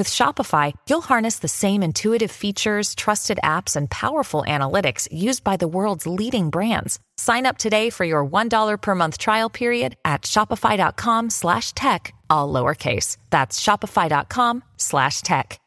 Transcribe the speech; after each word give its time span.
With 0.00 0.08
Shopify, 0.08 0.72
you'll 0.88 1.02
harness 1.02 1.40
the 1.40 1.46
same 1.64 1.82
intuitive 1.82 2.30
features, 2.30 2.94
trusted 2.94 3.38
apps, 3.44 3.76
and 3.76 3.90
powerful 3.90 4.44
analytics 4.48 5.06
used 5.12 5.44
by 5.44 5.58
the 5.58 5.68
world's 5.68 6.06
leading 6.06 6.48
brands. 6.48 6.98
Sign 7.18 7.44
up 7.44 7.58
today 7.58 7.90
for 7.90 8.06
your 8.06 8.24
$1 8.24 8.80
per 8.80 8.94
month 8.94 9.18
trial 9.18 9.50
period 9.50 9.96
at 10.02 10.22
shopify.com 10.22 11.28
slash 11.28 11.74
tech, 11.74 12.14
all 12.30 12.50
lowercase. 12.50 13.18
That's 13.28 13.60
shopify.com 13.60 14.64
slash 14.78 15.20
tech. 15.20 15.60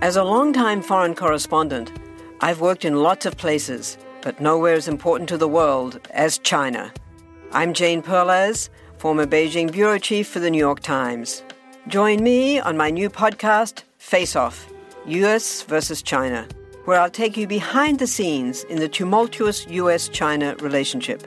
As 0.00 0.16
a 0.16 0.24
longtime 0.24 0.80
foreign 0.80 1.14
correspondent, 1.14 1.92
I've 2.40 2.62
worked 2.62 2.86
in 2.86 2.96
lots 2.96 3.26
of 3.26 3.36
places, 3.36 3.98
but 4.22 4.40
nowhere 4.40 4.72
as 4.72 4.88
important 4.88 5.28
to 5.28 5.36
the 5.36 5.48
world 5.48 6.00
as 6.12 6.38
China. 6.38 6.94
I'm 7.52 7.74
Jane 7.74 8.00
Perlez, 8.00 8.70
former 8.96 9.26
Beijing 9.26 9.70
bureau 9.70 9.98
chief 9.98 10.26
for 10.26 10.40
the 10.40 10.50
New 10.50 10.64
York 10.66 10.80
Times. 10.80 11.42
Join 11.88 12.22
me 12.22 12.60
on 12.60 12.76
my 12.76 12.90
new 12.90 13.08
podcast, 13.08 13.84
Face 13.96 14.36
Off 14.36 14.70
US 15.06 15.62
versus 15.62 16.02
China, 16.02 16.46
where 16.84 17.00
I'll 17.00 17.10
take 17.10 17.38
you 17.38 17.46
behind 17.46 17.98
the 17.98 18.06
scenes 18.06 18.64
in 18.64 18.78
the 18.78 18.88
tumultuous 18.88 19.66
US 19.66 20.08
China 20.08 20.54
relationship. 20.56 21.26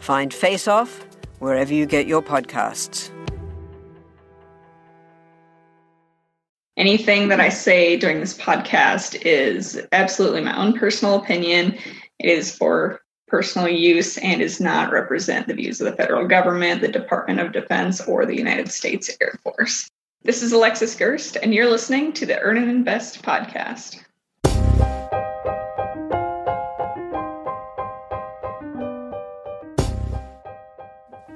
Find 0.00 0.34
Face 0.34 0.66
Off 0.66 1.06
wherever 1.38 1.72
you 1.72 1.86
get 1.86 2.08
your 2.08 2.22
podcasts. 2.22 3.10
Anything 6.76 7.28
that 7.28 7.38
I 7.38 7.48
say 7.48 7.96
during 7.96 8.18
this 8.18 8.36
podcast 8.36 9.22
is 9.22 9.80
absolutely 9.92 10.40
my 10.40 10.60
own 10.60 10.76
personal 10.76 11.14
opinion. 11.14 11.78
It 12.18 12.30
is 12.30 12.54
for 12.54 13.00
personal 13.26 13.68
use 13.68 14.18
and 14.18 14.40
does 14.40 14.60
not 14.60 14.92
represent 14.92 15.46
the 15.46 15.54
views 15.54 15.80
of 15.80 15.86
the 15.86 15.96
federal 15.96 16.26
government, 16.26 16.80
the 16.80 16.88
Department 16.88 17.40
of 17.40 17.52
Defense, 17.52 18.00
or 18.06 18.26
the 18.26 18.36
United 18.36 18.70
States 18.70 19.10
Air 19.20 19.38
Force. 19.42 19.90
This 20.22 20.42
is 20.42 20.52
Alexis 20.52 20.94
Gerst, 20.94 21.36
and 21.42 21.54
you're 21.54 21.68
listening 21.68 22.12
to 22.14 22.26
the 22.26 22.38
Earn 22.40 22.56
and 22.56 22.70
Invest 22.70 23.22
podcast. 23.22 24.00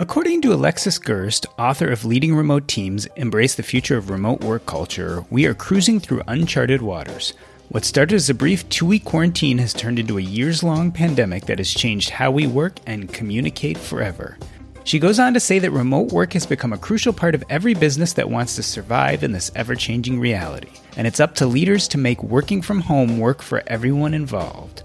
According 0.01 0.43
to 0.43 0.55
Alexis 0.55 0.99
Gerst, 0.99 1.47
author 1.59 1.91
of 1.91 2.05
Leading 2.05 2.35
Remote 2.35 2.69
Teams 2.69 3.07
Embrace 3.17 3.57
the 3.57 3.63
Future 3.63 3.97
of 3.97 4.11
Remote 4.11 4.43
Work 4.43 4.65
Culture, 4.65 5.25
we 5.29 5.45
are 5.45 5.55
cruising 5.55 5.99
through 5.99 6.23
uncharted 6.29 6.81
waters. 6.81 7.35
What 7.71 7.85
started 7.85 8.15
as 8.15 8.31
a 8.31 8.35
brief 8.35 8.67
two 8.71 8.87
week 8.87 9.05
quarantine 9.05 9.59
has 9.59 9.75
turned 9.75 9.99
into 9.99 10.17
a 10.17 10.23
years 10.23 10.63
long 10.63 10.91
pandemic 10.91 11.45
that 11.45 11.59
has 11.59 11.71
changed 11.71 12.09
how 12.09 12.31
we 12.31 12.47
work 12.47 12.79
and 12.87 13.13
communicate 13.13 13.77
forever. 13.77 14.39
She 14.85 14.99
goes 14.99 15.19
on 15.19 15.35
to 15.35 15.41
say 15.41 15.59
that 15.59 15.71
remote 15.73 16.11
work 16.11 16.33
has 16.33 16.47
become 16.47 16.73
a 16.73 16.79
crucial 16.79 17.13
part 17.13 17.35
of 17.35 17.45
every 17.51 17.75
business 17.75 18.15
that 18.15 18.31
wants 18.31 18.57
to 18.57 18.63
survive 18.63 19.23
in 19.23 19.33
this 19.33 19.51
ever 19.55 19.75
changing 19.75 20.19
reality, 20.19 20.71
and 20.97 21.07
it's 21.07 21.21
up 21.21 21.35
to 21.35 21.47
leaders 21.47 21.87
to 21.89 21.99
make 21.99 22.23
working 22.23 22.63
from 22.63 22.81
home 22.81 23.19
work 23.19 23.43
for 23.43 23.63
everyone 23.67 24.15
involved. 24.15 24.83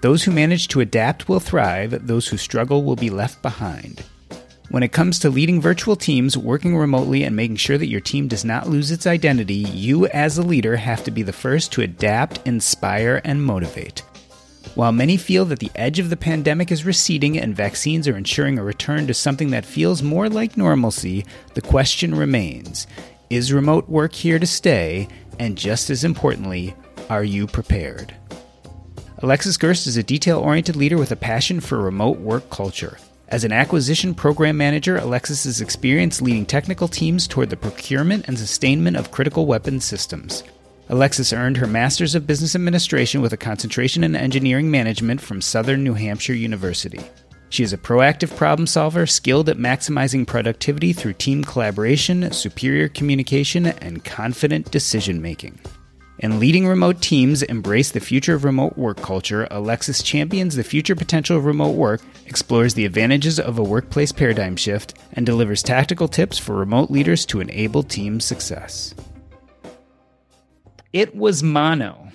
Those 0.00 0.24
who 0.24 0.30
manage 0.30 0.68
to 0.68 0.80
adapt 0.80 1.28
will 1.28 1.40
thrive, 1.40 2.06
those 2.06 2.28
who 2.28 2.38
struggle 2.38 2.84
will 2.84 2.96
be 2.96 3.10
left 3.10 3.42
behind. 3.42 4.02
When 4.74 4.82
it 4.82 4.90
comes 4.90 5.20
to 5.20 5.30
leading 5.30 5.60
virtual 5.60 5.94
teams, 5.94 6.36
working 6.36 6.76
remotely, 6.76 7.22
and 7.22 7.36
making 7.36 7.58
sure 7.58 7.78
that 7.78 7.86
your 7.86 8.00
team 8.00 8.26
does 8.26 8.44
not 8.44 8.68
lose 8.68 8.90
its 8.90 9.06
identity, 9.06 9.54
you 9.54 10.08
as 10.08 10.36
a 10.36 10.42
leader 10.42 10.74
have 10.74 11.04
to 11.04 11.12
be 11.12 11.22
the 11.22 11.32
first 11.32 11.70
to 11.74 11.82
adapt, 11.82 12.44
inspire, 12.44 13.20
and 13.24 13.44
motivate. 13.44 14.00
While 14.74 14.90
many 14.90 15.16
feel 15.16 15.44
that 15.44 15.60
the 15.60 15.70
edge 15.76 16.00
of 16.00 16.10
the 16.10 16.16
pandemic 16.16 16.72
is 16.72 16.84
receding 16.84 17.38
and 17.38 17.54
vaccines 17.54 18.08
are 18.08 18.16
ensuring 18.16 18.58
a 18.58 18.64
return 18.64 19.06
to 19.06 19.14
something 19.14 19.50
that 19.50 19.64
feels 19.64 20.02
more 20.02 20.28
like 20.28 20.56
normalcy, 20.56 21.24
the 21.54 21.62
question 21.62 22.12
remains 22.12 22.88
Is 23.30 23.52
remote 23.52 23.88
work 23.88 24.12
here 24.12 24.40
to 24.40 24.46
stay? 24.46 25.06
And 25.38 25.56
just 25.56 25.88
as 25.88 26.02
importantly, 26.02 26.74
are 27.08 27.22
you 27.22 27.46
prepared? 27.46 28.12
Alexis 29.18 29.56
Gerst 29.56 29.86
is 29.86 29.96
a 29.96 30.02
detail 30.02 30.40
oriented 30.40 30.74
leader 30.74 30.98
with 30.98 31.12
a 31.12 31.16
passion 31.30 31.60
for 31.60 31.78
remote 31.78 32.18
work 32.18 32.50
culture. 32.50 32.98
As 33.28 33.42
an 33.42 33.52
acquisition 33.52 34.14
program 34.14 34.56
manager, 34.56 34.98
Alexis 34.98 35.46
is 35.46 35.60
experienced 35.60 36.20
leading 36.20 36.44
technical 36.44 36.88
teams 36.88 37.26
toward 37.26 37.48
the 37.48 37.56
procurement 37.56 38.28
and 38.28 38.38
sustainment 38.38 38.96
of 38.96 39.10
critical 39.10 39.46
weapons 39.46 39.84
systems. 39.84 40.44
Alexis 40.90 41.32
earned 41.32 41.56
her 41.56 41.66
Master's 41.66 42.14
of 42.14 42.26
Business 42.26 42.54
Administration 42.54 43.22
with 43.22 43.32
a 43.32 43.38
concentration 43.38 44.04
in 44.04 44.14
engineering 44.14 44.70
management 44.70 45.22
from 45.22 45.40
Southern 45.40 45.82
New 45.82 45.94
Hampshire 45.94 46.34
University. 46.34 47.00
She 47.48 47.62
is 47.62 47.72
a 47.72 47.78
proactive 47.78 48.36
problem 48.36 48.66
solver, 48.66 49.06
skilled 49.06 49.48
at 49.48 49.56
maximizing 49.56 50.26
productivity 50.26 50.92
through 50.92 51.14
team 51.14 51.42
collaboration, 51.42 52.30
superior 52.30 52.88
communication, 52.88 53.66
and 53.66 54.04
confident 54.04 54.70
decision 54.70 55.22
making. 55.22 55.58
In 56.20 56.38
leading 56.38 56.66
remote 56.66 57.00
teams 57.00 57.42
embrace 57.42 57.90
the 57.90 57.98
future 57.98 58.34
of 58.34 58.44
remote 58.44 58.78
work 58.78 59.02
culture, 59.02 59.48
Alexis 59.50 60.00
champions 60.00 60.54
the 60.54 60.62
future 60.62 60.94
potential 60.94 61.36
of 61.36 61.44
remote 61.44 61.74
work, 61.74 62.02
explores 62.26 62.74
the 62.74 62.84
advantages 62.84 63.40
of 63.40 63.58
a 63.58 63.64
workplace 63.64 64.12
paradigm 64.12 64.54
shift, 64.54 64.94
and 65.14 65.26
delivers 65.26 65.62
tactical 65.62 66.06
tips 66.06 66.38
for 66.38 66.54
remote 66.54 66.88
leaders 66.88 67.26
to 67.26 67.40
enable 67.40 67.82
team 67.82 68.20
success. 68.20 68.94
It 70.92 71.16
was 71.16 71.42
mono, 71.42 72.12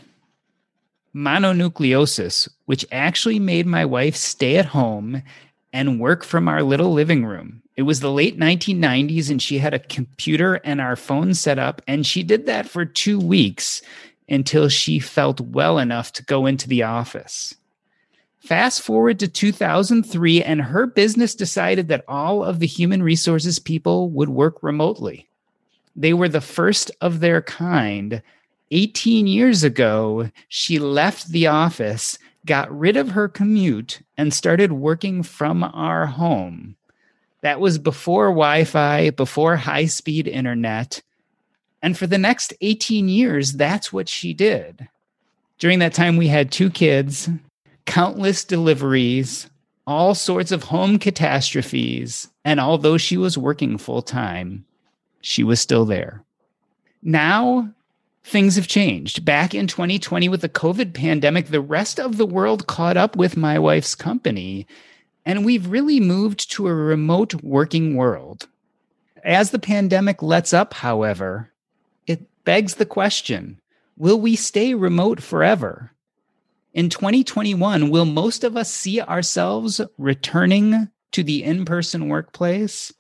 mononucleosis, 1.14 2.48
which 2.66 2.86
actually 2.94 3.40
made 3.40 3.68
my 3.68 3.84
wife 3.84 4.16
stay 4.16 4.56
at 4.56 4.68
home 4.68 5.24
and 5.74 6.00
work 6.00 6.24
from 6.24 6.48
our 6.48 6.64
little 6.64 6.94
living 6.94 7.26
room. 7.26 7.64
It 7.80 7.84
was 7.84 8.02
the 8.02 8.12
late 8.12 8.38
1990s, 8.38 9.30
and 9.30 9.42
she 9.42 9.58
had 9.58 9.74
a 9.74 9.80
computer 9.80 10.56
and 10.66 10.82
our 10.82 10.98
phone 10.98 11.34
set 11.34 11.58
up, 11.58 11.82
and 11.88 12.06
she 12.06 12.24
did 12.24 12.46
that 12.46 12.68
for 12.68 12.84
two 12.84 13.18
weeks 13.18 13.82
until 14.28 14.68
she 14.68 15.00
felt 15.00 15.40
well 15.40 15.80
enough 15.80 16.12
to 16.12 16.26
go 16.26 16.46
into 16.46 16.68
the 16.68 16.84
office. 16.84 17.56
Fast 18.38 18.82
forward 18.82 19.18
to 19.20 19.30
2003, 19.30 20.44
and 20.44 20.62
her 20.62 20.88
business 20.88 21.34
decided 21.34 21.88
that 21.88 22.04
all 22.06 22.44
of 22.44 22.60
the 22.60 22.68
human 22.68 23.02
resources 23.02 23.60
people 23.60 24.10
would 24.10 24.28
work 24.28 24.62
remotely. 24.62 25.30
They 25.96 26.12
were 26.12 26.28
the 26.28 26.42
first 26.42 26.92
of 27.00 27.22
their 27.22 27.42
kind. 27.42 28.22
18 28.72 29.26
years 29.26 29.64
ago, 29.64 30.30
she 30.50 30.80
left 30.80 31.30
the 31.30 31.48
office, 31.48 32.20
got 32.46 32.78
rid 32.78 32.98
of 32.98 33.12
her 33.12 33.30
commute, 33.30 34.02
and 34.18 34.34
started 34.34 34.74
working 34.74 35.24
from 35.24 35.64
our 35.64 36.08
home. 36.08 36.76
That 37.42 37.60
was 37.60 37.78
before 37.78 38.28
Wi 38.28 38.64
Fi, 38.66 39.12
before 39.12 39.56
high 39.56 39.86
speed 39.86 40.28
internet. 40.28 41.02
And 41.82 41.98
for 41.98 42.08
the 42.08 42.18
next 42.18 42.54
18 42.62 43.08
years, 43.08 43.54
that's 43.54 43.94
what 43.94 44.10
she 44.10 44.34
did. 44.34 44.88
During 45.58 45.80
that 45.80 45.94
time, 45.94 46.18
we 46.18 46.28
had 46.28 46.52
two 46.52 46.70
kids, 46.70 47.30
countless 47.86 48.44
deliveries, 48.44 49.50
all 49.88 50.14
sorts 50.16 50.52
of 50.52 50.64
home 50.64 51.00
catastrophes. 51.00 52.30
And 52.46 52.60
although 52.60 52.98
she 52.98 53.18
was 53.18 53.38
working 53.38 53.78
full 53.78 54.02
time, 54.02 54.66
she 55.22 55.44
was 55.44 55.60
still 55.60 55.86
there. 55.86 56.24
Now, 57.02 57.74
things 58.24 58.56
have 58.56 58.68
changed. 58.68 59.26
Back 59.26 59.56
in 59.56 59.68
2020, 59.68 60.30
with 60.30 60.42
the 60.42 60.50
COVID 60.50 60.94
pandemic, 60.94 61.48
the 61.48 61.62
rest 61.62 62.00
of 62.00 62.18
the 62.18 62.26
world 62.26 62.68
caught 62.68 62.98
up 62.98 63.16
with 63.16 63.38
my 63.38 63.58
wife's 63.58 63.96
company. 63.96 64.68
And 65.30 65.46
we've 65.46 65.68
really 65.68 66.00
moved 66.00 66.50
to 66.54 66.66
a 66.66 66.74
remote 66.74 67.36
working 67.44 67.96
world. 67.96 68.48
As 69.24 69.52
the 69.52 69.60
pandemic 69.60 70.24
lets 70.24 70.54
up, 70.54 70.74
however, 70.74 71.52
it 72.08 72.22
begs 72.46 72.74
the 72.74 72.86
question 72.88 73.62
will 73.96 74.20
we 74.20 74.36
stay 74.36 74.74
remote 74.74 75.22
forever? 75.22 75.92
In 76.74 76.90
2021, 76.90 77.92
will 77.92 78.06
most 78.06 78.44
of 78.44 78.58
us 78.58 78.74
see 78.74 79.02
ourselves 79.02 79.80
returning 80.00 80.90
to 81.12 81.22
the 81.22 81.44
in 81.44 81.64
person 81.64 82.10
workplace? 82.10 82.92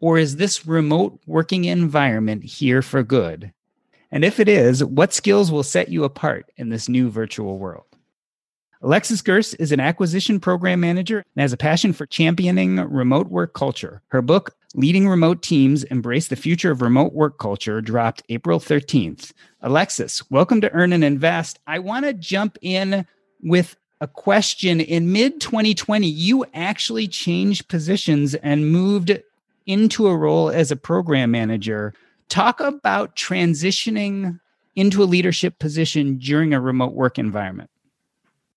Or 0.00 0.16
is 0.16 0.36
this 0.36 0.66
remote 0.66 1.20
working 1.26 1.66
environment 1.66 2.42
here 2.44 2.80
for 2.80 3.02
good? 3.02 3.52
And 4.10 4.24
if 4.24 4.40
it 4.40 4.48
is, 4.48 4.82
what 4.82 5.12
skills 5.12 5.52
will 5.52 5.62
set 5.62 5.90
you 5.90 6.04
apart 6.04 6.50
in 6.56 6.70
this 6.70 6.88
new 6.88 7.10
virtual 7.10 7.58
world? 7.58 7.93
Alexis 8.84 9.22
Gerst 9.22 9.56
is 9.58 9.72
an 9.72 9.80
acquisition 9.80 10.38
program 10.38 10.78
manager 10.78 11.24
and 11.34 11.40
has 11.40 11.54
a 11.54 11.56
passion 11.56 11.94
for 11.94 12.04
championing 12.04 12.76
remote 12.76 13.28
work 13.28 13.54
culture. 13.54 14.02
Her 14.08 14.20
book, 14.20 14.54
Leading 14.74 15.08
Remote 15.08 15.40
Teams 15.40 15.84
Embrace 15.84 16.28
the 16.28 16.36
Future 16.36 16.70
of 16.70 16.82
Remote 16.82 17.14
Work 17.14 17.38
Culture, 17.38 17.80
dropped 17.80 18.22
April 18.28 18.60
13th. 18.60 19.32
Alexis, 19.62 20.30
welcome 20.30 20.60
to 20.60 20.70
Earn 20.72 20.92
and 20.92 21.02
Invest. 21.02 21.60
I 21.66 21.78
want 21.78 22.04
to 22.04 22.12
jump 22.12 22.58
in 22.60 23.06
with 23.42 23.74
a 24.02 24.06
question. 24.06 24.80
In 24.80 25.10
mid 25.10 25.40
2020, 25.40 26.06
you 26.06 26.44
actually 26.52 27.08
changed 27.08 27.68
positions 27.68 28.34
and 28.34 28.70
moved 28.70 29.18
into 29.64 30.08
a 30.08 30.14
role 30.14 30.50
as 30.50 30.70
a 30.70 30.76
program 30.76 31.30
manager. 31.30 31.94
Talk 32.28 32.60
about 32.60 33.16
transitioning 33.16 34.38
into 34.76 35.02
a 35.02 35.06
leadership 35.06 35.58
position 35.58 36.18
during 36.18 36.52
a 36.52 36.60
remote 36.60 36.92
work 36.92 37.18
environment. 37.18 37.70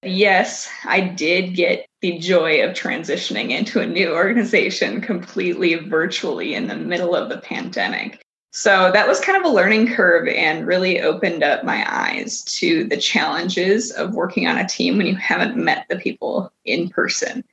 Yes, 0.03 0.69
I 0.85 1.01
did 1.01 1.55
get 1.55 1.87
the 2.01 2.19
joy 2.19 2.63
of 2.63 2.75
transitioning 2.75 3.49
into 3.49 3.81
a 3.81 3.87
new 3.87 4.13
organization 4.13 5.01
completely 5.01 5.75
virtually 5.75 6.53
in 6.53 6.67
the 6.67 6.75
middle 6.75 7.15
of 7.15 7.29
the 7.29 7.39
pandemic. 7.39 8.21
So 8.51 8.91
that 8.91 9.07
was 9.07 9.19
kind 9.19 9.37
of 9.37 9.43
a 9.43 9.53
learning 9.53 9.93
curve 9.93 10.27
and 10.27 10.67
really 10.67 11.01
opened 11.01 11.43
up 11.43 11.63
my 11.63 11.85
eyes 11.87 12.43
to 12.43 12.85
the 12.85 12.97
challenges 12.97 13.91
of 13.91 14.13
working 14.13 14.47
on 14.47 14.57
a 14.57 14.67
team 14.67 14.97
when 14.97 15.07
you 15.07 15.15
haven't 15.15 15.57
met 15.57 15.85
the 15.89 15.97
people 15.97 16.51
in 16.65 16.89
person. 16.89 17.43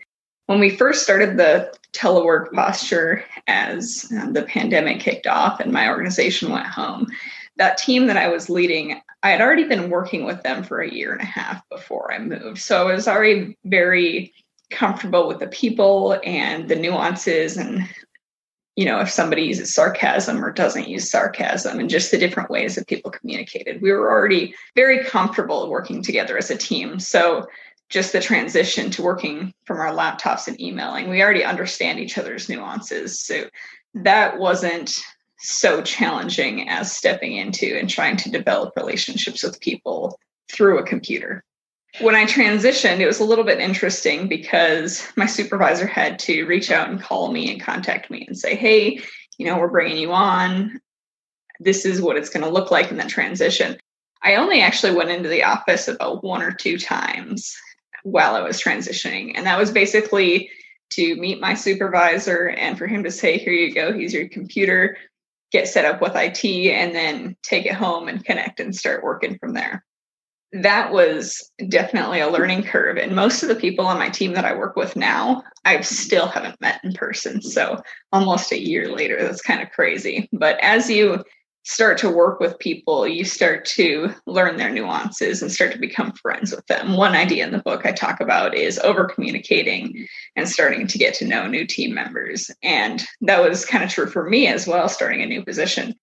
When 0.47 0.61
we 0.61 0.70
first 0.70 1.02
started 1.02 1.37
the 1.37 1.75
telework 1.93 2.52
posture 2.52 3.25
as 3.47 4.11
um, 4.20 4.35
the 4.35 4.43
pandemic 4.43 5.00
kicked 5.00 5.26
off 5.26 5.61
and 5.61 5.73
my 5.73 5.88
organization 5.88 6.50
went 6.50 6.67
home, 6.67 7.06
that 7.56 7.79
team 7.79 8.06
that 8.06 8.17
I 8.17 8.29
was 8.29 8.50
leading, 8.50 9.00
I 9.25 9.31
had 9.31 9.41
already 9.41 9.65
been 9.65 9.88
working 9.88 10.25
with 10.25 10.43
them 10.43 10.62
for 10.62 10.81
a 10.81 10.93
year 10.93 11.12
and 11.12 11.23
a 11.23 11.25
half 11.25 11.67
before 11.71 12.12
I 12.12 12.19
moved. 12.19 12.59
So 12.59 12.88
I 12.88 12.94
was 12.94 13.09
already 13.09 13.56
very 13.65 14.35
comfortable 14.71 15.26
with 15.26 15.38
the 15.38 15.47
people 15.47 16.21
and 16.23 16.69
the 16.69 16.76
nuances 16.76 17.56
and 17.56 17.88
you 18.76 18.85
know, 18.85 19.00
if 19.00 19.09
somebody 19.09 19.43
uses 19.43 19.73
sarcasm 19.73 20.44
or 20.44 20.50
doesn't 20.50 20.88
use 20.88 21.09
sarcasm 21.09 21.79
and 21.79 21.88
just 21.88 22.11
the 22.11 22.19
different 22.19 22.50
ways 22.50 22.75
that 22.75 22.88
people 22.88 23.09
communicated. 23.09 23.81
We 23.81 23.93
were 23.93 24.11
already 24.11 24.53
very 24.75 25.05
comfortable 25.05 25.71
working 25.71 26.03
together 26.03 26.37
as 26.37 26.50
a 26.50 26.56
team. 26.56 26.99
So 26.99 27.47
just 27.88 28.12
the 28.12 28.21
transition 28.21 28.91
to 28.91 29.03
working 29.03 29.55
from 29.65 29.79
our 29.79 29.93
laptops 29.93 30.49
and 30.49 30.61
emailing, 30.61 31.09
we 31.09 31.23
already 31.23 31.44
understand 31.44 32.00
each 32.00 32.19
other's 32.19 32.49
nuances. 32.49 33.21
So 33.21 33.44
that 33.94 34.41
wasn't 34.41 34.99
so 35.39 35.83
challenging 35.83 36.69
as 36.69 36.93
stepping 36.93 37.37
into 37.37 37.77
and 37.79 37.89
trying 37.89 38.17
to 38.17 38.31
develop 38.31 38.75
relationships 38.77 39.43
with 39.43 39.61
people 39.61 40.19
through 40.51 40.79
a 40.79 40.87
computer 40.87 41.45
when 42.01 42.15
I 42.15 42.25
transitioned, 42.25 42.99
it 42.99 43.07
was 43.07 43.21
a 43.21 43.25
little 43.25 43.45
bit 43.45 43.61
interesting 43.61 44.29
because 44.29 45.07
my 45.17 45.27
supervisor 45.27 45.87
had 45.87 46.19
to 46.21 46.45
reach 46.45 46.71
out 46.71 46.89
and 46.89 47.01
call 47.01 47.31
me 47.31 47.53
and 47.53 47.61
contact 47.61 48.11
me 48.11 48.25
and 48.27 48.37
say, 48.37 48.57
hey, 48.57 49.01
you 49.39 49.47
know, 49.47 49.59
we're 49.59 49.69
bringing 49.69 49.99
you 49.99 50.13
on. 50.13 50.81
This 51.61 51.85
is 51.85 52.03
what 52.03 52.17
it's 52.17 52.31
going 52.31 52.45
to 52.45 52.51
look 52.51 52.71
like 52.71 52.91
in 52.91 52.97
that 52.97 53.09
transition. 53.09 53.79
I 54.23 54.37
only 54.37 54.61
actually 54.61 54.95
went 54.95 55.11
into 55.11 55.29
the 55.29 55.45
office 55.45 55.87
about 55.87 56.25
one 56.25 56.43
or 56.43 56.51
two 56.51 56.79
times 56.79 57.55
while 58.03 58.35
I 58.35 58.41
was 58.41 58.61
transitioning. 58.61 59.33
And 59.37 59.47
that 59.47 59.59
was 59.59 59.71
basically 59.71 60.51
to 60.91 61.15
meet 61.17 61.41
my 61.41 61.55
supervisor 61.55 62.49
and 62.49 62.77
for 62.77 62.87
him 62.87 63.05
to 63.05 63.11
say, 63.11 63.39
here 63.39 63.53
you 63.53 63.73
go, 63.73 63.93
here's 63.93 64.13
your 64.13 64.29
computer, 64.29 64.97
get 65.55 65.69
set 65.69 65.87
up 65.87 66.03
with 66.03 66.17
IT, 66.17 66.45
and 66.45 66.95
then 66.95 67.37
take 67.43 67.65
it 67.65 67.75
home 67.75 68.09
and 68.09 68.25
connect 68.25 68.61
and 68.61 68.77
start 68.77 69.03
working 69.03 69.39
from 69.39 69.55
there 69.55 69.85
that 70.55 70.93
was 70.93 71.51
definitely 71.69 72.21
a 72.21 72.31
learning 72.31 72.62
curve. 72.62 72.97
And 72.97 73.17
most 73.17 73.43
of 73.43 73.49
the 73.49 73.56
people 73.56 73.87
on 73.87 73.99
my 73.99 74.09
team 74.09 74.35
that 74.35 74.45
I 74.45 74.55
work 74.55 74.77
with 74.77 74.95
now, 74.95 75.43
I 75.65 75.81
still 75.81 76.29
haven't 76.29 76.61
met 76.61 76.81
in 76.85 76.93
person. 76.93 77.43
So 77.43 77.83
almost 78.12 78.53
a 78.53 78.61
year 78.61 78.89
later, 78.89 79.21
that's 79.21 79.43
kind 79.43 79.61
of 79.61 79.71
crazy. 79.73 80.29
But 80.33 80.59
as 80.61 80.89
you 80.89 81.25
start 81.64 81.99
to 81.99 82.11
work 82.11 82.40
with 82.40 82.58
people, 82.58 83.08
you 83.08 83.25
start 83.25 83.64
to 83.64 84.14
learn 84.26 84.56
their 84.56 84.70
nuances 84.70 85.43
and 85.43 85.50
start 85.50 85.72
to 85.72 85.78
become 85.78 86.12
friends 86.12 86.55
with 86.55 86.66
them. 86.66 86.96
One 86.96 87.14
idea 87.14 87.44
in 87.44 87.52
the 87.52 87.58
book 87.58 87.84
I 87.84 87.93
talk 87.93 88.20
about 88.20 88.55
is 88.55 88.78
over 88.81 89.06
communicating 89.06 90.06
and 90.37 90.49
starting 90.49 90.87
to 90.87 90.99
get 90.99 91.14
to 91.14 91.26
know 91.26 91.46
new 91.46 91.66
team 91.66 91.94
members. 91.94 92.50
And 92.62 93.02
that 93.22 93.43
was 93.43 93.64
kind 93.64 93.82
of 93.82 93.90
true 93.90 94.06
for 94.06 94.28
me 94.28 94.46
as 94.46 94.66
well, 94.66 94.88
starting 94.88 95.22
a 95.22 95.26
new 95.26 95.44
position 95.44 95.94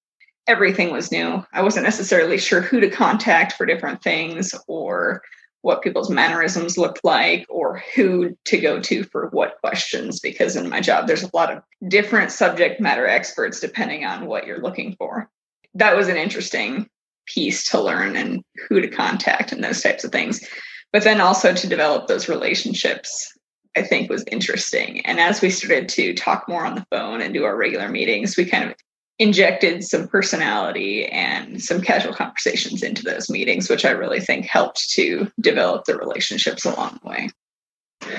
everything 0.47 0.91
was 0.91 1.11
new. 1.11 1.45
I 1.53 1.61
wasn't 1.61 1.85
necessarily 1.85 2.37
sure 2.37 2.61
who 2.61 2.79
to 2.79 2.89
contact 2.89 3.53
for 3.53 3.65
different 3.65 4.01
things 4.03 4.53
or 4.67 5.21
what 5.61 5.83
people's 5.83 6.09
mannerisms 6.09 6.77
looked 6.77 7.03
like 7.03 7.45
or 7.49 7.83
who 7.95 8.35
to 8.45 8.59
go 8.59 8.79
to 8.81 9.03
for 9.05 9.27
what 9.29 9.57
questions 9.61 10.19
because 10.19 10.55
in 10.55 10.67
my 10.69 10.81
job 10.81 11.07
there's 11.07 11.23
a 11.23 11.29
lot 11.33 11.51
of 11.51 11.61
different 11.87 12.31
subject 12.31 12.81
matter 12.81 13.07
experts 13.07 13.59
depending 13.59 14.03
on 14.03 14.25
what 14.25 14.47
you're 14.47 14.61
looking 14.61 14.95
for. 14.95 15.29
That 15.73 15.95
was 15.95 16.07
an 16.07 16.17
interesting 16.17 16.87
piece 17.27 17.69
to 17.69 17.81
learn 17.81 18.15
and 18.15 18.43
who 18.67 18.81
to 18.81 18.87
contact 18.87 19.51
and 19.51 19.63
those 19.63 19.81
types 19.81 20.03
of 20.03 20.11
things. 20.11 20.45
But 20.91 21.03
then 21.03 21.21
also 21.21 21.53
to 21.53 21.67
develop 21.67 22.07
those 22.07 22.27
relationships 22.27 23.31
I 23.75 23.83
think 23.83 24.09
was 24.09 24.23
interesting. 24.31 25.05
And 25.05 25.19
as 25.19 25.41
we 25.41 25.49
started 25.49 25.87
to 25.89 26.13
talk 26.13 26.47
more 26.47 26.65
on 26.65 26.75
the 26.75 26.85
phone 26.91 27.21
and 27.21 27.33
do 27.33 27.45
our 27.45 27.55
regular 27.55 27.87
meetings, 27.87 28.35
we 28.35 28.45
kind 28.45 28.69
of 28.69 28.75
injected 29.19 29.83
some 29.83 30.07
personality 30.07 31.05
and 31.05 31.61
some 31.61 31.81
casual 31.81 32.13
conversations 32.13 32.83
into 32.83 33.03
those 33.03 33.29
meetings, 33.29 33.69
which 33.69 33.85
I 33.85 33.91
really 33.91 34.19
think 34.19 34.45
helped 34.45 34.89
to 34.91 35.31
develop 35.39 35.85
the 35.85 35.95
relationships 35.95 36.65
along 36.65 36.99
the 37.01 37.09
way. 37.09 37.29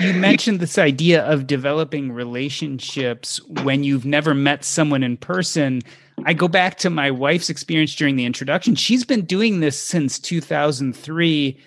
You 0.01 0.15
mentioned 0.15 0.61
this 0.61 0.79
idea 0.79 1.25
of 1.25 1.49
developing 1.49 2.13
relationships 2.13 3.41
when 3.49 3.83
you've 3.83 4.07
never 4.07 4.33
met 4.33 4.65
someone 4.65 5.03
in 5.03 5.17
person. 5.17 5.83
I 6.25 6.35
go 6.35 6.49
back 6.49 6.79
to 6.79 6.91
my 6.91 7.11
wife's 7.11 7.51
experience 7.51 7.95
during 7.95 8.17
the 8.17 8.25
introduction. 8.25 8.75
She's 8.75 9.05
been 9.05 9.25
doing 9.25 9.61
this 9.61 9.81
since 9.81 10.19
2003. 10.19 11.59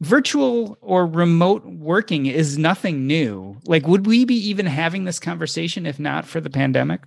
Virtual 0.00 0.76
or 0.80 1.06
remote 1.06 1.64
working 1.64 2.26
is 2.26 2.58
nothing 2.58 3.06
new. 3.06 3.56
Like, 3.64 3.86
would 3.86 4.06
we 4.06 4.24
be 4.24 4.34
even 4.48 4.66
having 4.66 5.04
this 5.04 5.18
conversation 5.18 5.86
if 5.86 5.98
not 5.98 6.26
for 6.26 6.40
the 6.40 6.50
pandemic? 6.50 7.00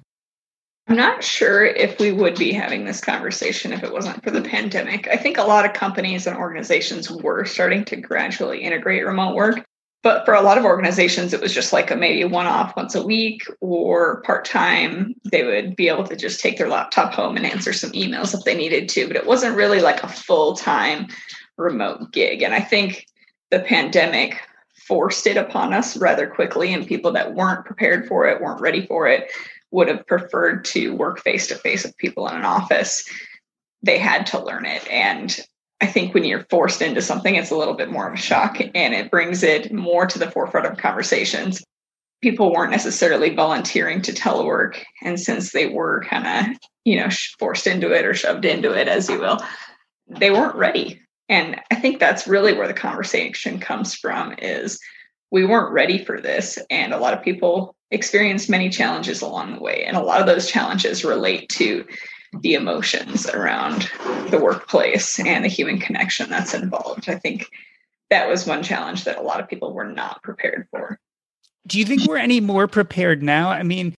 I'm 0.88 0.96
not 0.96 1.22
sure 1.22 1.66
if 1.66 2.00
we 2.00 2.14
would 2.14 2.40
be 2.40 2.54
having 2.54 2.86
this 2.86 3.02
conversation 3.02 3.74
if 3.74 3.84
it 3.84 3.92
wasn't 3.92 4.24
for 4.24 4.32
the 4.32 4.42
pandemic. 4.42 5.08
I 5.10 5.18
think 5.18 5.38
a 5.38 5.44
lot 5.44 5.66
of 5.66 5.74
companies 5.74 6.26
and 6.28 6.38
organizations 6.38 7.12
were 7.12 7.44
starting 7.44 7.84
to 7.86 7.98
gradually 7.98 8.62
integrate 8.64 9.06
remote 9.06 9.36
work. 9.36 9.66
But 10.08 10.24
for 10.24 10.34
a 10.34 10.42
lot 10.42 10.58
of 10.58 10.64
organizations, 10.64 11.34
it 11.34 11.42
was 11.42 11.54
just 11.54 11.74
like 11.74 11.92
a 11.92 11.96
maybe 11.98 12.24
one 12.24 12.46
off 12.46 12.78
once 12.78 12.96
a 12.96 13.06
week 13.06 13.42
or 13.60 14.22
part 14.22 14.46
time. 14.46 15.14
They 15.30 15.44
would 15.44 15.76
be 15.76 15.90
able 15.90 16.06
to 16.06 16.16
just 16.16 16.40
take 16.40 16.58
their 16.58 16.70
laptop 16.70 17.12
home 17.12 17.36
and 17.36 17.46
answer 17.46 17.74
some 17.74 17.92
emails 17.92 18.34
if 18.34 18.46
they 18.46 18.56
needed 18.56 18.88
to. 18.88 19.06
But 19.06 19.18
it 19.18 19.26
wasn't 19.26 19.58
really 19.58 19.82
like 19.82 20.02
a 20.02 20.08
full 20.08 20.56
time 20.56 21.08
remote 21.58 22.14
gig. 22.14 22.42
And 22.42 22.54
I 22.54 22.62
think 22.62 23.06
the 23.52 23.60
pandemic 23.60 24.40
forced 24.88 25.28
it 25.28 25.36
upon 25.36 25.74
us 25.74 25.98
rather 25.98 26.26
quickly, 26.26 26.74
and 26.74 26.88
people 26.88 27.12
that 27.12 27.36
weren't 27.36 27.66
prepared 27.66 28.08
for 28.08 28.26
it, 28.28 28.40
weren't 28.40 28.62
ready 28.62 28.86
for 28.86 29.10
it, 29.10 29.30
would 29.72 29.90
have 29.90 30.08
preferred 30.08 30.64
to 30.64 30.96
work 30.96 31.20
face 31.20 31.48
to 31.48 31.56
face 31.56 31.84
with 31.84 31.98
people 31.98 32.30
in 32.30 32.36
an 32.38 32.46
office, 32.46 33.04
they 33.84 33.98
had 33.98 34.26
to 34.28 34.42
learn 34.42 34.66
it. 34.66 34.90
And 34.90 35.38
I 35.80 35.86
think 35.86 36.14
when 36.14 36.24
you're 36.24 36.46
forced 36.50 36.82
into 36.82 37.02
something, 37.02 37.36
it's 37.36 37.52
a 37.52 37.56
little 37.56 37.76
bit 37.76 37.92
more 37.92 38.08
of 38.08 38.14
a 38.14 38.22
shock 38.22 38.60
and 38.60 38.94
it 38.94 39.12
brings 39.12 39.44
it 39.44 39.72
more 39.72 40.08
to 40.08 40.18
the 40.18 40.32
forefront 40.32 40.66
of 40.66 40.78
conversations. 40.78 41.64
People 42.22 42.52
weren't 42.52 42.72
necessarily 42.72 43.36
volunteering 43.36 44.02
to 44.02 44.12
telework. 44.12 44.84
And 45.04 45.20
since 45.20 45.52
they 45.52 45.68
were 45.68 46.04
kind 46.10 46.50
of, 46.52 46.58
you 46.84 47.00
know, 47.00 47.10
forced 47.38 47.68
into 47.68 47.92
it 47.92 48.06
or 48.06 48.16
shoved 48.16 48.44
into 48.44 48.72
it, 48.72 48.88
as 48.88 49.08
you 49.08 49.20
will, 49.20 49.40
they 50.08 50.32
weren't 50.32 50.56
ready. 50.56 51.00
And 51.30 51.60
I 51.72 51.76
think 51.76 52.00
that's 52.00 52.28
really 52.28 52.54
where 52.54 52.68
the 52.68 52.74
conversation 52.74 53.60
comes 53.60 53.94
from 53.94 54.34
is 54.40 54.80
we 55.32 55.46
weren't 55.46 55.74
ready 55.74 56.04
for 56.04 56.20
this. 56.20 56.58
And 56.72 56.94
a 56.94 56.98
lot 56.98 57.14
of 57.14 57.22
people 57.22 57.76
experienced 57.92 58.50
many 58.50 58.70
challenges 58.70 59.22
along 59.22 59.54
the 59.54 59.62
way. 59.62 59.84
And 59.84 59.96
a 59.96 60.02
lot 60.02 60.22
of 60.22 60.28
those 60.28 60.50
challenges 60.50 61.06
relate 61.06 61.50
to 61.50 61.86
the 62.42 62.54
emotions 62.54 63.28
around 63.30 63.90
the 64.30 64.40
workplace 64.42 65.20
and 65.20 65.44
the 65.44 65.50
human 65.50 65.80
connection 65.80 66.30
that's 66.30 66.54
involved. 66.54 67.10
I 67.10 67.16
think 67.16 67.48
that 68.10 68.28
was 68.28 68.48
one 68.48 68.64
challenge 68.64 69.04
that 69.04 69.18
a 69.18 69.22
lot 69.22 69.40
of 69.40 69.48
people 69.48 69.74
were 69.74 69.86
not 69.86 70.24
prepared 70.24 70.68
for. 70.72 71.00
Do 71.66 71.80
you 71.80 71.86
think 71.86 72.06
we're 72.06 72.18
any 72.18 72.40
more 72.40 72.68
prepared 72.68 73.22
now? 73.22 73.50
I 73.50 73.64
mean, 73.64 73.94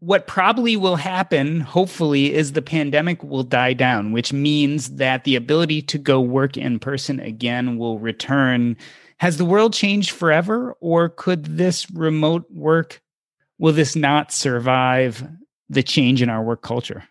what 0.00 0.26
probably 0.26 0.76
will 0.76 0.96
happen, 0.96 1.60
hopefully, 1.60 2.34
is 2.34 2.52
the 2.52 2.62
pandemic 2.62 3.22
will 3.22 3.42
die 3.42 3.72
down, 3.72 4.12
which 4.12 4.32
means 4.32 4.96
that 4.96 5.24
the 5.24 5.36
ability 5.36 5.82
to 5.82 5.98
go 5.98 6.20
work 6.20 6.56
in 6.56 6.78
person 6.78 7.20
again 7.20 7.78
will 7.78 7.98
return. 7.98 8.76
Has 9.18 9.36
the 9.36 9.44
world 9.44 9.72
changed 9.72 10.10
forever, 10.10 10.74
or 10.80 11.08
could 11.08 11.44
this 11.44 11.90
remote 11.90 12.44
work 12.50 13.00
will 13.58 13.72
this 13.72 13.96
not 13.96 14.32
survive 14.32 15.26
the 15.68 15.82
change 15.82 16.20
in 16.20 16.28
our 16.28 16.42
work 16.42 16.62
culture? 16.62 17.04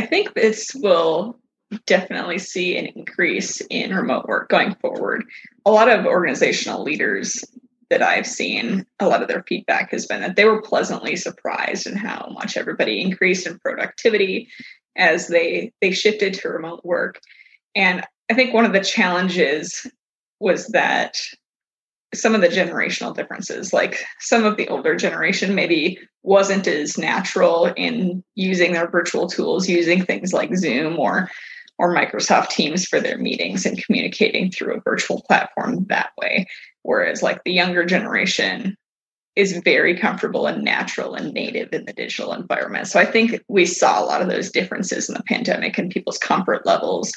I 0.00 0.06
think 0.06 0.32
this 0.32 0.74
will 0.74 1.38
definitely 1.84 2.38
see 2.38 2.78
an 2.78 2.86
increase 2.86 3.60
in 3.68 3.94
remote 3.94 4.24
work 4.24 4.48
going 4.48 4.74
forward. 4.76 5.26
A 5.66 5.70
lot 5.70 5.90
of 5.90 6.06
organizational 6.06 6.82
leaders 6.82 7.44
that 7.90 8.00
I've 8.00 8.26
seen, 8.26 8.86
a 8.98 9.06
lot 9.06 9.20
of 9.20 9.28
their 9.28 9.44
feedback 9.46 9.90
has 9.90 10.06
been 10.06 10.22
that 10.22 10.36
they 10.36 10.46
were 10.46 10.62
pleasantly 10.62 11.16
surprised 11.16 11.86
in 11.86 11.96
how 11.96 12.30
much 12.32 12.56
everybody 12.56 13.02
increased 13.02 13.46
in 13.46 13.58
productivity 13.58 14.48
as 14.96 15.28
they 15.28 15.70
they 15.82 15.90
shifted 15.90 16.32
to 16.32 16.48
remote 16.48 16.82
work. 16.82 17.20
And 17.74 18.02
I 18.30 18.34
think 18.34 18.54
one 18.54 18.64
of 18.64 18.72
the 18.72 18.80
challenges 18.82 19.86
was 20.38 20.68
that 20.68 21.18
some 22.14 22.34
of 22.34 22.40
the 22.40 22.48
generational 22.48 23.14
differences. 23.14 23.72
Like 23.72 24.04
some 24.18 24.44
of 24.44 24.56
the 24.56 24.68
older 24.68 24.96
generation 24.96 25.54
maybe 25.54 25.98
wasn't 26.22 26.66
as 26.66 26.98
natural 26.98 27.66
in 27.76 28.24
using 28.34 28.72
their 28.72 28.88
virtual 28.88 29.28
tools, 29.28 29.68
using 29.68 30.04
things 30.04 30.32
like 30.32 30.56
Zoom 30.56 30.98
or 30.98 31.30
or 31.78 31.94
Microsoft 31.94 32.50
Teams 32.50 32.84
for 32.84 33.00
their 33.00 33.16
meetings 33.16 33.64
and 33.64 33.82
communicating 33.82 34.50
through 34.50 34.74
a 34.74 34.80
virtual 34.82 35.22
platform 35.22 35.86
that 35.88 36.10
way. 36.18 36.46
Whereas 36.82 37.22
like 37.22 37.42
the 37.44 37.52
younger 37.52 37.86
generation 37.86 38.76
is 39.34 39.58
very 39.64 39.96
comfortable 39.96 40.46
and 40.46 40.62
natural 40.62 41.14
and 41.14 41.32
native 41.32 41.72
in 41.72 41.86
the 41.86 41.94
digital 41.94 42.34
environment. 42.34 42.86
So 42.88 43.00
I 43.00 43.06
think 43.06 43.42
we 43.48 43.64
saw 43.64 44.02
a 44.02 44.04
lot 44.04 44.20
of 44.20 44.28
those 44.28 44.50
differences 44.50 45.08
in 45.08 45.14
the 45.14 45.22
pandemic 45.22 45.78
and 45.78 45.90
people's 45.90 46.18
comfort 46.18 46.66
levels 46.66 47.12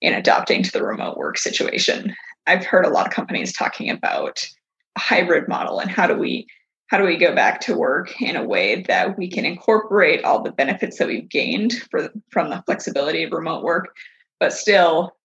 in 0.00 0.14
adopting 0.14 0.62
to 0.62 0.70
the 0.70 0.84
remote 0.84 1.16
work 1.16 1.36
situation. 1.38 2.14
I've 2.46 2.64
heard 2.64 2.84
a 2.84 2.90
lot 2.90 3.06
of 3.06 3.12
companies 3.12 3.52
talking 3.52 3.90
about 3.90 4.46
a 4.96 5.00
hybrid 5.00 5.48
model 5.48 5.80
and 5.80 5.90
how 5.90 6.06
do 6.06 6.14
we 6.14 6.46
how 6.88 6.98
do 6.98 7.04
we 7.04 7.16
go 7.16 7.34
back 7.34 7.60
to 7.62 7.76
work 7.76 8.20
in 8.22 8.36
a 8.36 8.44
way 8.44 8.82
that 8.82 9.18
we 9.18 9.28
can 9.28 9.44
incorporate 9.44 10.24
all 10.24 10.42
the 10.42 10.52
benefits 10.52 10.98
that 10.98 11.08
we've 11.08 11.28
gained 11.28 11.72
for, 11.90 12.10
from 12.30 12.48
the 12.48 12.62
flexibility 12.64 13.24
of 13.24 13.32
remote 13.32 13.64
work, 13.64 13.92
but 14.38 14.52
still 14.52 15.16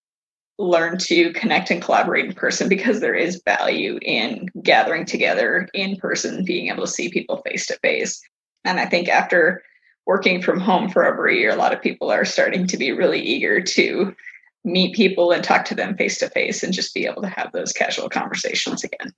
learn 0.57 0.97
to 0.97 1.31
connect 1.33 1.69
and 1.69 1.81
collaborate 1.81 2.25
in 2.25 2.33
person 2.33 2.67
because 2.67 2.99
there 2.99 3.13
is 3.13 3.43
value 3.45 3.99
in 4.01 4.47
gathering 4.63 5.05
together 5.05 5.67
in 5.73 5.97
person, 5.97 6.43
being 6.43 6.69
able 6.69 6.85
to 6.85 6.91
see 6.91 7.09
people 7.09 7.41
face 7.45 7.67
to 7.67 7.77
face. 7.83 8.19
And 8.65 8.79
I 8.79 8.87
think 8.87 9.07
after 9.07 9.61
working 10.07 10.41
from 10.41 10.59
home 10.59 10.89
for 10.89 11.05
over 11.05 11.27
a 11.27 11.35
year, 11.35 11.51
a 11.51 11.55
lot 11.55 11.73
of 11.73 11.81
people 11.81 12.11
are 12.11 12.25
starting 12.25 12.65
to 12.67 12.77
be 12.77 12.91
really 12.91 13.21
eager 13.21 13.61
to 13.61 14.15
meet 14.63 14.95
people 14.95 15.31
and 15.31 15.43
talk 15.43 15.65
to 15.65 15.75
them 15.75 15.95
face 15.97 16.19
to 16.19 16.29
face 16.29 16.63
and 16.63 16.73
just 16.73 16.93
be 16.93 17.05
able 17.05 17.21
to 17.21 17.27
have 17.27 17.51
those 17.51 17.73
casual 17.73 18.09
conversations 18.09 18.83
again. 18.83 19.13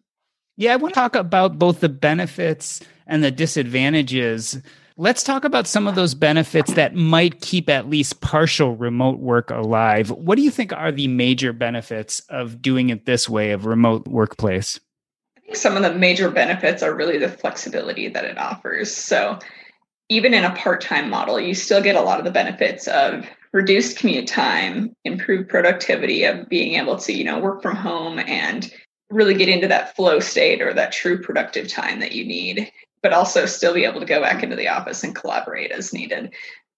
Yeah, 0.55 0.73
I 0.73 0.75
want 0.75 0.93
to 0.93 1.00
talk 1.00 1.15
about 1.15 1.57
both 1.57 1.79
the 1.79 1.89
benefits 1.89 2.81
and 3.07 3.23
the 3.23 3.31
disadvantages. 3.31 4.62
Let's 4.95 5.23
talk 5.23 5.43
about 5.43 5.65
some 5.65 5.88
of 5.88 5.95
those 5.95 6.13
benefits 6.13 6.73
that 6.73 6.93
might 6.93 7.41
keep 7.41 7.67
at 7.67 7.89
least 7.89 8.21
partial 8.21 8.75
remote 8.75 9.19
work 9.19 9.50
alive. 9.50 10.12
What 10.12 10.35
do 10.35 10.43
you 10.43 10.51
think 10.51 10.71
are 10.71 10.91
the 10.91 11.07
major 11.07 11.51
benefits 11.51 12.19
of 12.29 12.62
doing 12.62 12.89
it 12.89 13.05
this 13.05 13.27
way 13.27 13.51
of 13.51 13.65
remote 13.65 14.07
workplace? 14.07 14.79
I 15.38 15.41
think 15.41 15.55
some 15.55 15.75
of 15.75 15.81
the 15.81 15.95
major 15.95 16.29
benefits 16.29 16.83
are 16.83 16.95
really 16.95 17.17
the 17.17 17.29
flexibility 17.29 18.07
that 18.09 18.23
it 18.23 18.38
offers. 18.38 18.93
So, 18.93 19.39
even 20.13 20.34
in 20.36 20.43
a 20.43 20.55
part-time 20.55 21.10
model, 21.10 21.39
you 21.39 21.55
still 21.55 21.82
get 21.82 21.96
a 21.96 22.01
lot 22.01 22.20
of 22.20 22.25
the 22.25 22.32
benefits 22.32 22.88
of 22.88 23.25
reduced 23.51 23.98
commute 23.98 24.27
time, 24.27 24.96
improved 25.05 25.50
productivity 25.50 26.24
of 26.24 26.48
being 26.50 26.75
able 26.75 26.98
to, 26.98 27.13
you 27.13 27.24
know, 27.24 27.39
work 27.39 27.63
from 27.63 27.75
home 27.75 28.20
and 28.20 28.72
really 29.10 29.34
get 29.34 29.50
into 29.50 29.67
that 29.67 29.96
flow 29.96 30.20
state 30.20 30.62
or 30.62 30.72
that 30.72 30.91
true 30.91 31.20
productive 31.20 31.67
time 31.67 32.00
that 32.00 32.12
you 32.12 32.24
need, 32.25 32.72
but 33.01 33.12
also 33.12 33.48
still 33.48 33.74
be 33.74 33.86
able 33.86 34.00
to 34.00 34.05
go 34.05 34.22
back 34.22 34.43
into 34.43 34.55
the 34.55 34.67
office 34.67 35.03
and 35.03 35.15
collaborate 35.15 35.72
as 35.72 35.93
needed. 35.93 36.32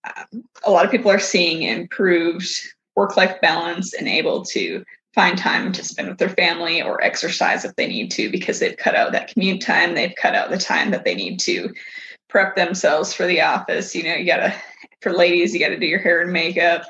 Um, 0.06 0.44
a 0.64 0.72
lot 0.72 0.86
of 0.86 0.92
people 0.92 1.12
are 1.12 1.20
seeing 1.20 1.64
improved 1.64 2.50
work 2.96 3.18
life 3.18 3.40
balance 3.42 3.94
and 3.94 4.08
able 4.08 4.46
to 4.46 4.84
find 5.14 5.38
time 5.38 5.74
to 5.74 5.84
spend 5.84 6.08
with 6.08 6.18
their 6.20 6.30
family 6.30 6.82
or 6.82 7.04
exercise 7.04 7.66
if 7.66 7.76
they 7.76 7.88
need 7.88 8.12
to 8.12 8.30
because 8.30 8.60
they've 8.60 8.78
cut 8.78 8.96
out 8.96 9.12
that 9.12 9.30
commute 9.30 9.62
time, 9.62 9.94
they've 9.94 10.16
cut 10.16 10.36
out 10.36 10.50
the 10.50 10.58
time 10.58 10.92
that 10.92 11.04
they 11.04 11.16
need 11.16 11.40
to 11.40 11.74
prep 12.36 12.58
themselves 12.58 13.14
for 13.14 13.26
the 13.26 13.40
office. 13.40 13.96
You 13.96 14.04
know, 14.04 14.16
you 14.16 14.26
got 14.26 14.40
to, 14.40 14.54
for 15.00 15.14
ladies, 15.14 15.54
you 15.54 15.60
got 15.62 15.70
to 15.70 15.80
do 15.80 15.86
your 15.86 16.00
hair 16.00 16.20
and 16.20 16.34
makeup 16.34 16.84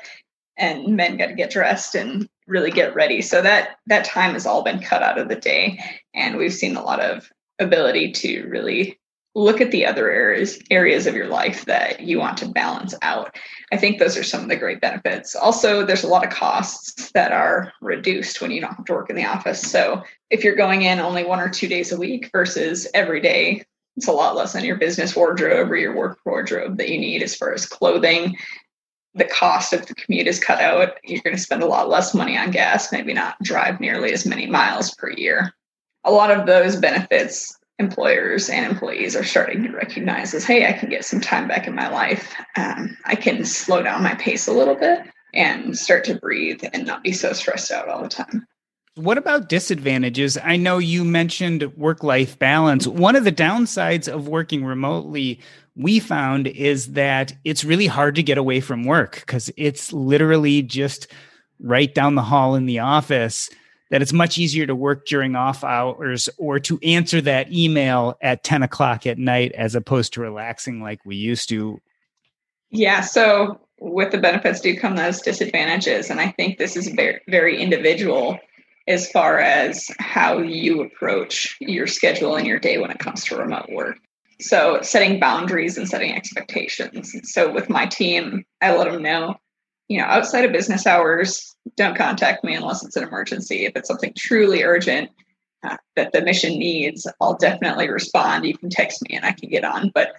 and 0.56 0.96
men 0.96 1.16
got 1.16 1.28
to 1.28 1.34
get 1.34 1.52
dressed 1.52 1.94
and 1.94 2.28
really 2.48 2.72
get 2.72 2.96
ready. 2.96 3.22
So 3.22 3.40
that 3.42 3.76
that 3.86 4.04
time 4.04 4.32
has 4.32 4.44
all 4.44 4.64
been 4.64 4.80
cut 4.80 5.04
out 5.04 5.18
of 5.18 5.28
the 5.28 5.36
day 5.36 5.78
and 6.14 6.36
we've 6.36 6.52
seen 6.52 6.74
a 6.74 6.82
lot 6.82 6.98
of 6.98 7.30
ability 7.60 8.10
to 8.10 8.48
really 8.48 8.98
look 9.36 9.60
at 9.60 9.70
the 9.70 9.86
other 9.86 10.10
areas 10.10 10.58
areas 10.68 11.06
of 11.06 11.14
your 11.14 11.28
life 11.28 11.64
that 11.66 12.00
you 12.00 12.18
want 12.18 12.38
to 12.38 12.48
balance 12.48 12.96
out. 13.02 13.36
I 13.70 13.76
think 13.76 14.00
those 14.00 14.16
are 14.16 14.24
some 14.24 14.42
of 14.42 14.48
the 14.48 14.56
great 14.56 14.80
benefits. 14.80 15.36
Also 15.36 15.86
there's 15.86 16.02
a 16.02 16.08
lot 16.08 16.24
of 16.24 16.32
costs 16.32 17.12
that 17.12 17.30
are 17.30 17.72
reduced 17.80 18.40
when 18.40 18.50
you 18.50 18.60
don't 18.60 18.74
have 18.74 18.84
to 18.86 18.94
work 18.94 19.10
in 19.10 19.16
the 19.16 19.26
office. 19.26 19.60
So 19.60 20.02
if 20.30 20.42
you're 20.42 20.56
going 20.56 20.82
in 20.82 20.98
only 20.98 21.22
one 21.22 21.38
or 21.38 21.48
two 21.48 21.68
days 21.68 21.92
a 21.92 21.96
week 21.96 22.30
versus 22.32 22.88
every 22.94 23.20
day 23.20 23.64
it's 23.96 24.08
a 24.08 24.12
lot 24.12 24.36
less 24.36 24.54
on 24.54 24.64
your 24.64 24.76
business 24.76 25.16
wardrobe 25.16 25.70
or 25.70 25.76
your 25.76 25.94
work 25.94 26.18
wardrobe 26.24 26.76
that 26.76 26.88
you 26.88 26.98
need 26.98 27.22
as 27.22 27.34
far 27.34 27.52
as 27.52 27.66
clothing 27.66 28.36
the 29.16 29.24
cost 29.24 29.72
of 29.72 29.86
the 29.86 29.94
commute 29.94 30.26
is 30.26 30.38
cut 30.38 30.60
out, 30.60 30.98
you're 31.02 31.22
going 31.22 31.34
to 31.34 31.42
spend 31.42 31.62
a 31.62 31.66
lot 31.66 31.88
less 31.88 32.14
money 32.14 32.36
on 32.36 32.50
gas, 32.50 32.92
maybe 32.92 33.14
not 33.14 33.42
drive 33.42 33.80
nearly 33.80 34.12
as 34.12 34.26
many 34.26 34.46
miles 34.46 34.94
per 34.94 35.10
year. 35.10 35.54
A 36.04 36.12
lot 36.12 36.30
of 36.30 36.46
those 36.46 36.76
benefits 36.76 37.56
employers 37.78 38.48
and 38.48 38.64
employees 38.64 39.16
are 39.16 39.24
starting 39.24 39.62
to 39.62 39.70
recognize 39.70 40.32
as 40.34 40.44
hey, 40.44 40.66
I 40.66 40.72
can 40.72 40.88
get 40.88 41.04
some 41.04 41.20
time 41.20 41.48
back 41.48 41.66
in 41.66 41.74
my 41.74 41.88
life. 41.88 42.34
Um, 42.56 42.96
I 43.04 43.16
can 43.16 43.44
slow 43.44 43.82
down 43.82 44.02
my 44.02 44.14
pace 44.14 44.46
a 44.46 44.52
little 44.52 44.76
bit 44.76 45.00
and 45.34 45.76
start 45.76 46.04
to 46.04 46.14
breathe 46.14 46.62
and 46.72 46.86
not 46.86 47.02
be 47.02 47.12
so 47.12 47.32
stressed 47.32 47.70
out 47.70 47.88
all 47.88 48.02
the 48.02 48.08
time. 48.08 48.46
What 48.96 49.18
about 49.18 49.50
disadvantages? 49.50 50.38
I 50.42 50.56
know 50.56 50.78
you 50.78 51.04
mentioned 51.04 51.64
work 51.76 52.02
life 52.02 52.38
balance. 52.38 52.86
One 52.86 53.14
of 53.14 53.24
the 53.24 53.32
downsides 53.32 54.08
of 54.08 54.26
working 54.26 54.64
remotely 54.64 55.38
we 55.76 56.00
found 56.00 56.46
is 56.46 56.92
that 56.92 57.34
it's 57.44 57.62
really 57.62 57.86
hard 57.86 58.14
to 58.14 58.22
get 58.22 58.38
away 58.38 58.60
from 58.60 58.84
work 58.84 59.16
because 59.20 59.50
it's 59.58 59.92
literally 59.92 60.62
just 60.62 61.08
right 61.60 61.94
down 61.94 62.14
the 62.14 62.22
hall 62.22 62.54
in 62.54 62.64
the 62.64 62.78
office 62.78 63.50
that 63.90 64.00
it's 64.00 64.14
much 64.14 64.38
easier 64.38 64.66
to 64.66 64.74
work 64.74 65.06
during 65.06 65.36
off 65.36 65.62
hours 65.62 66.30
or 66.38 66.58
to 66.58 66.78
answer 66.82 67.20
that 67.20 67.52
email 67.52 68.16
at 68.22 68.44
10 68.44 68.62
o'clock 68.62 69.06
at 69.06 69.18
night 69.18 69.52
as 69.52 69.74
opposed 69.74 70.14
to 70.14 70.22
relaxing 70.22 70.80
like 70.80 71.04
we 71.04 71.16
used 71.16 71.50
to. 71.50 71.78
Yeah. 72.70 73.02
So 73.02 73.60
with 73.78 74.10
the 74.10 74.18
benefits 74.18 74.60
do 74.60 74.74
come 74.74 74.96
those 74.96 75.20
disadvantages. 75.20 76.08
And 76.08 76.18
I 76.18 76.30
think 76.32 76.56
this 76.56 76.76
is 76.76 76.88
very, 76.88 77.20
very 77.28 77.60
individual 77.60 78.40
as 78.88 79.10
far 79.10 79.38
as 79.38 79.90
how 79.98 80.38
you 80.38 80.82
approach 80.82 81.56
your 81.60 81.86
schedule 81.86 82.36
and 82.36 82.46
your 82.46 82.58
day 82.58 82.78
when 82.78 82.90
it 82.90 82.98
comes 82.98 83.24
to 83.24 83.36
remote 83.36 83.68
work. 83.70 83.98
So 84.40 84.80
setting 84.82 85.18
boundaries 85.18 85.78
and 85.78 85.88
setting 85.88 86.14
expectations. 86.14 87.14
So 87.24 87.50
with 87.50 87.70
my 87.70 87.86
team, 87.86 88.44
I 88.60 88.76
let 88.76 88.90
them 88.90 89.02
know, 89.02 89.36
you 89.88 89.98
know, 89.98 90.04
outside 90.04 90.44
of 90.44 90.52
business 90.52 90.86
hours, 90.86 91.56
don't 91.76 91.96
contact 91.96 92.44
me 92.44 92.54
unless 92.54 92.84
it's 92.84 92.96
an 92.96 93.04
emergency. 93.04 93.64
If 93.64 93.72
it's 93.76 93.88
something 93.88 94.12
truly 94.16 94.62
urgent 94.62 95.10
uh, 95.64 95.78
that 95.96 96.12
the 96.12 96.22
mission 96.22 96.58
needs, 96.58 97.06
I'll 97.20 97.36
definitely 97.36 97.88
respond. 97.88 98.44
You 98.44 98.56
can 98.56 98.70
text 98.70 99.02
me 99.08 99.16
and 99.16 99.24
I 99.24 99.32
can 99.32 99.48
get 99.48 99.64
on. 99.64 99.90
But 99.94 100.12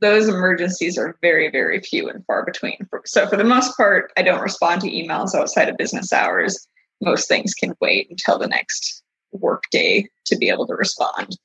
those 0.00 0.28
emergencies 0.28 0.98
are 0.98 1.16
very, 1.22 1.50
very 1.50 1.80
few 1.80 2.08
and 2.08 2.24
far 2.26 2.44
between. 2.44 2.88
So 3.04 3.26
for 3.26 3.36
the 3.36 3.44
most 3.44 3.76
part, 3.76 4.12
I 4.16 4.22
don't 4.22 4.42
respond 4.42 4.80
to 4.82 4.90
emails 4.90 5.34
outside 5.34 5.68
of 5.68 5.76
business 5.76 6.12
hours. 6.12 6.66
Most 7.00 7.28
things 7.28 7.54
can 7.54 7.74
wait 7.80 8.08
until 8.10 8.38
the 8.38 8.48
next 8.48 9.02
work 9.32 9.64
day 9.70 10.08
to 10.26 10.36
be 10.36 10.48
able 10.48 10.66
to 10.66 10.74
respond. 10.74 11.36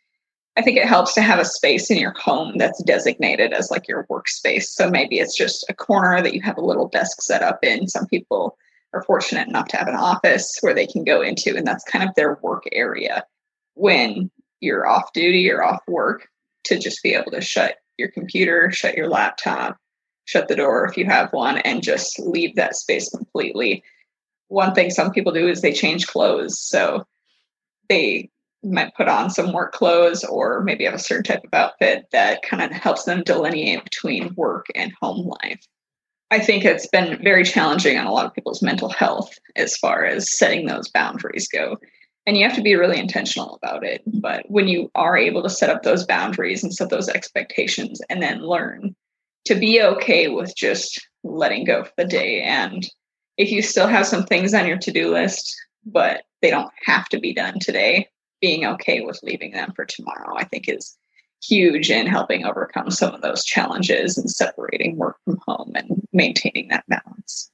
I 0.57 0.61
think 0.61 0.77
it 0.77 0.85
helps 0.85 1.13
to 1.13 1.21
have 1.21 1.39
a 1.39 1.45
space 1.45 1.89
in 1.89 1.97
your 1.97 2.13
home 2.17 2.57
that's 2.57 2.83
designated 2.83 3.53
as 3.53 3.71
like 3.71 3.87
your 3.87 4.05
workspace. 4.09 4.65
So 4.65 4.89
maybe 4.89 5.19
it's 5.19 5.35
just 5.35 5.65
a 5.69 5.73
corner 5.73 6.21
that 6.21 6.33
you 6.33 6.41
have 6.41 6.57
a 6.57 6.65
little 6.65 6.89
desk 6.89 7.21
set 7.21 7.41
up 7.41 7.63
in. 7.63 7.87
Some 7.87 8.05
people 8.07 8.57
are 8.93 9.03
fortunate 9.03 9.47
enough 9.47 9.69
to 9.69 9.77
have 9.77 9.87
an 9.87 9.95
office 9.95 10.57
where 10.59 10.73
they 10.73 10.85
can 10.85 11.05
go 11.05 11.21
into, 11.21 11.55
and 11.55 11.65
that's 11.65 11.85
kind 11.85 12.07
of 12.07 12.13
their 12.15 12.37
work 12.41 12.63
area 12.73 13.23
when 13.75 14.29
you're 14.59 14.87
off 14.87 15.13
duty 15.13 15.49
or 15.49 15.63
off 15.63 15.81
work 15.87 16.27
to 16.65 16.77
just 16.77 17.01
be 17.01 17.13
able 17.13 17.31
to 17.31 17.41
shut 17.41 17.77
your 17.97 18.09
computer, 18.09 18.69
shut 18.71 18.95
your 18.95 19.07
laptop, 19.07 19.77
shut 20.25 20.47
the 20.47 20.55
door 20.55 20.85
if 20.85 20.97
you 20.97 21.05
have 21.05 21.31
one, 21.31 21.59
and 21.59 21.81
just 21.81 22.19
leave 22.19 22.55
that 22.55 22.75
space 22.75 23.09
completely. 23.09 23.83
One 24.51 24.73
thing 24.73 24.89
some 24.89 25.11
people 25.11 25.31
do 25.31 25.47
is 25.47 25.61
they 25.61 25.71
change 25.71 26.07
clothes. 26.07 26.59
So 26.59 27.05
they 27.87 28.29
might 28.63 28.93
put 28.95 29.07
on 29.07 29.29
some 29.29 29.53
work 29.53 29.71
clothes 29.71 30.25
or 30.25 30.61
maybe 30.61 30.83
have 30.83 30.93
a 30.93 30.99
certain 30.99 31.23
type 31.23 31.43
of 31.45 31.53
outfit 31.53 32.05
that 32.11 32.43
kind 32.43 32.61
of 32.61 32.71
helps 32.71 33.05
them 33.05 33.23
delineate 33.23 33.83
between 33.85 34.35
work 34.35 34.65
and 34.75 34.91
home 35.01 35.25
life. 35.41 35.65
I 36.31 36.39
think 36.39 36.65
it's 36.65 36.87
been 36.87 37.21
very 37.23 37.45
challenging 37.45 37.97
on 37.97 38.05
a 38.05 38.11
lot 38.11 38.25
of 38.25 38.33
people's 38.33 38.61
mental 38.61 38.89
health 38.89 39.33
as 39.55 39.77
far 39.77 40.05
as 40.05 40.37
setting 40.37 40.65
those 40.65 40.89
boundaries 40.89 41.47
go. 41.47 41.77
And 42.25 42.37
you 42.37 42.45
have 42.45 42.55
to 42.55 42.61
be 42.61 42.75
really 42.75 42.99
intentional 42.99 43.57
about 43.61 43.85
it. 43.85 44.01
But 44.05 44.43
when 44.49 44.67
you 44.67 44.91
are 44.95 45.17
able 45.17 45.43
to 45.43 45.49
set 45.49 45.69
up 45.69 45.83
those 45.83 46.05
boundaries 46.05 46.61
and 46.61 46.73
set 46.73 46.89
those 46.89 47.09
expectations 47.09 48.01
and 48.09 48.21
then 48.21 48.41
learn 48.41 48.95
to 49.45 49.55
be 49.55 49.81
okay 49.81 50.27
with 50.27 50.53
just 50.55 50.99
letting 51.23 51.63
go 51.63 51.83
for 51.83 51.93
the 51.97 52.05
day. 52.05 52.41
And 52.41 52.87
if 53.41 53.51
you 53.51 53.63
still 53.63 53.87
have 53.87 54.05
some 54.05 54.23
things 54.23 54.53
on 54.53 54.67
your 54.67 54.77
to 54.77 54.91
do 54.91 55.11
list, 55.11 55.55
but 55.83 56.23
they 56.43 56.51
don't 56.51 56.71
have 56.85 57.09
to 57.09 57.19
be 57.19 57.33
done 57.33 57.57
today, 57.59 58.07
being 58.39 58.65
okay 58.65 59.01
with 59.01 59.19
leaving 59.23 59.51
them 59.51 59.73
for 59.75 59.83
tomorrow, 59.83 60.35
I 60.37 60.43
think 60.43 60.69
is 60.69 60.95
huge 61.43 61.89
in 61.89 62.05
helping 62.05 62.45
overcome 62.45 62.91
some 62.91 63.15
of 63.15 63.21
those 63.21 63.43
challenges 63.43 64.15
and 64.15 64.29
separating 64.29 64.95
work 64.95 65.17
from 65.25 65.39
home 65.47 65.71
and 65.73 66.07
maintaining 66.13 66.67
that 66.67 66.83
balance. 66.87 67.49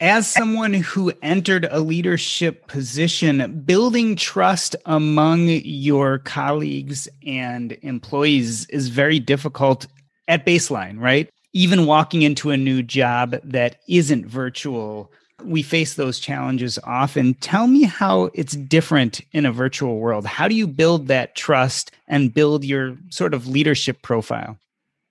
as 0.00 0.26
someone 0.26 0.72
who 0.72 1.12
entered 1.22 1.68
a 1.70 1.80
leadership 1.80 2.66
position, 2.66 3.62
building 3.66 4.16
trust 4.16 4.74
among 4.86 5.46
your 5.48 6.18
colleagues 6.20 7.06
and 7.26 7.76
employees 7.82 8.66
is 8.70 8.88
very 8.88 9.18
difficult 9.18 9.86
at 10.26 10.46
baseline, 10.46 10.98
right? 10.98 11.28
Even 11.52 11.84
walking 11.84 12.22
into 12.22 12.50
a 12.50 12.56
new 12.56 12.82
job 12.82 13.36
that 13.44 13.76
isn't 13.88 14.26
virtual, 14.26 15.12
we 15.44 15.62
face 15.62 15.94
those 15.94 16.18
challenges 16.18 16.78
often. 16.84 17.34
Tell 17.34 17.66
me 17.66 17.84
how 17.84 18.30
it's 18.34 18.54
different 18.54 19.20
in 19.32 19.46
a 19.46 19.52
virtual 19.52 19.98
world. 19.98 20.26
How 20.26 20.48
do 20.48 20.54
you 20.54 20.66
build 20.66 21.08
that 21.08 21.34
trust 21.34 21.92
and 22.08 22.32
build 22.32 22.64
your 22.64 22.96
sort 23.10 23.34
of 23.34 23.46
leadership 23.46 24.02
profile? 24.02 24.58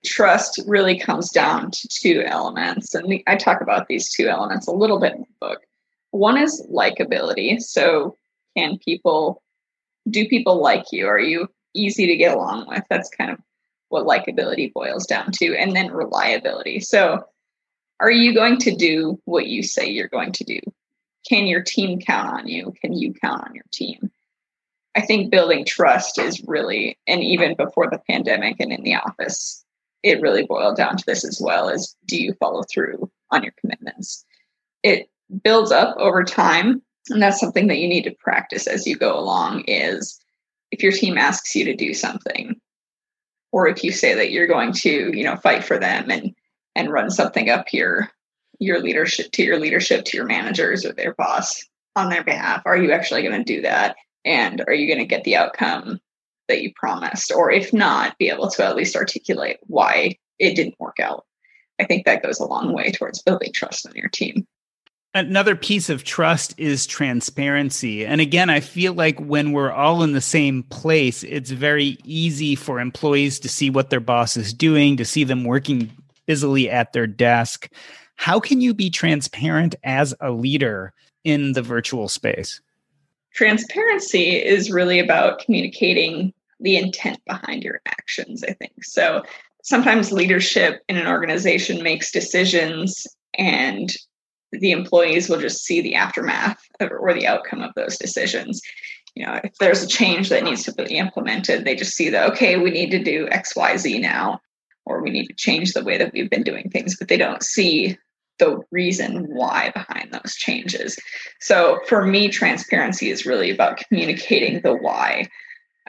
trust 0.04 0.60
really 0.66 0.98
comes 0.98 1.30
down 1.30 1.70
to 1.70 1.88
two 1.88 2.22
elements. 2.26 2.94
And 2.94 3.22
I 3.26 3.36
talk 3.36 3.60
about 3.60 3.88
these 3.88 4.10
two 4.10 4.28
elements 4.28 4.66
a 4.66 4.72
little 4.72 4.98
bit 4.98 5.14
in 5.14 5.20
the 5.20 5.26
book. 5.40 5.62
One 6.10 6.38
is 6.38 6.66
likability. 6.72 7.60
So, 7.60 8.16
can 8.56 8.78
people, 8.78 9.42
do 10.08 10.26
people 10.28 10.60
like 10.60 10.86
you? 10.90 11.06
Are 11.06 11.20
you 11.20 11.48
easy 11.74 12.06
to 12.06 12.16
get 12.16 12.34
along 12.34 12.66
with? 12.68 12.82
That's 12.90 13.10
kind 13.10 13.30
of 13.30 13.38
what 13.90 14.06
likability 14.06 14.72
boils 14.72 15.06
down 15.06 15.30
to. 15.32 15.56
And 15.56 15.76
then 15.76 15.92
reliability. 15.92 16.80
So, 16.80 17.24
are 18.00 18.10
you 18.10 18.34
going 18.34 18.58
to 18.58 18.74
do 18.74 19.20
what 19.24 19.46
you 19.46 19.62
say 19.62 19.88
you're 19.88 20.08
going 20.08 20.32
to 20.32 20.44
do? 20.44 20.60
Can 21.28 21.46
your 21.46 21.62
team 21.62 22.00
count 22.00 22.28
on 22.30 22.48
you? 22.48 22.74
Can 22.80 22.94
you 22.94 23.12
count 23.12 23.44
on 23.46 23.54
your 23.54 23.66
team? 23.72 24.10
I 24.96 25.02
think 25.02 25.30
building 25.30 25.64
trust 25.64 26.18
is 26.18 26.42
really, 26.46 26.98
and 27.06 27.22
even 27.22 27.54
before 27.54 27.88
the 27.88 28.00
pandemic 28.08 28.56
and 28.58 28.72
in 28.72 28.82
the 28.82 28.96
office, 28.96 29.64
it 30.02 30.20
really 30.20 30.44
boiled 30.44 30.76
down 30.76 30.96
to 30.96 31.04
this 31.06 31.24
as 31.24 31.40
well 31.40 31.68
as 31.68 31.94
do 32.06 32.20
you 32.20 32.34
follow 32.34 32.62
through 32.62 33.10
on 33.30 33.42
your 33.42 33.52
commitments 33.60 34.24
it 34.82 35.08
builds 35.42 35.70
up 35.70 35.96
over 35.98 36.24
time 36.24 36.82
and 37.08 37.22
that's 37.22 37.40
something 37.40 37.66
that 37.66 37.78
you 37.78 37.88
need 37.88 38.04
to 38.04 38.14
practice 38.18 38.66
as 38.66 38.86
you 38.86 38.96
go 38.96 39.18
along 39.18 39.62
is 39.66 40.20
if 40.70 40.82
your 40.82 40.92
team 40.92 41.18
asks 41.18 41.54
you 41.54 41.64
to 41.64 41.74
do 41.74 41.94
something 41.94 42.58
or 43.52 43.66
if 43.66 43.82
you 43.82 43.92
say 43.92 44.14
that 44.14 44.30
you're 44.30 44.46
going 44.46 44.72
to 44.72 45.16
you 45.16 45.24
know 45.24 45.36
fight 45.36 45.64
for 45.64 45.78
them 45.78 46.10
and 46.10 46.34
and 46.74 46.92
run 46.92 47.10
something 47.10 47.48
up 47.48 47.72
your 47.72 48.10
your 48.58 48.80
leadership 48.80 49.30
to 49.32 49.42
your 49.42 49.58
leadership 49.58 50.04
to 50.04 50.16
your 50.16 50.26
managers 50.26 50.84
or 50.84 50.92
their 50.92 51.14
boss 51.14 51.64
on 51.96 52.10
their 52.10 52.22
behalf 52.22 52.62
are 52.66 52.76
you 52.76 52.92
actually 52.92 53.22
going 53.22 53.44
to 53.44 53.54
do 53.54 53.62
that 53.62 53.96
and 54.24 54.62
are 54.66 54.74
you 54.74 54.86
going 54.86 54.98
to 54.98 55.06
get 55.06 55.24
the 55.24 55.36
outcome 55.36 55.98
that 56.50 56.62
you 56.62 56.72
promised, 56.74 57.32
or 57.32 57.50
if 57.50 57.72
not, 57.72 58.18
be 58.18 58.28
able 58.28 58.50
to 58.50 58.64
at 58.64 58.76
least 58.76 58.96
articulate 58.96 59.58
why 59.62 60.16
it 60.38 60.54
didn't 60.54 60.78
work 60.78 61.00
out. 61.00 61.24
I 61.80 61.84
think 61.84 62.04
that 62.04 62.22
goes 62.22 62.38
a 62.38 62.44
long 62.44 62.74
way 62.74 62.90
towards 62.90 63.22
building 63.22 63.52
trust 63.54 63.86
in 63.86 63.94
your 63.94 64.10
team. 64.10 64.46
Another 65.14 65.56
piece 65.56 65.88
of 65.88 66.04
trust 66.04 66.54
is 66.58 66.86
transparency. 66.86 68.04
And 68.04 68.20
again, 68.20 68.50
I 68.50 68.60
feel 68.60 68.92
like 68.92 69.18
when 69.18 69.52
we're 69.52 69.72
all 69.72 70.02
in 70.02 70.12
the 70.12 70.20
same 70.20 70.62
place, 70.64 71.24
it's 71.24 71.50
very 71.50 71.98
easy 72.04 72.54
for 72.54 72.78
employees 72.78 73.40
to 73.40 73.48
see 73.48 73.70
what 73.70 73.90
their 73.90 74.00
boss 74.00 74.36
is 74.36 74.52
doing, 74.52 74.96
to 74.98 75.04
see 75.04 75.24
them 75.24 75.44
working 75.44 75.90
busily 76.30 76.70
at 76.70 76.92
their 76.92 77.08
desk. 77.08 77.68
How 78.14 78.38
can 78.38 78.60
you 78.60 78.72
be 78.72 78.88
transparent 78.88 79.74
as 79.82 80.14
a 80.20 80.30
leader 80.30 80.92
in 81.24 81.54
the 81.54 81.60
virtual 81.60 82.06
space? 82.08 82.60
Transparency 83.34 84.36
is 84.36 84.70
really 84.70 85.00
about 85.00 85.40
communicating 85.40 86.32
the 86.60 86.76
intent 86.76 87.18
behind 87.26 87.64
your 87.64 87.80
actions, 87.84 88.44
I 88.44 88.52
think. 88.52 88.84
So 88.84 89.24
sometimes 89.64 90.12
leadership 90.12 90.84
in 90.88 90.96
an 90.96 91.08
organization 91.08 91.82
makes 91.82 92.12
decisions 92.12 93.08
and 93.36 93.92
the 94.52 94.70
employees 94.70 95.28
will 95.28 95.40
just 95.40 95.64
see 95.64 95.80
the 95.80 95.96
aftermath 95.96 96.62
or 96.80 97.12
the 97.12 97.26
outcome 97.26 97.60
of 97.60 97.74
those 97.74 97.98
decisions. 97.98 98.62
You 99.16 99.26
know, 99.26 99.40
if 99.42 99.56
there's 99.58 99.82
a 99.82 99.88
change 99.88 100.28
that 100.28 100.44
needs 100.44 100.62
to 100.62 100.72
be 100.72 100.96
implemented, 100.96 101.64
they 101.64 101.74
just 101.74 101.96
see 101.96 102.08
that, 102.10 102.30
okay, 102.30 102.56
we 102.56 102.70
need 102.70 102.92
to 102.92 103.02
do 103.02 103.26
XYZ 103.30 104.00
now, 104.00 104.40
or 104.90 105.02
we 105.02 105.10
need 105.10 105.26
to 105.26 105.34
change 105.34 105.72
the 105.72 105.84
way 105.84 105.96
that 105.96 106.12
we've 106.12 106.28
been 106.28 106.42
doing 106.42 106.68
things, 106.68 106.96
but 106.98 107.08
they 107.08 107.16
don't 107.16 107.42
see 107.42 107.96
the 108.38 108.60
reason 108.70 109.26
why 109.28 109.70
behind 109.70 110.12
those 110.12 110.34
changes. 110.34 110.98
So 111.40 111.80
for 111.86 112.04
me, 112.04 112.28
transparency 112.28 113.10
is 113.10 113.26
really 113.26 113.50
about 113.50 113.78
communicating 113.78 114.60
the 114.62 114.74
why 114.74 115.28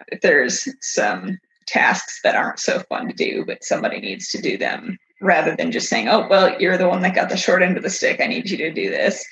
if 0.08 0.22
there's 0.22 0.68
some 0.82 1.40
tasks 1.68 2.20
that 2.24 2.36
aren't 2.36 2.60
so 2.60 2.80
fun 2.90 3.08
to 3.08 3.14
do, 3.14 3.46
but 3.46 3.64
somebody 3.64 4.00
needs 4.00 4.30
to 4.30 4.42
do 4.42 4.58
them, 4.58 4.98
rather 5.22 5.56
than 5.56 5.72
just 5.72 5.88
saying, 5.88 6.10
oh, 6.10 6.28
well, 6.28 6.60
you're 6.60 6.78
the 6.78 6.90
one 6.90 7.02
that 7.04 7.16
got 7.16 7.30
the 7.30 7.38
short 7.38 7.62
end 7.62 7.78
of 7.78 7.84
the 7.84 7.90
stick. 7.90 8.20
I 8.20 8.28
need 8.28 8.50
you 8.50 8.58
to 8.58 8.74
do 8.74 8.90
this. 8.90 9.24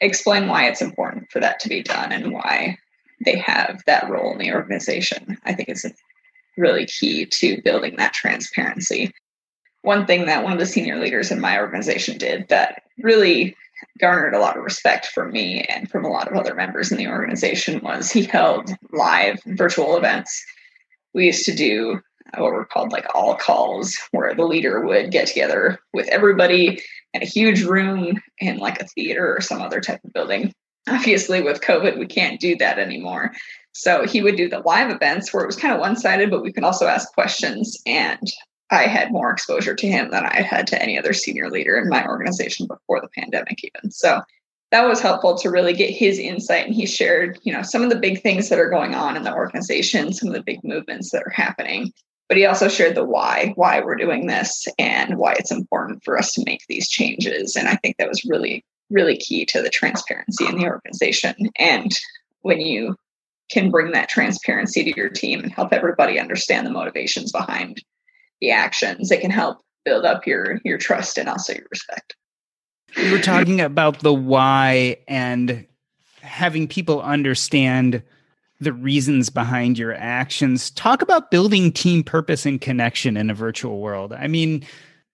Explain 0.00 0.48
why 0.48 0.66
it's 0.66 0.82
important 0.82 1.30
for 1.30 1.40
that 1.40 1.60
to 1.60 1.68
be 1.68 1.82
done 1.82 2.12
and 2.12 2.32
why 2.32 2.76
they 3.24 3.38
have 3.38 3.80
that 3.86 4.08
role 4.10 4.32
in 4.32 4.38
the 4.38 4.52
organization. 4.52 5.38
I 5.44 5.54
think 5.54 5.68
it's 5.68 5.86
really 6.58 6.86
key 6.86 7.26
to 7.26 7.62
building 7.62 7.96
that 7.96 8.12
transparency. 8.12 9.12
One 9.82 10.06
thing 10.06 10.26
that 10.26 10.42
one 10.42 10.52
of 10.52 10.58
the 10.58 10.66
senior 10.66 10.98
leaders 10.98 11.30
in 11.30 11.40
my 11.40 11.58
organization 11.58 12.18
did 12.18 12.48
that 12.48 12.82
really 12.98 13.56
garnered 14.00 14.34
a 14.34 14.40
lot 14.40 14.56
of 14.56 14.64
respect 14.64 15.06
from 15.06 15.30
me 15.30 15.62
and 15.62 15.88
from 15.88 16.04
a 16.04 16.10
lot 16.10 16.28
of 16.28 16.36
other 16.36 16.54
members 16.54 16.90
in 16.90 16.98
the 16.98 17.06
organization 17.06 17.80
was 17.80 18.10
he 18.10 18.24
held 18.24 18.70
live 18.92 19.38
virtual 19.46 19.96
events. 19.96 20.44
We 21.14 21.26
used 21.26 21.44
to 21.46 21.54
do 21.54 22.00
uh, 22.36 22.42
what 22.42 22.52
were 22.52 22.64
called 22.64 22.92
like 22.92 23.06
all 23.14 23.36
calls, 23.36 23.96
where 24.10 24.34
the 24.34 24.44
leader 24.44 24.84
would 24.84 25.10
get 25.10 25.28
together 25.28 25.78
with 25.92 26.08
everybody 26.08 26.82
in 27.14 27.22
a 27.22 27.26
huge 27.26 27.62
room 27.62 28.20
in 28.38 28.58
like 28.58 28.80
a 28.80 28.86
theater 28.86 29.34
or 29.34 29.40
some 29.40 29.62
other 29.62 29.80
type 29.80 30.00
of 30.04 30.12
building. 30.12 30.52
Obviously, 30.88 31.42
with 31.42 31.60
COVID, 31.60 31.98
we 31.98 32.06
can't 32.06 32.40
do 32.40 32.56
that 32.56 32.78
anymore. 32.78 33.32
So 33.72 34.06
he 34.06 34.22
would 34.22 34.36
do 34.36 34.48
the 34.48 34.60
live 34.60 34.90
events 34.90 35.32
where 35.32 35.42
it 35.42 35.46
was 35.46 35.56
kind 35.56 35.74
of 35.74 35.80
one 35.80 35.96
sided, 35.96 36.30
but 36.30 36.42
we 36.42 36.52
could 36.52 36.64
also 36.64 36.86
ask 36.86 37.12
questions. 37.14 37.80
And 37.86 38.30
I 38.70 38.82
had 38.82 39.12
more 39.12 39.30
exposure 39.30 39.74
to 39.74 39.86
him 39.86 40.10
than 40.10 40.26
I 40.26 40.42
had 40.42 40.66
to 40.68 40.82
any 40.82 40.98
other 40.98 41.12
senior 41.12 41.48
leader 41.50 41.76
in 41.76 41.88
my 41.88 42.04
organization 42.06 42.66
before 42.66 43.00
the 43.00 43.08
pandemic, 43.08 43.64
even. 43.64 43.90
So 43.90 44.20
that 44.70 44.86
was 44.86 45.00
helpful 45.00 45.38
to 45.38 45.50
really 45.50 45.72
get 45.72 45.90
his 45.90 46.18
insight. 46.18 46.66
And 46.66 46.74
he 46.74 46.86
shared, 46.86 47.38
you 47.42 47.52
know, 47.52 47.62
some 47.62 47.82
of 47.82 47.88
the 47.88 47.96
big 47.96 48.20
things 48.20 48.48
that 48.48 48.58
are 48.58 48.68
going 48.68 48.94
on 48.94 49.16
in 49.16 49.22
the 49.22 49.34
organization, 49.34 50.12
some 50.12 50.28
of 50.28 50.34
the 50.34 50.42
big 50.42 50.62
movements 50.62 51.10
that 51.10 51.22
are 51.24 51.30
happening. 51.30 51.92
But 52.28 52.36
he 52.36 52.44
also 52.44 52.68
shared 52.68 52.94
the 52.94 53.04
why, 53.04 53.52
why 53.56 53.80
we're 53.80 53.96
doing 53.96 54.26
this 54.26 54.66
and 54.78 55.16
why 55.16 55.32
it's 55.32 55.50
important 55.50 56.04
for 56.04 56.18
us 56.18 56.34
to 56.34 56.44
make 56.44 56.62
these 56.68 56.88
changes. 56.88 57.56
And 57.56 57.68
I 57.68 57.76
think 57.76 57.96
that 57.96 58.08
was 58.08 58.24
really, 58.26 58.62
really 58.90 59.16
key 59.16 59.46
to 59.46 59.62
the 59.62 59.70
transparency 59.70 60.46
in 60.46 60.58
the 60.58 60.66
organization. 60.66 61.34
And 61.58 61.90
when 62.42 62.60
you 62.60 62.96
can 63.50 63.70
bring 63.70 63.92
that 63.92 64.08
transparency 64.08 64.84
to 64.84 64.96
your 64.96 65.08
team 65.08 65.40
and 65.40 65.52
help 65.52 65.72
everybody 65.72 66.18
understand 66.18 66.66
the 66.66 66.70
motivations 66.70 67.32
behind 67.32 67.82
the 68.40 68.50
actions 68.50 69.10
It 69.10 69.20
can 69.20 69.30
help 69.30 69.58
build 69.84 70.04
up 70.04 70.26
your 70.26 70.60
your 70.64 70.78
trust 70.78 71.18
and 71.18 71.28
also 71.28 71.54
your 71.54 71.66
respect. 71.70 72.14
We 72.96 73.10
were 73.10 73.20
talking 73.20 73.60
about 73.60 74.00
the 74.00 74.14
why 74.14 74.98
and 75.08 75.66
having 76.20 76.68
people 76.68 77.02
understand 77.02 78.02
the 78.60 78.72
reasons 78.72 79.30
behind 79.30 79.78
your 79.78 79.94
actions. 79.94 80.70
Talk 80.70 81.02
about 81.02 81.30
building 81.30 81.72
team 81.72 82.02
purpose 82.02 82.44
and 82.44 82.60
connection 82.60 83.16
in 83.16 83.30
a 83.30 83.34
virtual 83.34 83.80
world. 83.80 84.12
I 84.12 84.26
mean, 84.26 84.64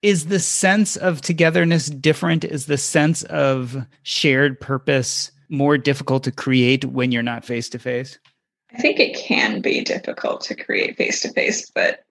is 0.02 0.26
the 0.26 0.38
sense 0.38 0.96
of 0.96 1.20
togetherness 1.20 1.86
different? 1.86 2.44
Is 2.44 2.66
the 2.66 2.78
sense 2.78 3.22
of 3.24 3.86
shared 4.02 4.60
purpose 4.60 5.30
more 5.48 5.78
difficult 5.78 6.24
to 6.24 6.32
create 6.32 6.84
when 6.84 7.12
you're 7.12 7.22
not 7.22 7.44
face 7.44 7.68
to 7.70 7.78
face? 7.78 8.18
I 8.72 8.78
think 8.78 8.98
it 8.98 9.16
can 9.16 9.60
be 9.60 9.82
difficult 9.82 10.40
to 10.42 10.54
create 10.54 10.96
face 10.96 11.22
to 11.22 11.32
face, 11.32 11.70
but 11.70 12.04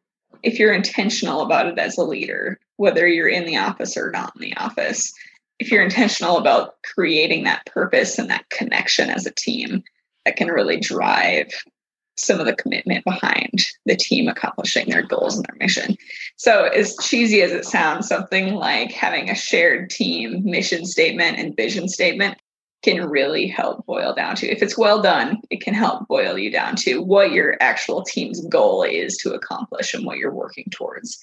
if 0.43 0.59
you're 0.59 0.73
intentional 0.73 1.41
about 1.41 1.67
it 1.67 1.77
as 1.77 1.97
a 1.97 2.03
leader, 2.03 2.59
whether 2.77 3.07
you're 3.07 3.27
in 3.27 3.45
the 3.45 3.57
office 3.57 3.97
or 3.97 4.11
not 4.11 4.33
in 4.35 4.41
the 4.41 4.57
office, 4.57 5.13
if 5.59 5.71
you're 5.71 5.83
intentional 5.83 6.37
about 6.37 6.75
creating 6.83 7.43
that 7.43 7.65
purpose 7.65 8.17
and 8.17 8.29
that 8.29 8.49
connection 8.49 9.09
as 9.09 9.25
a 9.25 9.31
team, 9.31 9.83
that 10.25 10.35
can 10.35 10.47
really 10.47 10.79
drive 10.79 11.47
some 12.15 12.39
of 12.39 12.45
the 12.45 12.55
commitment 12.55 13.03
behind 13.03 13.65
the 13.85 13.95
team 13.95 14.27
accomplishing 14.27 14.89
their 14.89 15.01
goals 15.01 15.35
and 15.35 15.45
their 15.45 15.57
mission. 15.57 15.97
So, 16.35 16.65
as 16.65 16.95
cheesy 16.97 17.41
as 17.41 17.51
it 17.51 17.65
sounds, 17.65 18.07
something 18.07 18.53
like 18.53 18.91
having 18.91 19.29
a 19.29 19.35
shared 19.35 19.89
team 19.89 20.43
mission 20.43 20.85
statement 20.85 21.37
and 21.39 21.55
vision 21.55 21.87
statement 21.87 22.37
can 22.83 23.09
really 23.09 23.47
help 23.47 23.85
boil 23.85 24.13
down 24.13 24.35
to. 24.35 24.47
If 24.47 24.61
it's 24.61 24.77
well 24.77 25.01
done 25.01 25.41
it 25.49 25.61
can 25.61 25.73
help 25.73 26.07
boil 26.07 26.37
you 26.37 26.51
down 26.51 26.75
to 26.77 26.99
what 26.99 27.31
your 27.31 27.57
actual 27.59 28.03
team's 28.03 28.45
goal 28.47 28.83
is 28.83 29.17
to 29.17 29.33
accomplish 29.33 29.93
and 29.93 30.05
what 30.05 30.17
you're 30.17 30.33
working 30.33 30.65
towards. 30.71 31.19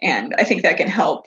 And 0.00 0.34
i 0.38 0.44
think 0.44 0.62
that 0.62 0.76
can 0.76 0.88
help 0.88 1.26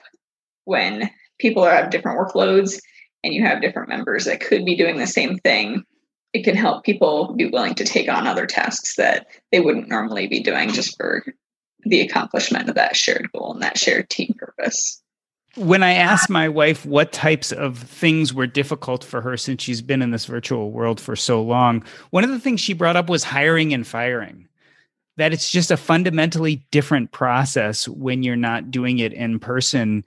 when 0.64 1.10
people 1.38 1.64
have 1.64 1.90
different 1.90 2.18
workloads 2.18 2.80
and 3.24 3.34
you 3.34 3.42
have 3.42 3.60
different 3.60 3.88
members 3.88 4.24
that 4.24 4.40
could 4.40 4.64
be 4.64 4.76
doing 4.76 4.98
the 4.98 5.06
same 5.06 5.38
thing 5.38 5.84
it 6.32 6.44
can 6.44 6.54
help 6.54 6.84
people 6.84 7.34
be 7.34 7.46
willing 7.46 7.74
to 7.74 7.84
take 7.84 8.08
on 8.08 8.26
other 8.26 8.46
tasks 8.46 8.94
that 8.96 9.26
they 9.50 9.60
wouldn't 9.60 9.88
normally 9.88 10.28
be 10.28 10.40
doing 10.40 10.70
just 10.70 10.96
for 10.96 11.24
the 11.84 12.00
accomplishment 12.00 12.68
of 12.68 12.74
that 12.76 12.94
shared 12.94 13.28
goal 13.32 13.52
and 13.52 13.62
that 13.62 13.78
shared 13.78 14.08
team 14.10 14.32
purpose 14.38 15.02
when 15.56 15.82
I 15.82 15.94
asked 15.94 16.30
my 16.30 16.48
wife 16.48 16.86
what 16.86 17.12
types 17.12 17.52
of 17.52 17.78
things 17.78 18.32
were 18.32 18.46
difficult 18.46 19.02
for 19.02 19.20
her 19.20 19.36
since 19.36 19.62
she's 19.62 19.82
been 19.82 20.02
in 20.02 20.10
this 20.10 20.26
virtual 20.26 20.70
world 20.70 21.00
for 21.00 21.16
so 21.16 21.42
long, 21.42 21.84
one 22.10 22.24
of 22.24 22.30
the 22.30 22.38
things 22.38 22.60
she 22.60 22.72
brought 22.72 22.96
up 22.96 23.08
was 23.08 23.24
hiring 23.24 23.74
and 23.74 23.86
firing. 23.86 24.46
That 25.16 25.32
it's 25.32 25.50
just 25.50 25.70
a 25.70 25.76
fundamentally 25.76 26.64
different 26.70 27.12
process 27.12 27.86
when 27.88 28.22
you're 28.22 28.36
not 28.36 28.70
doing 28.70 29.00
it 29.00 29.12
in 29.12 29.38
person. 29.38 30.04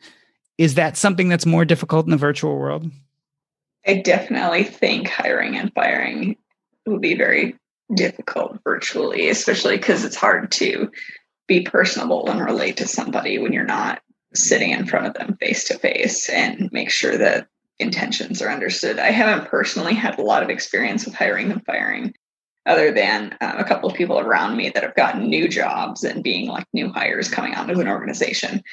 Is 0.58 0.76
that 0.76 0.98
something 0.98 1.30
that's 1.30 1.46
more 1.46 1.66
difficult 1.66 2.06
in 2.06 2.12
the 2.12 2.18
virtual 2.18 2.58
world? 2.58 2.90
I 3.86 3.96
definitely 3.96 4.64
think 4.64 5.10
hiring 5.10 5.58
and 5.58 5.72
firing 5.74 6.38
will 6.86 7.00
be 7.00 7.16
very 7.16 7.56
difficult 7.94 8.60
virtually, 8.64 9.30
especially 9.30 9.78
because 9.78 10.06
it's 10.06 10.16
hard 10.16 10.52
to 10.54 10.90
be 11.48 11.62
personable 11.62 12.30
and 12.30 12.40
relate 12.40 12.78
to 12.78 12.88
somebody 12.88 13.38
when 13.38 13.52
you're 13.52 13.66
not 13.66 14.02
sitting 14.36 14.72
in 14.72 14.86
front 14.86 15.08
of 15.08 15.14
them 15.14 15.38
face 15.38 15.66
to 15.66 15.78
face 15.78 16.30
and 16.30 16.72
make 16.72 16.90
sure 16.90 17.18
that 17.18 17.48
intentions 17.80 18.42
are 18.42 18.52
understood. 18.52 19.00
I 19.00 19.12
haven't 19.12 19.50
personally 19.50 19.94
had 19.94 20.18
a 20.18 20.24
lot 20.24 20.44
of 20.44 20.50
experience 20.50 21.06
with 21.06 21.16
hiring 21.16 21.52
and 21.52 21.66
firing, 21.66 22.14
other 22.66 22.92
than 22.92 23.36
um, 23.42 23.58
a 23.58 23.64
couple 23.64 23.90
of 23.90 23.96
people 23.96 24.20
around 24.20 24.56
me 24.56 24.70
that 24.70 24.84
have 24.84 24.96
gotten 24.96 25.30
new 25.30 25.48
jobs 25.48 26.04
and 26.04 26.24
being 26.24 26.48
like 26.48 26.66
new 26.74 26.90
hires 26.90 27.30
coming 27.30 27.56
onto 27.56 27.80
an 27.80 27.88
organization. 27.88 28.64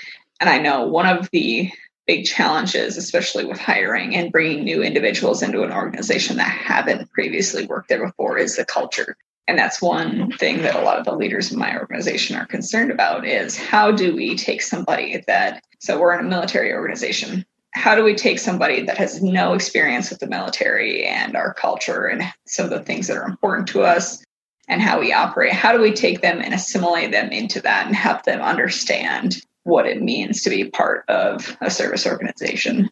And 0.40 0.48
I 0.48 0.58
know 0.58 0.86
one 0.86 1.06
of 1.06 1.28
the 1.32 1.70
big 2.06 2.24
challenges, 2.24 2.96
especially 2.96 3.44
with 3.44 3.58
hiring 3.58 4.16
and 4.16 4.32
bringing 4.32 4.64
new 4.64 4.82
individuals 4.82 5.42
into 5.42 5.62
an 5.62 5.72
organization 5.72 6.36
that 6.36 6.50
haven't 6.50 7.10
previously 7.12 7.66
worked 7.66 7.88
there 7.88 8.04
before, 8.04 8.38
is 8.38 8.56
the 8.56 8.64
culture. 8.64 9.16
And 9.48 9.58
that's 9.58 9.82
one 9.82 10.30
thing 10.32 10.62
that 10.62 10.76
a 10.76 10.82
lot 10.82 10.98
of 10.98 11.04
the 11.04 11.16
leaders 11.16 11.50
in 11.50 11.58
my 11.58 11.76
organization 11.76 12.36
are 12.36 12.46
concerned 12.46 12.90
about 12.90 13.26
is 13.26 13.56
how 13.56 13.90
do 13.90 14.14
we 14.14 14.36
take 14.36 14.62
somebody 14.62 15.24
that, 15.26 15.62
so 15.80 15.98
we're 15.98 16.16
in 16.16 16.24
a 16.24 16.28
military 16.28 16.72
organization, 16.72 17.44
how 17.72 17.94
do 17.94 18.04
we 18.04 18.14
take 18.14 18.38
somebody 18.38 18.82
that 18.82 18.98
has 18.98 19.22
no 19.22 19.54
experience 19.54 20.10
with 20.10 20.20
the 20.20 20.26
military 20.26 21.04
and 21.04 21.36
our 21.36 21.54
culture 21.54 22.06
and 22.06 22.22
some 22.46 22.64
of 22.64 22.70
the 22.70 22.80
things 22.80 23.06
that 23.06 23.16
are 23.16 23.28
important 23.28 23.68
to 23.68 23.82
us 23.82 24.22
and 24.68 24.80
how 24.80 25.00
we 25.00 25.12
operate? 25.12 25.52
How 25.52 25.72
do 25.72 25.80
we 25.80 25.92
take 25.92 26.20
them 26.20 26.40
and 26.40 26.54
assimilate 26.54 27.12
them 27.12 27.30
into 27.30 27.60
that 27.62 27.86
and 27.86 27.94
help 27.94 28.24
them 28.24 28.40
understand 28.40 29.42
what 29.64 29.86
it 29.86 30.02
means 30.02 30.42
to 30.42 30.50
be 30.50 30.70
part 30.70 31.04
of 31.08 31.56
a 31.60 31.70
service 31.70 32.06
organization? 32.06 32.90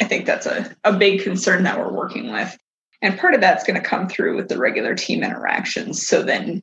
I 0.00 0.04
think 0.04 0.26
that's 0.26 0.46
a, 0.46 0.74
a 0.84 0.92
big 0.92 1.22
concern 1.22 1.64
that 1.64 1.78
we're 1.78 1.92
working 1.92 2.32
with. 2.32 2.56
And 3.02 3.18
part 3.18 3.34
of 3.34 3.40
that's 3.40 3.64
going 3.64 3.80
to 3.80 3.86
come 3.86 4.08
through 4.08 4.36
with 4.36 4.48
the 4.48 4.58
regular 4.58 4.94
team 4.94 5.22
interactions. 5.22 6.06
So 6.06 6.22
then 6.22 6.62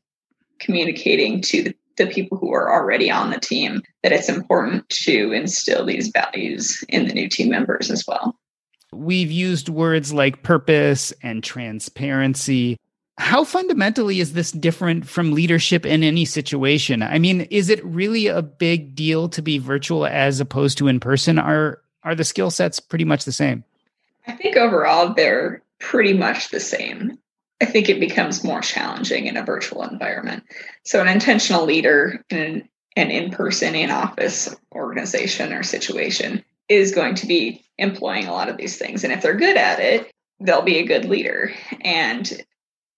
communicating 0.60 1.41
to 1.41 1.63
the, 1.63 1.75
the 1.97 2.08
people 2.08 2.38
who 2.38 2.54
are 2.54 2.71
already 2.71 3.12
on 3.12 3.30
the 3.30 3.39
team 3.39 3.82
that 4.04 4.13
it's 4.13 4.30
important 4.30 4.88
to 4.89 5.34
instill 5.34 5.86
these 5.86 6.08
values 6.08 6.84
in 6.88 7.08
the 7.08 7.13
new 7.13 7.28
team 7.28 7.49
members 7.49 7.91
as 7.91 8.06
well. 8.08 8.36
We've 8.91 9.32
used 9.32 9.69
words 9.69 10.13
like 10.13 10.41
purpose 10.41 11.13
and 11.21 11.43
transparency. 11.43 12.78
How 13.17 13.43
fundamentally 13.43 14.21
is 14.21 14.34
this 14.34 14.52
different 14.52 15.08
from 15.08 15.34
leadership 15.34 15.86
in 15.86 16.04
any 16.04 16.25
situation? 16.25 17.04
I 17.04 17.19
mean, 17.19 17.41
is 17.52 17.69
it 17.69 17.84
really 17.84 18.28
a 18.28 18.41
big 18.41 18.95
deal 18.95 19.28
to 19.30 19.41
be 19.41 19.58
virtual 19.58 20.06
as 20.06 20.39
opposed 20.39 20.78
to 20.80 20.88
in 20.88 20.99
person? 20.99 21.38
Are 21.38 21.82
are 22.04 22.15
the 22.15 22.23
skill 22.23 22.49
sets 22.49 22.80
pretty 22.80 23.04
much 23.04 23.25
the 23.25 23.34
same? 23.34 23.65
I 24.25 24.32
think 24.32 24.56
overall 24.56 25.13
they're 25.13 25.62
pretty 25.80 26.13
much 26.13 26.50
the 26.50 26.60
same. 26.60 27.18
I 27.62 27.65
think 27.65 27.89
it 27.89 28.00
becomes 28.00 28.44
more 28.44 28.62
challenging 28.62 29.26
in 29.28 29.36
a 29.36 29.44
virtual 29.44 29.84
environment. 29.84 30.44
So, 30.86 31.02
an 31.02 31.08
intentional 31.08 31.65
leader 31.65 32.24
in 32.30 32.68
an 32.96 33.12
in 33.12 33.32
person, 33.32 33.76
in 33.76 33.92
office 33.92 34.56
organization 34.74 35.54
or 35.54 35.63
situation 35.63 36.44
is 36.68 36.94
going 36.94 37.15
to 37.15 37.28
be 37.28 37.65
employing 37.78 38.28
a 38.28 38.32
lot 38.32 38.50
of 38.50 38.58
these 38.58 38.78
things. 38.78 39.04
And 39.04 39.12
if 39.12 39.22
they're 39.22 39.36
good 39.36 39.58
at 39.58 39.80
it, 39.80 40.12
they'll 40.39 40.62
be 40.62 40.78
a 40.78 40.86
good 40.86 41.06
leader. 41.06 41.52
And 41.82 42.32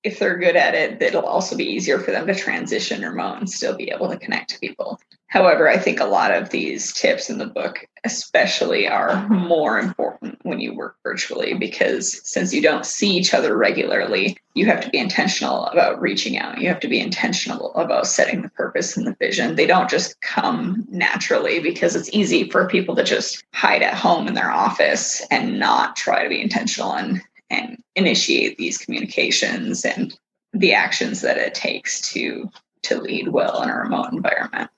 if 0.04 0.20
they're 0.20 0.38
good 0.38 0.56
at 0.56 0.76
it, 0.76 1.02
it'll 1.02 1.26
also 1.26 1.56
be 1.56 1.66
easier 1.66 2.00
for 2.00 2.12
them 2.12 2.28
to 2.28 2.36
transition 2.36 3.04
remote 3.04 3.38
and 3.38 3.50
still 3.50 3.76
be 3.76 3.92
able 3.92 4.10
to 4.10 4.18
connect 4.18 4.50
to 4.52 4.60
people. 4.60 5.00
However, 5.28 5.70
I 5.70 5.78
think 5.78 6.00
a 6.00 6.06
lot 6.06 6.32
of 6.32 6.50
these 6.50 6.92
tips 6.94 7.30
in 7.30 7.38
the 7.38 7.46
book, 7.46 7.88
especially, 8.04 8.88
are 8.88 9.10
mm-hmm. 9.10 9.36
more 9.36 9.80
important 9.80 10.40
when 10.44 10.60
you 10.60 10.74
work 10.74 10.98
virtually 11.04 11.54
because 11.54 12.28
since 12.28 12.54
you 12.54 12.62
don't 12.62 12.86
see 12.86 13.12
each 13.12 13.34
other 13.34 13.56
regularly, 13.56 14.38
you 14.56 14.66
have 14.66 14.82
to 14.82 14.90
be 14.90 14.98
intentional 14.98 15.66
about 15.68 16.02
reaching 16.02 16.38
out. 16.38 16.60
You 16.60 16.68
have 16.68 16.80
to 16.82 16.88
be 16.88 17.00
intentional 17.00 17.74
about 17.76 18.08
setting 18.08 18.42
the 18.42 18.50
purpose 18.50 18.98
and 18.98 19.06
the 19.06 19.16
vision. 19.20 19.56
They 19.56 19.68
don't 19.68 19.90
just 19.90 20.20
come 20.22 20.86
naturally 20.90 21.60
because 21.60 21.96
it's 21.96 22.10
easy 22.12 22.50
for 22.50 22.68
people 22.68 22.96
to 22.96 23.04
just 23.04 23.44
hide 23.54 23.84
at 23.84 23.94
home 23.94 24.28
in 24.28 24.34
their 24.34 24.52
office 24.52 25.26
and 25.30 25.60
not 25.60 25.96
try 25.96 26.24
to 26.24 26.30
be 26.30 26.42
intentional 26.42 26.94
and 26.94 27.22
and 27.50 27.84
initiate 27.96 28.58
these 28.58 28.78
communications 28.78 29.84
and 29.84 30.18
the 30.54 30.74
actions 30.74 31.22
that 31.22 31.38
it 31.38 31.54
takes 31.54 32.02
to 32.14 32.50
to 32.84 33.00
lead 33.00 33.28
well 33.28 33.62
in 33.62 33.70
a 33.70 33.76
remote 33.76 34.12
environment. 34.12 34.72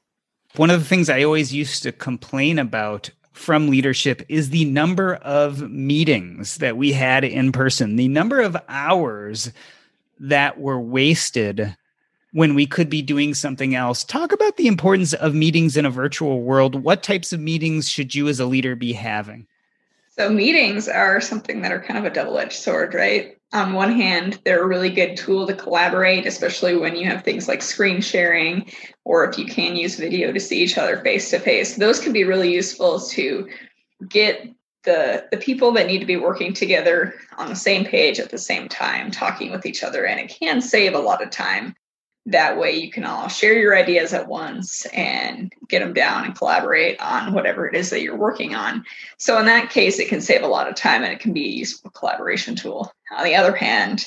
One 0.56 0.70
of 0.70 0.80
the 0.80 0.86
things 0.86 1.10
I 1.10 1.24
always 1.24 1.52
used 1.52 1.82
to 1.82 1.92
complain 1.92 2.60
about 2.60 3.10
from 3.32 3.70
leadership 3.70 4.22
is 4.30 4.52
the 4.52 4.66
number 4.66 5.16
of 5.16 5.68
meetings 5.72 6.58
that 6.58 6.78
we 6.78 6.92
had 6.92 7.24
in 7.24 7.52
person, 7.52 7.96
the 7.96 8.08
number 8.08 8.40
of 8.40 8.56
hours 8.70 9.52
that 10.20 10.60
were 10.60 10.80
wasted 10.80 11.76
when 12.34 12.54
we 12.54 12.68
could 12.68 12.88
be 12.88 13.02
doing 13.02 13.34
something 13.34 13.74
else. 13.74 14.04
Talk 14.04 14.32
about 14.32 14.58
the 14.58 14.68
importance 14.68 15.14
of 15.14 15.34
meetings 15.34 15.76
in 15.76 15.88
a 15.88 15.92
virtual 15.92 16.42
world. 16.42 16.84
What 16.84 17.02
types 17.02 17.34
of 17.34 17.40
meetings 17.40 17.90
should 17.90 18.14
you 18.14 18.28
as 18.28 18.40
a 18.40 18.46
leader 18.46 18.76
be 18.76 18.94
having? 18.94 19.48
So, 20.12 20.30
meetings 20.30 20.88
are 20.88 21.20
something 21.20 21.64
that 21.64 21.72
are 21.72 21.82
kind 21.82 21.98
of 21.98 22.06
a 22.06 22.14
double 22.14 22.38
edged 22.38 22.54
sword, 22.54 22.94
right? 22.94 23.36
On 23.54 23.74
one 23.74 23.92
hand, 23.92 24.40
they're 24.44 24.64
a 24.64 24.68
really 24.68 24.90
good 24.90 25.16
tool 25.16 25.46
to 25.46 25.54
collaborate, 25.54 26.26
especially 26.26 26.76
when 26.76 26.96
you 26.96 27.06
have 27.06 27.24
things 27.24 27.48
like 27.48 27.62
screen 27.62 28.02
sharing 28.02 28.72
or 29.06 29.30
if 29.30 29.38
you 29.38 29.46
can 29.46 29.76
use 29.76 29.96
video 29.96 30.32
to 30.32 30.40
see 30.40 30.60
each 30.62 30.78
other 30.78 30.98
face 30.98 31.30
to 31.30 31.40
face. 31.40 31.76
Those 31.76 32.00
can 32.00 32.14
be 32.14 32.24
really 32.24 32.52
useful 32.52 33.00
to 33.00 33.48
get 34.10 34.48
the 34.84 35.28
the 35.32 35.38
people 35.38 35.72
that 35.72 35.88
need 35.88 36.00
to 36.00 36.06
be 36.06 36.18
working 36.18 36.54
together 36.54 37.16
on 37.38 37.48
the 37.48 37.56
same 37.56 37.86
page 37.86 38.20
at 38.20 38.30
the 38.30 38.38
same 38.38 38.68
time 38.68 39.12
talking 39.12 39.52
with 39.52 39.66
each 39.66 39.84
other 39.84 40.06
and 40.06 40.20
it 40.20 40.28
can 40.28 40.62
save 40.62 40.94
a 40.94 41.00
lot 41.00 41.24
of 41.24 41.30
time 41.30 41.74
that 42.26 42.58
way 42.58 42.72
you 42.76 42.90
can 42.90 43.04
all 43.04 43.28
share 43.28 43.58
your 43.58 43.76
ideas 43.76 44.14
at 44.14 44.28
once 44.28 44.86
and 44.88 45.52
get 45.68 45.80
them 45.80 45.94
down 45.94 46.24
and 46.24 46.36
collaborate 46.36 47.00
on 47.02 47.34
whatever 47.34 47.68
it 47.68 47.76
is 47.76 47.90
that 47.90 48.02
you're 48.02 48.16
working 48.16 48.56
on. 48.56 48.86
So 49.18 49.38
in 49.40 49.46
that 49.48 49.70
case 49.70 50.00
it 50.00 50.08
can 50.08 50.22
save 50.22 50.42
a 50.42 50.48
lot 50.48 50.70
of 50.70 50.76
time 50.76 51.04
and 51.04 51.12
it 51.12 51.20
can 51.20 51.34
be 51.34 51.46
a 51.46 51.58
useful 51.58 51.92
collaboration 51.92 52.56
tool. 52.56 52.94
On 53.18 53.26
the 53.26 53.36
other 53.36 53.56
hand 53.56 54.06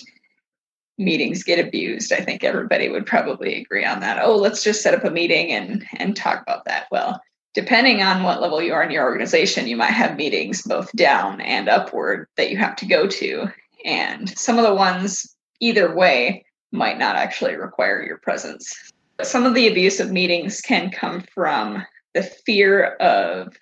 meetings 0.98 1.42
get 1.42 1.64
abused. 1.64 2.11
I 2.11 2.22
think 2.22 2.42
everybody 2.42 2.88
would 2.88 3.05
probably 3.05 3.61
agree 3.61 3.85
on 3.85 4.00
that. 4.00 4.18
Oh 4.22 4.35
let's 4.35 4.64
just 4.64 4.83
set 4.83 4.94
up 4.94 5.05
a 5.05 5.11
meeting 5.11 5.52
and 5.52 5.87
and 5.98 6.16
talk 6.16 6.42
about 6.42 6.64
that. 6.64 6.87
Well 6.90 7.20
depending 7.52 8.02
on 8.02 8.22
what 8.22 8.40
level 8.40 8.62
you 8.62 8.72
are 8.72 8.83
in 8.83 8.90
your 8.90 9.05
organization 9.05 9.66
you 9.66 9.76
might 9.76 9.90
have 9.90 10.16
meetings 10.16 10.62
both 10.62 10.90
down 10.92 11.42
and 11.42 11.68
upward 11.68 12.29
that 12.38 12.50
you 12.50 12.57
have 12.57 12.76
to 12.76 12.87
go 12.87 13.07
to. 13.07 13.46
And 13.85 14.31
some 14.38 14.59
of 14.59 14.64
the 14.64 14.74
ones 14.74 15.37
either 15.61 15.94
way 15.94 16.46
might 16.72 16.98
not 16.98 17.16
actually 17.16 17.57
require 17.57 18.02
your 18.02 18.18
presence. 18.18 18.92
Some 19.22 19.46
of 19.46 19.55
the 19.55 19.68
abusive 19.68 20.11
meetings 20.11 20.61
can 20.61 20.90
come 20.90 21.24
from 21.35 21.85
the 22.14 22.22
fear 22.22 22.85
of 22.96 23.55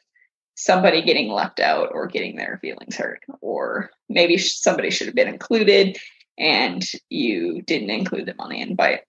somebody 0.57 1.03
getting 1.03 1.31
left 1.31 1.61
out 1.61 1.91
or 1.93 2.07
getting 2.07 2.37
their 2.37 2.59
feelings 2.61 2.97
hurt, 2.97 3.21
or 3.41 3.91
maybe 4.09 4.39
somebody 4.39 4.91
should 4.91 5.07
have 5.07 5.17
been 5.17 5.29
included 5.29 5.97
and 6.39 6.85
you 7.11 7.63
didn't 7.63 7.91
include 7.91 8.27
them 8.27 8.37
on 8.39 8.51
the 8.51 8.61
invite. 8.61 9.01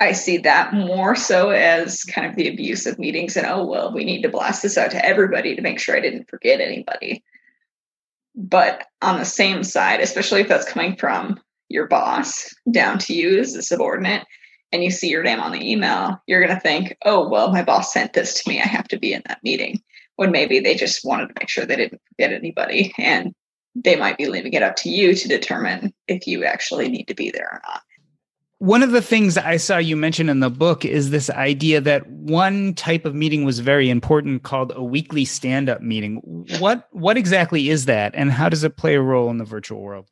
I 0.00 0.12
see 0.12 0.38
that 0.38 0.74
more 0.74 1.14
so 1.14 1.50
as 1.50 2.04
kind 2.04 2.26
of 2.26 2.36
the 2.36 2.48
abusive 2.48 2.98
meetings, 2.98 3.36
and 3.36 3.46
oh, 3.46 3.64
well, 3.64 3.92
we 3.92 4.04
need 4.04 4.22
to 4.22 4.28
blast 4.28 4.62
this 4.62 4.76
out 4.76 4.90
to 4.90 5.04
everybody 5.04 5.54
to 5.54 5.62
make 5.62 5.78
sure 5.78 5.96
I 5.96 6.00
didn't 6.00 6.28
forget 6.28 6.60
anybody. 6.60 7.22
But 8.34 8.86
on 9.00 9.18
the 9.18 9.24
same 9.24 9.62
side, 9.62 10.00
especially 10.00 10.40
if 10.40 10.48
that's 10.48 10.68
coming 10.68 10.96
from 10.96 11.40
your 11.68 11.86
boss 11.86 12.54
down 12.70 12.98
to 13.00 13.14
you 13.14 13.38
as 13.38 13.54
a 13.54 13.62
subordinate 13.62 14.24
and 14.72 14.82
you 14.82 14.90
see 14.90 15.08
your 15.08 15.22
name 15.22 15.40
on 15.40 15.52
the 15.52 15.70
email, 15.70 16.20
you're 16.26 16.44
going 16.44 16.54
to 16.54 16.60
think, 16.60 16.96
oh, 17.04 17.28
well, 17.28 17.52
my 17.52 17.62
boss 17.62 17.92
sent 17.92 18.12
this 18.12 18.42
to 18.42 18.48
me. 18.48 18.60
I 18.60 18.66
have 18.66 18.88
to 18.88 18.98
be 18.98 19.12
in 19.12 19.22
that 19.26 19.42
meeting. 19.42 19.80
When 20.16 20.30
maybe 20.30 20.60
they 20.60 20.74
just 20.74 21.04
wanted 21.04 21.28
to 21.28 21.34
make 21.38 21.48
sure 21.48 21.64
they 21.64 21.76
didn't 21.76 22.00
forget 22.08 22.32
anybody. 22.32 22.92
And 22.98 23.34
they 23.74 23.96
might 23.96 24.16
be 24.16 24.26
leaving 24.26 24.52
it 24.52 24.62
up 24.62 24.76
to 24.76 24.88
you 24.88 25.14
to 25.14 25.28
determine 25.28 25.92
if 26.06 26.26
you 26.26 26.44
actually 26.44 26.88
need 26.88 27.08
to 27.08 27.14
be 27.14 27.30
there 27.30 27.48
or 27.52 27.60
not. 27.66 27.82
One 28.58 28.82
of 28.82 28.92
the 28.92 29.02
things 29.02 29.36
I 29.36 29.56
saw 29.56 29.78
you 29.78 29.96
mention 29.96 30.28
in 30.28 30.40
the 30.40 30.48
book 30.48 30.84
is 30.84 31.10
this 31.10 31.28
idea 31.30 31.80
that 31.80 32.08
one 32.08 32.74
type 32.74 33.04
of 33.04 33.14
meeting 33.14 33.44
was 33.44 33.58
very 33.58 33.90
important 33.90 34.42
called 34.44 34.72
a 34.74 34.82
weekly 34.82 35.24
stand-up 35.24 35.82
meeting. 35.82 36.16
What 36.60 36.88
what 36.92 37.16
exactly 37.16 37.68
is 37.68 37.86
that 37.86 38.14
and 38.14 38.30
how 38.30 38.48
does 38.48 38.64
it 38.64 38.76
play 38.76 38.94
a 38.94 39.02
role 39.02 39.28
in 39.28 39.38
the 39.38 39.44
virtual 39.44 39.80
world? 39.80 40.08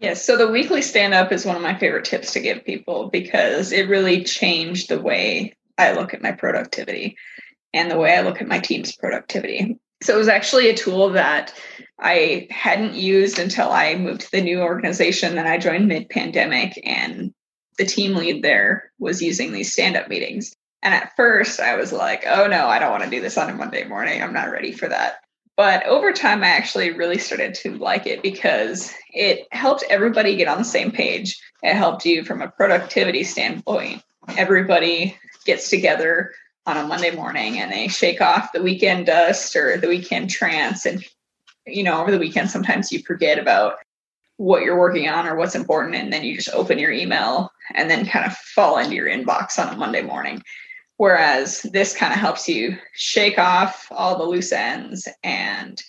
Yes, 0.00 0.24
so 0.24 0.38
the 0.38 0.48
weekly 0.48 0.80
stand 0.80 1.12
up 1.12 1.30
is 1.30 1.44
one 1.44 1.56
of 1.56 1.62
my 1.62 1.78
favorite 1.78 2.06
tips 2.06 2.32
to 2.32 2.40
give 2.40 2.64
people 2.64 3.10
because 3.10 3.70
it 3.70 3.88
really 3.88 4.24
changed 4.24 4.88
the 4.88 4.98
way 4.98 5.54
I 5.76 5.92
look 5.92 6.14
at 6.14 6.22
my 6.22 6.32
productivity 6.32 7.18
and 7.74 7.90
the 7.90 7.98
way 7.98 8.16
I 8.16 8.22
look 8.22 8.40
at 8.40 8.48
my 8.48 8.58
team's 8.58 8.96
productivity. 8.96 9.78
So 10.02 10.14
it 10.14 10.18
was 10.18 10.28
actually 10.28 10.70
a 10.70 10.76
tool 10.76 11.10
that 11.10 11.52
I 11.98 12.48
hadn't 12.50 12.94
used 12.94 13.38
until 13.38 13.70
I 13.70 13.94
moved 13.94 14.22
to 14.22 14.30
the 14.30 14.40
new 14.40 14.62
organization 14.62 15.34
that 15.34 15.46
I 15.46 15.58
joined 15.58 15.88
mid 15.88 16.08
pandemic. 16.08 16.80
And 16.82 17.34
the 17.76 17.84
team 17.84 18.14
lead 18.14 18.42
there 18.42 18.92
was 18.98 19.20
using 19.20 19.52
these 19.52 19.74
stand 19.74 19.96
up 19.96 20.08
meetings. 20.08 20.56
And 20.82 20.94
at 20.94 21.12
first, 21.14 21.60
I 21.60 21.76
was 21.76 21.92
like, 21.92 22.24
oh 22.26 22.46
no, 22.46 22.68
I 22.68 22.78
don't 22.78 22.90
want 22.90 23.04
to 23.04 23.10
do 23.10 23.20
this 23.20 23.36
on 23.36 23.50
a 23.50 23.54
Monday 23.54 23.84
morning. 23.84 24.22
I'm 24.22 24.32
not 24.32 24.50
ready 24.50 24.72
for 24.72 24.88
that. 24.88 25.16
But 25.60 25.84
over 25.84 26.10
time, 26.10 26.42
I 26.42 26.46
actually 26.46 26.90
really 26.90 27.18
started 27.18 27.52
to 27.56 27.76
like 27.76 28.06
it 28.06 28.22
because 28.22 28.94
it 29.12 29.46
helped 29.52 29.84
everybody 29.90 30.34
get 30.34 30.48
on 30.48 30.56
the 30.56 30.64
same 30.64 30.90
page. 30.90 31.38
It 31.62 31.74
helped 31.74 32.06
you 32.06 32.24
from 32.24 32.40
a 32.40 32.48
productivity 32.48 33.24
standpoint. 33.24 34.02
Everybody 34.38 35.18
gets 35.44 35.68
together 35.68 36.32
on 36.64 36.78
a 36.78 36.86
Monday 36.86 37.10
morning 37.10 37.58
and 37.58 37.70
they 37.70 37.88
shake 37.88 38.22
off 38.22 38.54
the 38.54 38.62
weekend 38.62 39.04
dust 39.04 39.54
or 39.54 39.76
the 39.76 39.88
weekend 39.88 40.30
trance. 40.30 40.86
And, 40.86 41.04
you 41.66 41.82
know, 41.82 42.00
over 42.00 42.10
the 42.10 42.18
weekend, 42.18 42.48
sometimes 42.48 42.90
you 42.90 43.02
forget 43.02 43.38
about 43.38 43.74
what 44.38 44.62
you're 44.62 44.78
working 44.78 45.10
on 45.10 45.26
or 45.26 45.36
what's 45.36 45.54
important. 45.54 45.94
And 45.94 46.10
then 46.10 46.24
you 46.24 46.36
just 46.36 46.54
open 46.54 46.78
your 46.78 46.90
email 46.90 47.52
and 47.74 47.90
then 47.90 48.06
kind 48.06 48.24
of 48.24 48.34
fall 48.34 48.78
into 48.78 48.94
your 48.94 49.08
inbox 49.08 49.58
on 49.58 49.74
a 49.74 49.76
Monday 49.76 50.00
morning. 50.00 50.42
Whereas 51.00 51.62
this 51.62 51.96
kind 51.96 52.12
of 52.12 52.18
helps 52.18 52.46
you 52.46 52.76
shake 52.92 53.38
off 53.38 53.86
all 53.90 54.18
the 54.18 54.24
loose 54.24 54.52
ends 54.52 55.08
and 55.24 55.82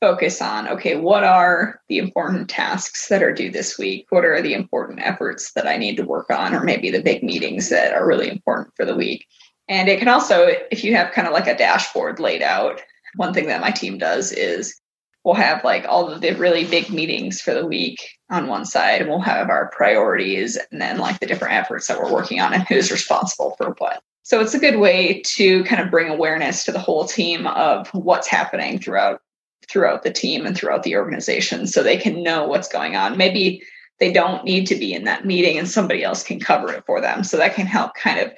focus 0.00 0.40
on 0.40 0.66
okay, 0.68 0.96
what 0.96 1.22
are 1.22 1.82
the 1.90 1.98
important 1.98 2.48
tasks 2.48 3.08
that 3.08 3.22
are 3.22 3.34
due 3.34 3.50
this 3.50 3.76
week? 3.76 4.06
What 4.08 4.24
are 4.24 4.40
the 4.40 4.54
important 4.54 5.00
efforts 5.02 5.52
that 5.52 5.66
I 5.66 5.76
need 5.76 5.98
to 5.98 6.02
work 6.06 6.30
on, 6.30 6.54
or 6.54 6.64
maybe 6.64 6.90
the 6.90 7.02
big 7.02 7.22
meetings 7.22 7.68
that 7.68 7.92
are 7.92 8.06
really 8.06 8.30
important 8.30 8.74
for 8.74 8.86
the 8.86 8.96
week? 8.96 9.26
And 9.68 9.90
it 9.90 9.98
can 9.98 10.08
also, 10.08 10.46
if 10.70 10.82
you 10.82 10.96
have 10.96 11.12
kind 11.12 11.28
of 11.28 11.34
like 11.34 11.46
a 11.46 11.58
dashboard 11.58 12.18
laid 12.18 12.40
out, 12.40 12.80
one 13.16 13.34
thing 13.34 13.48
that 13.48 13.60
my 13.60 13.70
team 13.70 13.98
does 13.98 14.32
is 14.32 14.80
we'll 15.24 15.34
have 15.34 15.62
like 15.62 15.84
all 15.86 16.10
of 16.10 16.22
the 16.22 16.32
really 16.36 16.64
big 16.64 16.88
meetings 16.88 17.38
for 17.38 17.52
the 17.52 17.66
week 17.66 18.00
on 18.30 18.46
one 18.46 18.64
side, 18.64 19.02
and 19.02 19.10
we'll 19.10 19.20
have 19.20 19.50
our 19.50 19.70
priorities 19.76 20.56
and 20.72 20.80
then 20.80 20.96
like 20.96 21.20
the 21.20 21.26
different 21.26 21.52
efforts 21.52 21.86
that 21.86 22.00
we're 22.00 22.10
working 22.10 22.40
on 22.40 22.54
and 22.54 22.66
who's 22.66 22.90
responsible 22.90 23.54
for 23.58 23.74
what. 23.76 24.02
So 24.24 24.40
it's 24.40 24.54
a 24.54 24.58
good 24.58 24.80
way 24.80 25.22
to 25.36 25.62
kind 25.64 25.82
of 25.82 25.90
bring 25.90 26.08
awareness 26.08 26.64
to 26.64 26.72
the 26.72 26.78
whole 26.78 27.04
team 27.04 27.46
of 27.46 27.88
what's 27.90 28.26
happening 28.26 28.78
throughout 28.78 29.20
throughout 29.68 30.02
the 30.02 30.12
team 30.12 30.44
and 30.44 30.56
throughout 30.56 30.82
the 30.82 30.96
organization 30.96 31.66
so 31.66 31.82
they 31.82 31.96
can 31.96 32.22
know 32.22 32.46
what's 32.46 32.68
going 32.68 32.96
on. 32.96 33.16
Maybe 33.16 33.62
they 33.98 34.12
don't 34.12 34.44
need 34.44 34.66
to 34.66 34.74
be 34.74 34.92
in 34.92 35.04
that 35.04 35.24
meeting 35.24 35.58
and 35.58 35.68
somebody 35.68 36.02
else 36.02 36.22
can 36.22 36.40
cover 36.40 36.72
it 36.72 36.84
for 36.84 37.00
them. 37.00 37.24
So 37.24 37.36
that 37.36 37.54
can 37.54 37.66
help 37.66 37.94
kind 37.94 38.18
of 38.20 38.32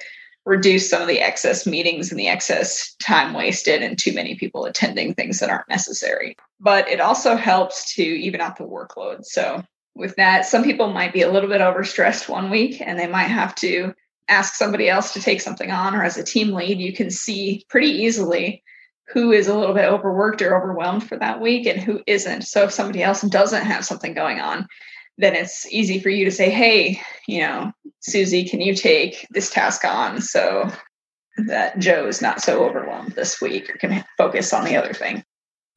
reduce 0.45 0.89
some 0.89 1.01
of 1.01 1.07
the 1.09 1.19
excess 1.19 1.65
meetings 1.65 2.09
and 2.09 2.19
the 2.19 2.29
excess 2.29 2.95
time 3.01 3.33
wasted 3.33 3.81
and 3.81 3.97
too 3.97 4.13
many 4.13 4.35
people 4.35 4.65
attending 4.65 5.13
things 5.13 5.39
that 5.39 5.49
aren't 5.49 5.67
necessary. 5.67 6.37
But 6.59 6.87
it 6.87 7.01
also 7.01 7.35
helps 7.35 7.93
to 7.95 8.03
even 8.03 8.39
out 8.39 8.57
the 8.57 8.63
workload. 8.63 9.25
So 9.25 9.63
with 9.95 10.15
that, 10.15 10.45
some 10.45 10.63
people 10.63 10.93
might 10.93 11.11
be 11.11 11.21
a 11.21 11.31
little 11.31 11.49
bit 11.49 11.59
overstressed 11.59 12.29
one 12.29 12.49
week 12.49 12.81
and 12.81 12.97
they 12.97 13.07
might 13.07 13.23
have 13.23 13.55
to 13.55 13.93
ask 14.29 14.55
somebody 14.55 14.89
else 14.89 15.13
to 15.13 15.21
take 15.21 15.41
something 15.41 15.71
on, 15.71 15.95
or 15.95 16.03
as 16.03 16.17
a 16.17 16.23
team 16.23 16.51
lead, 16.51 16.79
you 16.79 16.93
can 16.93 17.09
see 17.09 17.65
pretty 17.69 17.89
easily 17.89 18.63
who 19.07 19.31
is 19.31 19.47
a 19.47 19.57
little 19.57 19.73
bit 19.73 19.85
overworked 19.85 20.41
or 20.41 20.55
overwhelmed 20.55 21.07
for 21.07 21.17
that 21.17 21.39
week 21.39 21.65
and 21.65 21.79
who 21.81 22.01
isn't. 22.07 22.41
So 22.41 22.63
if 22.63 22.71
somebody 22.71 23.01
else 23.01 23.21
doesn't 23.21 23.65
have 23.65 23.85
something 23.85 24.13
going 24.13 24.39
on, 24.39 24.67
then 25.17 25.33
it's 25.33 25.65
easy 25.71 25.99
for 25.99 26.09
you 26.09 26.25
to 26.25 26.31
say, 26.31 26.49
hey, 26.49 27.01
you 27.27 27.41
know, 27.41 27.71
Susie, 28.01 28.47
can 28.47 28.61
you 28.61 28.75
take 28.75 29.25
this 29.31 29.49
task 29.49 29.85
on 29.85 30.21
so 30.21 30.69
that 31.47 31.79
Joe 31.79 32.07
is 32.07 32.21
not 32.21 32.41
so 32.41 32.65
overwhelmed 32.65 33.13
this 33.13 33.39
week 33.41 33.69
or 33.69 33.77
can 33.77 34.03
focus 34.17 34.53
on 34.53 34.65
the 34.65 34.75
other 34.75 34.93
thing? 34.93 35.23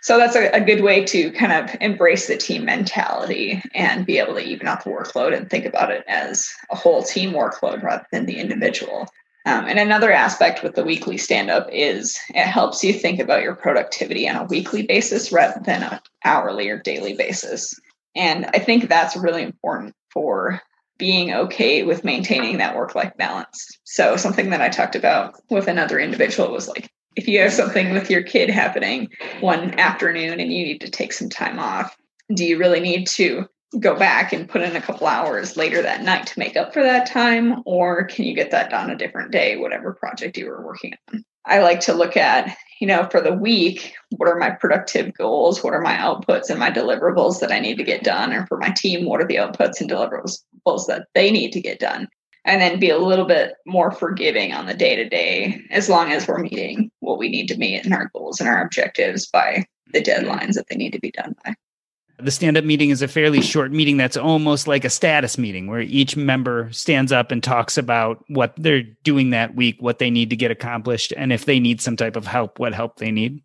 So 0.02 0.16
that's 0.16 0.36
a, 0.36 0.48
a, 0.50 0.60
good 0.60 0.82
way 0.82 1.04
to 1.04 1.30
kind 1.32 1.52
of 1.52 1.76
embrace 1.80 2.26
the 2.26 2.36
team 2.36 2.64
mentality 2.64 3.62
and 3.74 4.06
be 4.06 4.18
able 4.18 4.34
to 4.34 4.40
even 4.40 4.66
out 4.66 4.82
the 4.82 4.90
workload 4.90 5.36
and 5.36 5.48
think 5.48 5.66
about 5.66 5.90
it 5.90 6.04
as 6.08 6.48
a 6.70 6.76
whole 6.76 7.02
team 7.02 7.32
workload 7.32 7.82
rather 7.82 8.06
than 8.10 8.26
the 8.26 8.38
individual. 8.38 9.06
Um, 9.46 9.66
and 9.66 9.78
another 9.78 10.12
aspect 10.12 10.62
with 10.62 10.74
the 10.74 10.84
weekly 10.84 11.16
stand 11.16 11.50
up 11.50 11.68
is 11.72 12.18
it 12.30 12.46
helps 12.46 12.84
you 12.84 12.92
think 12.92 13.20
about 13.20 13.42
your 13.42 13.54
productivity 13.54 14.28
on 14.28 14.36
a 14.36 14.44
weekly 14.44 14.82
basis 14.82 15.32
rather 15.32 15.60
than 15.64 15.82
an 15.82 16.00
hourly 16.24 16.68
or 16.68 16.78
daily 16.78 17.14
basis. 17.14 17.74
And 18.14 18.46
I 18.46 18.58
think 18.58 18.88
that's 18.88 19.16
really 19.16 19.42
important 19.42 19.94
for 20.12 20.60
being 20.98 21.32
okay 21.32 21.82
with 21.82 22.04
maintaining 22.04 22.58
that 22.58 22.76
work 22.76 22.94
life 22.94 23.12
balance. 23.16 23.66
So, 23.84 24.16
something 24.16 24.50
that 24.50 24.60
I 24.60 24.68
talked 24.68 24.94
about 24.94 25.40
with 25.48 25.66
another 25.66 25.98
individual 25.98 26.52
was 26.52 26.68
like, 26.68 26.90
if 27.16 27.27
you 27.27 27.40
have 27.40 27.53
something 27.53 27.92
with 27.92 28.11
your 28.11 28.23
kid 28.23 28.51
happening 28.51 29.09
one 29.40 29.79
afternoon 29.79 30.40
and 30.40 30.53
you 30.53 30.64
need 30.64 30.81
to 30.81 30.90
take 30.90 31.12
some 31.12 31.29
time 31.29 31.59
off, 31.59 31.96
do 32.35 32.44
you 32.44 32.59
really 32.59 32.81
need 32.81 33.07
to 33.07 33.46
go 33.79 33.96
back 33.96 34.33
and 34.33 34.49
put 34.49 34.62
in 34.62 34.75
a 34.75 34.81
couple 34.81 35.07
hours 35.07 35.57
later 35.57 35.81
that 35.83 36.03
night 36.03 36.27
to 36.27 36.38
make 36.38 36.57
up 36.57 36.73
for 36.73 36.83
that 36.83 37.07
time? 37.07 37.62
Or 37.66 38.05
can 38.05 38.25
you 38.25 38.35
get 38.35 38.51
that 38.51 38.70
done 38.70 38.90
a 38.90 38.96
different 38.96 39.31
day, 39.31 39.57
whatever 39.57 39.92
project 39.92 40.37
you 40.37 40.46
were 40.46 40.64
working 40.64 40.94
on? 41.12 41.25
I 41.46 41.61
like 41.61 41.81
to 41.81 41.94
look 41.94 42.16
at, 42.16 42.55
you 42.81 42.87
know, 42.87 43.09
for 43.11 43.20
the 43.20 43.33
week, 43.33 43.94
what 44.16 44.29
are 44.29 44.37
my 44.37 44.51
productive 44.51 45.14
goals? 45.14 45.64
What 45.64 45.73
are 45.73 45.81
my 45.81 45.94
outputs 45.94 46.51
and 46.51 46.59
my 46.59 46.70
deliverables 46.70 47.40
that 47.40 47.53
I 47.53 47.61
need 47.61 47.79
to 47.79 47.85
get 47.85 48.05
done? 48.05 48.33
Or 48.33 48.46
for 48.46 48.59
my 48.59 48.70
team, 48.70 49.07
what 49.07 49.20
are 49.20 49.27
the 49.27 49.37
outputs 49.37 49.81
and 49.81 49.90
deliverables 49.90 50.87
that 50.87 51.07
they 51.14 51.31
need 51.31 51.53
to 51.53 51.61
get 51.61 51.79
done? 51.79 52.09
And 52.44 52.61
then 52.61 52.81
be 52.81 52.90
a 52.90 52.98
little 52.98 53.26
bit 53.26 53.55
more 53.66 53.90
forgiving 53.90 54.53
on 54.53 54.66
the 54.66 54.74
day 54.74 54.96
to 54.96 55.09
day 55.09 55.62
as 55.70 55.88
long 55.88 56.12
as 56.12 56.26
we're 56.26 56.38
meeting 56.38 56.90
what 57.00 57.18
we 57.18 57.29
need 57.29 57.48
to 57.48 57.59
meet 57.59 57.85
and 57.85 57.92
our 57.92 58.11
goals 58.14 58.40
and 58.40 58.48
our 58.48 58.62
objectives 58.62 59.26
by 59.26 59.64
the 59.92 60.03
deadlines 60.03 60.55
that 60.55 60.66
they 60.68 60.76
need 60.76 60.92
to 60.92 61.00
be 61.00 61.11
done 61.11 61.35
by. 61.44 61.55
The 62.18 62.31
stand 62.31 62.59
up 62.59 62.64
meeting 62.64 62.90
is 62.90 63.00
a 63.00 63.09
fairly 63.09 63.40
short 63.40 63.72
meeting 63.72 63.96
that's 63.96 64.16
almost 64.16 64.68
like 64.68 64.85
a 64.85 64.90
status 64.90 65.38
meeting 65.38 65.68
where 65.68 65.81
each 65.81 66.16
member 66.16 66.70
stands 66.70 67.12
up 67.12 67.31
and 67.31 67.42
talks 67.42 67.79
about 67.79 68.22
what 68.29 68.53
they're 68.59 68.83
doing 69.03 69.31
that 69.31 69.55
week, 69.55 69.76
what 69.81 69.98
they 69.98 70.11
need 70.11 70.31
to 70.31 70.37
get 70.37 70.50
accomplished, 70.50 71.14
and 71.16 71.33
if 71.33 71.46
they 71.46 71.59
need 71.59 71.81
some 71.81 71.96
type 71.96 72.16
of 72.16 72.26
help, 72.26 72.59
what 72.59 72.74
help 72.74 72.96
they 72.96 73.11
need. 73.11 73.42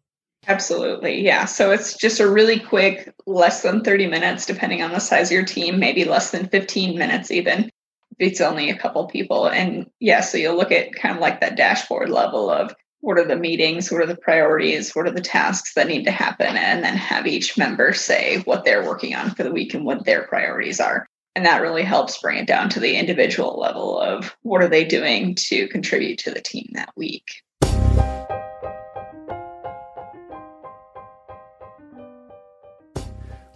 Absolutely. 0.47 1.21
Yeah. 1.21 1.45
So 1.45 1.71
it's 1.71 1.97
just 1.97 2.19
a 2.19 2.29
really 2.29 2.59
quick, 2.59 3.13
less 3.25 3.63
than 3.63 3.81
30 3.81 4.07
minutes, 4.07 4.45
depending 4.45 4.81
on 4.83 4.91
the 4.91 4.99
size 4.99 5.29
of 5.29 5.31
your 5.31 5.45
team, 5.45 5.79
maybe 5.79 6.03
less 6.03 6.31
than 6.31 6.47
15 6.47 6.99
minutes 6.99 7.31
even 7.31 7.71
it's 8.19 8.41
only 8.41 8.69
a 8.69 8.77
couple 8.77 9.05
people. 9.07 9.47
And 9.47 9.89
yeah, 9.99 10.21
so 10.21 10.37
you'll 10.37 10.57
look 10.57 10.71
at 10.71 10.93
kind 10.95 11.15
of 11.15 11.21
like 11.21 11.41
that 11.41 11.57
dashboard 11.57 12.09
level 12.09 12.49
of 12.49 12.73
what 13.01 13.19
are 13.19 13.27
the 13.27 13.35
meetings, 13.35 13.91
what 13.91 14.01
are 14.01 14.07
the 14.07 14.15
priorities, 14.15 14.95
what 14.95 15.05
are 15.05 15.11
the 15.11 15.21
tasks 15.21 15.73
that 15.75 15.87
need 15.87 16.05
to 16.05 16.11
happen, 16.11 16.57
and 16.57 16.83
then 16.83 16.95
have 16.95 17.27
each 17.27 17.57
member 17.57 17.93
say 17.93 18.39
what 18.45 18.65
they're 18.65 18.85
working 18.85 19.13
on 19.13 19.29
for 19.31 19.43
the 19.43 19.51
week 19.51 19.73
and 19.73 19.85
what 19.85 20.05
their 20.05 20.23
priorities 20.23 20.79
are. 20.79 21.05
And 21.35 21.45
that 21.45 21.61
really 21.61 21.83
helps 21.83 22.19
bring 22.19 22.37
it 22.37 22.47
down 22.47 22.69
to 22.69 22.79
the 22.79 22.95
individual 22.95 23.59
level 23.59 23.99
of 23.99 24.35
what 24.41 24.63
are 24.63 24.69
they 24.69 24.85
doing 24.85 25.35
to 25.35 25.67
contribute 25.67 26.17
to 26.19 26.31
the 26.31 26.41
team 26.41 26.69
that 26.73 26.89
week. 26.95 27.25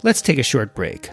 Let's 0.02 0.22
take 0.22 0.38
a 0.38 0.42
short 0.42 0.74
break. 0.74 1.10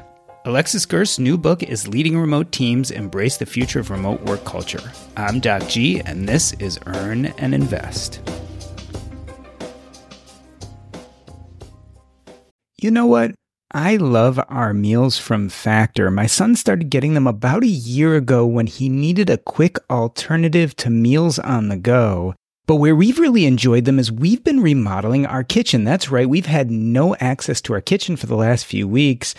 Alexis 0.48 0.86
Gerst's 0.86 1.20
new 1.20 1.38
book 1.38 1.62
is 1.62 1.90
Leading 1.90 2.18
Remote 2.18 2.54
Teams 2.54 2.90
Embrace 2.90 3.36
the 3.36 3.46
Future 3.46 3.82
of 3.82 3.90
Remote 3.90 4.22
Work 4.22 4.46
Culture. 4.46 4.94
I'm 5.18 5.42
Doc 5.42 5.68
G, 5.68 6.00
and 6.00 6.26
this 6.26 6.54
is 6.54 6.80
Earn 6.86 7.26
and 7.38 7.54
Invest. 7.54 8.22
You 12.82 12.92
know 12.92 13.06
what? 13.06 13.36
I 13.74 13.98
love 13.98 14.40
our 14.48 14.74
meals 14.74 15.18
from 15.18 15.50
Factor. 15.50 16.10
My 16.10 16.28
son 16.28 16.56
started 16.56 16.90
getting 16.90 17.14
them 17.14 17.28
about 17.28 17.64
a 17.64 17.68
year 17.68 18.16
ago 18.16 18.46
when 18.46 18.68
he 18.68 18.88
needed 18.88 19.30
a 19.30 19.38
quick 19.38 19.78
alternative 19.90 20.78
to 20.78 20.90
meals 20.90 21.40
on 21.40 21.68
the 21.68 21.76
go. 21.76 22.36
But 22.68 22.76
where 22.76 22.98
we've 22.98 23.18
really 23.18 23.46
enjoyed 23.46 23.86
them 23.86 23.98
is 23.98 24.12
we've 24.12 24.44
been 24.44 24.60
remodeling 24.60 25.26
our 25.26 25.42
kitchen. 25.42 25.86
That's 25.86 26.12
right. 26.12 26.28
We've 26.28 26.48
had 26.48 26.70
no 26.70 27.16
access 27.16 27.62
to 27.62 27.74
our 27.74 27.80
kitchen 27.80 28.18
for 28.18 28.26
the 28.26 28.36
last 28.36 28.66
few 28.66 28.90
weeks. 28.90 29.36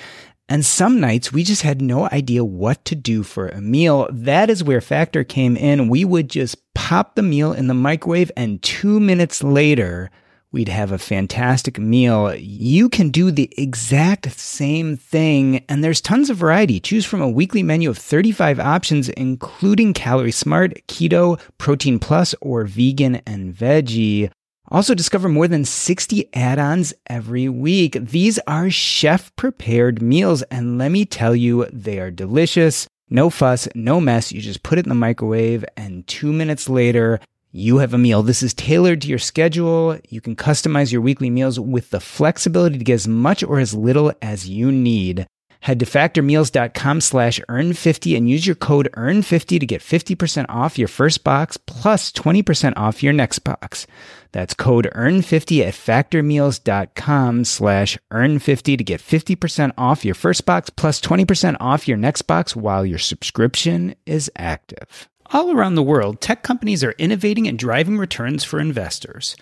And 0.48 0.64
some 0.64 0.98
nights 0.98 1.32
we 1.32 1.44
just 1.44 1.62
had 1.62 1.82
no 1.82 2.08
idea 2.08 2.42
what 2.42 2.84
to 2.86 2.94
do 2.94 3.22
for 3.22 3.48
a 3.48 3.60
meal. 3.60 4.08
That 4.10 4.48
is 4.48 4.64
where 4.64 4.80
Factor 4.80 5.22
came 5.22 5.56
in. 5.56 5.88
We 5.88 6.04
would 6.04 6.30
just 6.30 6.56
pop 6.74 7.14
the 7.14 7.22
meal 7.22 7.52
in 7.52 7.66
the 7.66 7.74
microwave, 7.74 8.30
and 8.36 8.62
two 8.62 8.98
minutes 8.98 9.42
later, 9.42 10.10
we'd 10.50 10.68
have 10.68 10.90
a 10.90 10.98
fantastic 10.98 11.78
meal. 11.78 12.34
You 12.34 12.88
can 12.88 13.10
do 13.10 13.30
the 13.30 13.52
exact 13.58 14.32
same 14.32 14.96
thing, 14.96 15.64
and 15.68 15.84
there's 15.84 16.00
tons 16.00 16.30
of 16.30 16.38
variety. 16.38 16.80
Choose 16.80 17.04
from 17.04 17.20
a 17.20 17.28
weekly 17.28 17.62
menu 17.62 17.90
of 17.90 17.98
35 17.98 18.58
options, 18.58 19.10
including 19.10 19.92
Calorie 19.92 20.32
Smart, 20.32 20.74
Keto, 20.86 21.38
Protein 21.58 21.98
Plus, 21.98 22.34
or 22.40 22.64
Vegan 22.64 23.16
and 23.26 23.54
Veggie. 23.54 24.30
Also, 24.70 24.94
discover 24.94 25.28
more 25.28 25.48
than 25.48 25.64
60 25.64 26.28
add 26.34 26.58
ons 26.58 26.92
every 27.06 27.48
week. 27.48 27.96
These 27.98 28.38
are 28.46 28.70
chef 28.70 29.34
prepared 29.36 30.02
meals, 30.02 30.42
and 30.42 30.76
let 30.76 30.90
me 30.90 31.04
tell 31.06 31.34
you, 31.34 31.66
they 31.72 31.98
are 31.98 32.10
delicious. 32.10 32.86
No 33.08 33.30
fuss, 33.30 33.66
no 33.74 34.00
mess. 34.00 34.30
You 34.32 34.42
just 34.42 34.62
put 34.62 34.78
it 34.78 34.84
in 34.84 34.90
the 34.90 34.94
microwave, 34.94 35.64
and 35.76 36.06
two 36.06 36.32
minutes 36.32 36.68
later, 36.68 37.18
you 37.50 37.78
have 37.78 37.94
a 37.94 37.98
meal. 37.98 38.22
This 38.22 38.42
is 38.42 38.52
tailored 38.52 39.00
to 39.02 39.08
your 39.08 39.18
schedule. 39.18 39.98
You 40.10 40.20
can 40.20 40.36
customize 40.36 40.92
your 40.92 41.00
weekly 41.00 41.30
meals 41.30 41.58
with 41.58 41.88
the 41.88 42.00
flexibility 42.00 42.76
to 42.76 42.84
get 42.84 42.94
as 42.94 43.08
much 43.08 43.42
or 43.42 43.58
as 43.58 43.72
little 43.72 44.12
as 44.20 44.50
you 44.50 44.70
need. 44.70 45.26
Head 45.60 45.80
to 45.80 45.86
factormeals.com 45.86 47.00
slash 47.00 47.40
earn50 47.48 48.16
and 48.16 48.28
use 48.28 48.46
your 48.46 48.54
code 48.54 48.88
earn50 48.94 49.58
to 49.58 49.66
get 49.66 49.80
50% 49.80 50.46
off 50.48 50.78
your 50.78 50.88
first 50.88 51.24
box 51.24 51.56
plus 51.56 52.12
20% 52.12 52.74
off 52.76 53.02
your 53.02 53.12
next 53.12 53.40
box. 53.40 53.86
That's 54.32 54.54
code 54.54 54.90
earn50 54.94 55.66
at 55.66 55.74
factormeals.com 55.74 57.44
slash 57.44 57.98
earn50 58.12 58.78
to 58.78 58.84
get 58.84 59.00
50% 59.00 59.72
off 59.78 60.04
your 60.04 60.14
first 60.14 60.44
box 60.44 60.70
plus 60.70 61.00
20% 61.00 61.56
off 61.60 61.88
your 61.88 61.96
next 61.96 62.22
box 62.22 62.54
while 62.54 62.84
your 62.84 62.98
subscription 62.98 63.94
is 64.06 64.30
active. 64.36 65.08
All 65.30 65.52
around 65.52 65.74
the 65.74 65.82
world, 65.82 66.20
tech 66.20 66.42
companies 66.42 66.82
are 66.82 66.94
innovating 66.98 67.46
and 67.46 67.58
driving 67.58 67.98
returns 67.98 68.44
for 68.44 68.60
investors. 68.60 69.36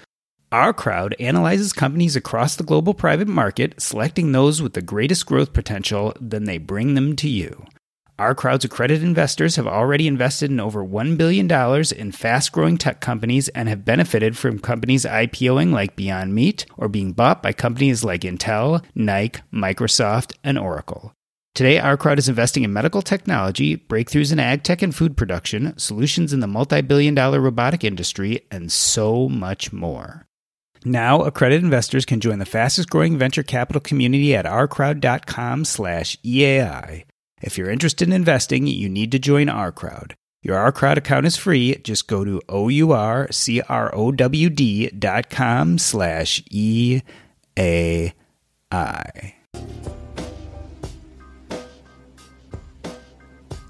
OurCrowd 0.52 1.14
analyzes 1.20 1.72
companies 1.72 2.16
across 2.16 2.56
the 2.56 2.64
global 2.64 2.94
private 2.94 3.28
market, 3.28 3.80
selecting 3.80 4.32
those 4.32 4.62
with 4.62 4.74
the 4.74 4.82
greatest 4.82 5.26
growth 5.26 5.52
potential, 5.52 6.12
then 6.20 6.44
they 6.44 6.58
bring 6.58 6.94
them 6.94 7.16
to 7.16 7.28
you. 7.28 7.66
OurCrowd's 8.18 8.64
accredited 8.64 9.02
investors 9.02 9.56
have 9.56 9.66
already 9.66 10.06
invested 10.06 10.50
in 10.50 10.58
over 10.58 10.82
$1 10.82 11.18
billion 11.18 11.50
in 11.96 12.12
fast 12.12 12.50
growing 12.50 12.78
tech 12.78 13.00
companies 13.00 13.48
and 13.48 13.68
have 13.68 13.84
benefited 13.84 14.38
from 14.38 14.58
companies 14.58 15.04
IPOing 15.04 15.70
like 15.72 15.96
Beyond 15.96 16.34
Meat 16.34 16.64
or 16.78 16.88
being 16.88 17.12
bought 17.12 17.42
by 17.42 17.52
companies 17.52 18.04
like 18.04 18.22
Intel, 18.22 18.82
Nike, 18.94 19.42
Microsoft, 19.52 20.32
and 20.42 20.58
Oracle. 20.58 21.12
Today, 21.54 21.76
OurCrowd 21.78 22.16
is 22.16 22.28
investing 22.28 22.64
in 22.64 22.72
medical 22.72 23.02
technology, 23.02 23.76
breakthroughs 23.76 24.32
in 24.32 24.40
ag 24.40 24.62
tech 24.62 24.80
and 24.80 24.94
food 24.94 25.16
production, 25.16 25.76
solutions 25.78 26.32
in 26.32 26.40
the 26.40 26.46
multi 26.46 26.80
billion 26.80 27.14
dollar 27.14 27.40
robotic 27.40 27.84
industry, 27.84 28.46
and 28.50 28.72
so 28.72 29.28
much 29.28 29.74
more. 29.74 30.26
Now, 30.86 31.22
accredited 31.22 31.64
investors 31.64 32.06
can 32.06 32.20
join 32.20 32.38
the 32.38 32.46
fastest 32.46 32.88
growing 32.88 33.18
venture 33.18 33.42
capital 33.42 33.80
community 33.80 34.34
at 34.34 34.44
ourcrowd.com 34.44 35.64
slash 35.64 36.16
EAI. 36.24 37.04
If 37.42 37.58
you're 37.58 37.70
interested 37.70 38.08
in 38.08 38.14
investing, 38.14 38.66
you 38.66 38.88
need 38.88 39.12
to 39.12 39.18
join 39.18 39.48
OurCrowd. 39.48 40.12
Your 40.42 40.56
OurCrowd 40.56 40.96
account 40.96 41.26
is 41.26 41.36
free. 41.36 41.74
Just 41.76 42.08
go 42.08 42.24
to 42.24 42.40
O-U-R-C-R-O-W-D 42.48 43.30
dot 44.90 45.28
com 45.28 45.76
slash 45.76 46.42
E-A-I. 46.50 47.02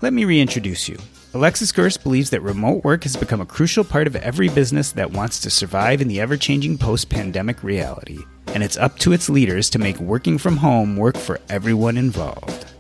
Let 0.01 0.13
me 0.13 0.25
reintroduce 0.25 0.89
you. 0.89 0.99
Alexis 1.35 1.73
Gerst 1.73 2.05
believes 2.05 2.31
that 2.31 2.43
remote 2.43 2.85
work 2.85 3.03
has 3.03 3.17
become 3.17 3.41
a 3.41 3.47
crucial 3.47 3.83
part 3.83 4.07
of 4.07 4.15
every 4.17 4.49
business 4.49 4.93
that 4.93 5.11
wants 5.11 5.41
to 5.41 5.51
survive 5.51 6.01
in 6.01 6.07
the 6.07 6.21
ever 6.21 6.37
changing 6.37 6.79
post 6.79 7.11
pandemic 7.11 7.65
reality, 7.65 8.21
and 8.49 8.63
it's 8.63 8.77
up 8.77 8.97
to 9.01 9.13
its 9.13 9.29
leaders 9.29 9.69
to 9.71 9.81
make 9.81 9.99
working 9.99 10.39
from 10.39 10.59
home 10.59 10.97
work 10.97 11.17
for 11.17 11.41
everyone 11.49 11.97
involved. 11.97 12.76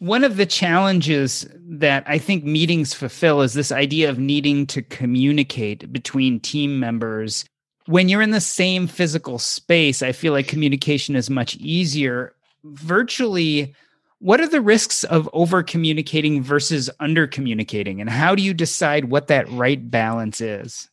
One 0.00 0.24
of 0.24 0.38
the 0.38 0.46
challenges 0.46 1.46
that 1.56 2.04
I 2.06 2.16
think 2.16 2.42
meetings 2.42 2.94
fulfill 2.94 3.42
is 3.42 3.52
this 3.52 3.70
idea 3.70 4.08
of 4.08 4.18
needing 4.18 4.66
to 4.68 4.80
communicate 4.80 5.92
between 5.92 6.40
team 6.40 6.80
members. 6.80 7.44
When 7.84 8.08
you're 8.08 8.22
in 8.22 8.30
the 8.30 8.40
same 8.40 8.86
physical 8.86 9.38
space, 9.38 10.00
I 10.00 10.12
feel 10.12 10.32
like 10.32 10.48
communication 10.48 11.16
is 11.16 11.28
much 11.28 11.54
easier. 11.56 12.32
Virtually, 12.64 13.74
what 14.20 14.40
are 14.40 14.48
the 14.48 14.62
risks 14.62 15.04
of 15.04 15.28
over 15.34 15.62
communicating 15.62 16.42
versus 16.42 16.88
under 16.98 17.26
communicating? 17.26 18.00
And 18.00 18.08
how 18.08 18.34
do 18.34 18.42
you 18.42 18.54
decide 18.54 19.10
what 19.10 19.26
that 19.26 19.50
right 19.50 19.90
balance 19.90 20.40
is? 20.40 20.88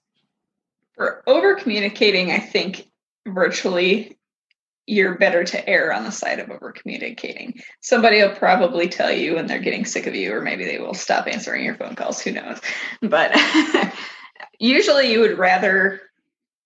For 0.95 1.23
over 1.27 1.55
communicating, 1.55 2.31
I 2.31 2.39
think 2.39 2.89
virtually 3.25 4.16
you're 4.87 5.17
better 5.17 5.43
to 5.43 5.69
err 5.69 5.91
on 5.93 6.05
the 6.05 6.11
side 6.11 6.39
of 6.39 6.49
over 6.49 6.71
communicating. 6.71 7.59
Somebody 7.81 8.21
will 8.21 8.35
probably 8.35 8.87
tell 8.87 9.11
you 9.11 9.35
when 9.35 9.45
they're 9.45 9.59
getting 9.59 9.85
sick 9.85 10.07
of 10.07 10.15
you, 10.15 10.33
or 10.33 10.41
maybe 10.41 10.63
they 10.63 10.79
will 10.79 10.93
stop 10.93 11.27
answering 11.27 11.65
your 11.65 11.75
phone 11.75 11.95
calls. 11.95 12.21
Who 12.21 12.31
knows? 12.31 12.59
But 13.01 13.35
usually 14.59 15.11
you 15.11 15.19
would 15.19 15.37
rather 15.37 16.01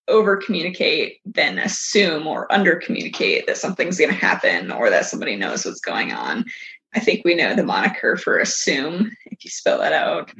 over 0.07 0.37
communicate 0.37 1.19
than 1.25 1.57
assume 1.57 2.27
or 2.27 2.51
under 2.51 2.75
communicate 2.75 3.47
that 3.47 3.57
something's 3.57 3.97
going 3.97 4.11
to 4.11 4.15
happen 4.15 4.71
or 4.71 4.89
that 4.89 5.05
somebody 5.05 5.35
knows 5.35 5.65
what's 5.65 5.79
going 5.79 6.11
on. 6.11 6.45
I 6.93 6.99
think 6.99 7.23
we 7.23 7.35
know 7.35 7.55
the 7.55 7.63
moniker 7.63 8.17
for 8.17 8.37
assume 8.37 9.11
if 9.25 9.43
you 9.43 9.49
spell 9.49 9.79
that 9.79 9.93
out. 9.93 10.31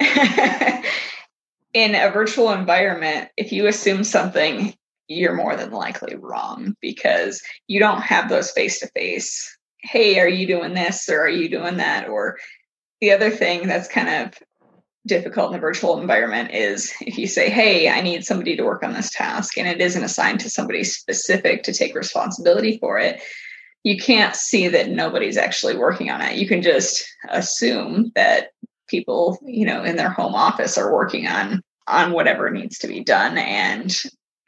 Mm. 0.00 0.84
In 1.74 1.94
a 1.96 2.10
virtual 2.10 2.52
environment, 2.52 3.30
if 3.36 3.50
you 3.50 3.66
assume 3.66 4.04
something, 4.04 4.74
you're 5.08 5.34
more 5.34 5.56
than 5.56 5.70
likely 5.70 6.16
wrong 6.16 6.76
because 6.80 7.42
you 7.66 7.78
don't 7.78 8.02
have 8.02 8.28
those 8.28 8.50
face 8.50 8.80
to 8.80 8.88
face. 8.88 9.56
Hey, 9.78 10.18
are 10.18 10.28
you 10.28 10.46
doing 10.46 10.74
this 10.74 11.08
or 11.08 11.22
are 11.22 11.28
you 11.28 11.48
doing 11.48 11.76
that? 11.76 12.08
Or 12.08 12.38
the 13.00 13.12
other 13.12 13.30
thing 13.30 13.66
that's 13.66 13.88
kind 13.88 14.08
of 14.08 14.42
difficult 15.06 15.48
in 15.48 15.52
the 15.52 15.58
virtual 15.58 16.00
environment 16.00 16.52
is 16.52 16.92
if 17.00 17.18
you 17.18 17.26
say, 17.26 17.50
Hey, 17.50 17.88
I 17.90 18.00
need 18.00 18.24
somebody 18.24 18.56
to 18.56 18.64
work 18.64 18.82
on 18.82 18.94
this 18.94 19.10
task, 19.10 19.58
and 19.58 19.68
it 19.68 19.80
isn't 19.80 20.02
assigned 20.02 20.40
to 20.40 20.50
somebody 20.50 20.84
specific 20.84 21.62
to 21.64 21.74
take 21.74 21.94
responsibility 21.94 22.78
for 22.78 22.98
it, 22.98 23.20
you 23.82 23.98
can't 23.98 24.34
see 24.34 24.68
that 24.68 24.88
nobody's 24.88 25.36
actually 25.36 25.76
working 25.76 26.10
on 26.10 26.22
it. 26.22 26.36
You 26.36 26.48
can 26.48 26.62
just 26.62 27.04
assume 27.28 28.12
that 28.14 28.52
people, 28.88 29.38
you 29.44 29.66
know, 29.66 29.84
in 29.84 29.96
their 29.96 30.10
home 30.10 30.34
office 30.34 30.78
are 30.78 30.92
working 30.92 31.26
on 31.26 31.60
on 31.86 32.12
whatever 32.12 32.50
needs 32.50 32.78
to 32.78 32.88
be 32.88 33.04
done 33.04 33.36
and 33.36 33.94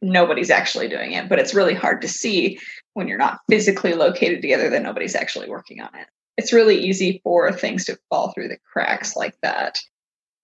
nobody's 0.03 0.51
actually 0.51 0.89
doing 0.89 1.13
it. 1.13 1.29
But 1.29 1.39
it's 1.39 1.55
really 1.55 1.75
hard 1.75 2.03
to 2.03 2.09
see 2.09 2.59
when 2.95 3.09
you're 3.09 3.19
not 3.19 3.41
physically 3.49 3.95
located 3.95 4.43
together 4.43 4.71
that 4.71 4.83
nobody's 4.83 5.15
actually 5.15 5.49
working 5.49 5.81
on 5.81 5.95
it. 5.95 6.07
It's 6.37 6.53
really 6.53 6.77
easy 6.77 7.21
for 7.25 7.51
things 7.53 7.85
to 7.87 7.99
fall 8.11 8.33
through 8.33 8.49
the 8.49 8.59
cracks 8.71 9.17
like 9.17 9.35
that. 9.43 9.79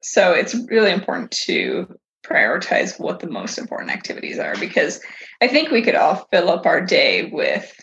So 0.03 0.33
it's 0.33 0.55
really 0.69 0.91
important 0.91 1.31
to 1.47 1.87
prioritize 2.25 2.99
what 2.99 3.21
the 3.21 3.29
most 3.29 3.59
important 3.59 3.91
activities 3.91 4.39
are 4.39 4.57
because 4.57 5.01
I 5.41 5.49
think 5.49 5.71
we 5.71 5.83
could 5.83 5.97
all 5.97 6.27
fill 6.31 6.51
up 6.51 6.67
our 6.67 6.81
day 6.81 7.25
with 7.33 7.75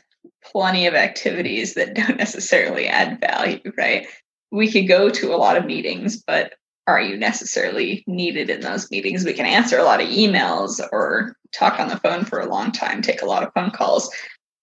plenty 0.43 0.87
of 0.87 0.95
activities 0.95 1.73
that 1.73 1.93
don't 1.93 2.17
necessarily 2.17 2.87
add 2.87 3.19
value, 3.19 3.71
right? 3.77 4.07
We 4.51 4.71
could 4.71 4.87
go 4.87 5.09
to 5.09 5.33
a 5.33 5.37
lot 5.37 5.57
of 5.57 5.65
meetings, 5.65 6.21
but 6.25 6.53
are 6.89 7.01
you 7.01 7.17
necessarily 7.17 8.03
needed 8.07 8.49
in 8.49 8.61
those 8.61 8.89
meetings? 8.91 9.23
We 9.23 9.33
can 9.33 9.45
answer 9.45 9.77
a 9.77 9.83
lot 9.83 10.01
of 10.01 10.09
emails 10.09 10.81
or 10.91 11.35
talk 11.51 11.79
on 11.79 11.87
the 11.87 11.97
phone 11.97 12.25
for 12.25 12.39
a 12.39 12.49
long 12.49 12.71
time, 12.71 13.01
take 13.01 13.21
a 13.21 13.25
lot 13.27 13.43
of 13.43 13.53
phone 13.53 13.71
calls, 13.71 14.09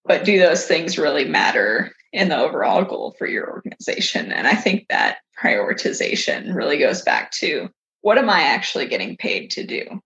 but 0.05 0.25
do 0.25 0.39
those 0.39 0.67
things 0.67 0.99
really 0.99 1.25
matter 1.25 1.93
in 2.12 2.29
the 2.29 2.39
overall 2.39 2.85
goal 2.85 3.15
for 3.19 3.27
your 3.27 3.51
organization? 3.51 4.33
And 4.33 4.47
I 4.47 4.55
think 4.55 4.87
that 4.89 5.19
prioritization 5.43 6.55
really 6.55 6.79
goes 6.79 7.03
back 7.03 7.31
to 7.33 7.69
what 8.03 8.19
am 8.19 8.31
I 8.31 8.43
actually 8.43 8.87
getting 8.87 9.17
paid 9.17 9.51
to 9.53 9.67
do? 9.67 10.01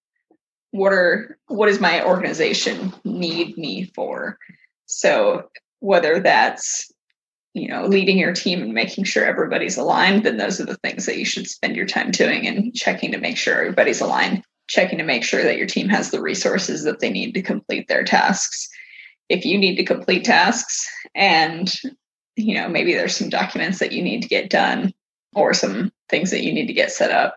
What 0.70 0.92
are 0.92 1.38
what 1.48 1.66
does 1.66 1.80
my 1.80 2.04
organization 2.04 2.92
need 3.04 3.58
me 3.58 3.84
for? 3.94 4.38
So 4.86 5.50
whether 5.80 6.20
that's 6.20 6.90
you 7.54 7.68
know 7.68 7.86
leading 7.86 8.18
your 8.18 8.32
team 8.32 8.62
and 8.62 8.72
making 8.72 9.04
sure 9.04 9.24
everybody's 9.24 9.76
aligned 9.76 10.24
then 10.24 10.36
those 10.36 10.60
are 10.60 10.66
the 10.66 10.76
things 10.78 11.06
that 11.06 11.18
you 11.18 11.24
should 11.24 11.48
spend 11.48 11.74
your 11.74 11.86
time 11.86 12.10
doing 12.10 12.46
and 12.46 12.74
checking 12.74 13.10
to 13.10 13.18
make 13.18 13.36
sure 13.36 13.54
everybody's 13.54 14.00
aligned 14.00 14.42
checking 14.70 14.98
to 14.98 15.04
make 15.04 15.24
sure 15.24 15.42
that 15.42 15.58
your 15.58 15.66
team 15.66 15.88
has 15.88 16.10
the 16.10 16.22
resources 16.22 16.84
that 16.84 17.00
they 17.00 17.10
need 17.10 17.34
to 17.34 17.42
complete 17.42 17.88
their 17.88 18.04
tasks. 18.04 18.68
If 19.28 19.44
you 19.44 19.58
need 19.58 19.76
to 19.76 19.84
complete 19.84 20.24
tasks 20.24 20.88
and 21.14 21.72
you 22.36 22.54
know 22.54 22.68
maybe 22.68 22.94
there's 22.94 23.16
some 23.16 23.28
documents 23.28 23.80
that 23.80 23.92
you 23.92 24.02
need 24.02 24.22
to 24.22 24.28
get 24.28 24.48
done 24.48 24.94
or 25.34 25.52
some 25.52 25.92
things 26.08 26.30
that 26.30 26.42
you 26.42 26.52
need 26.52 26.66
to 26.66 26.72
get 26.72 26.92
set 26.92 27.10
up 27.10 27.36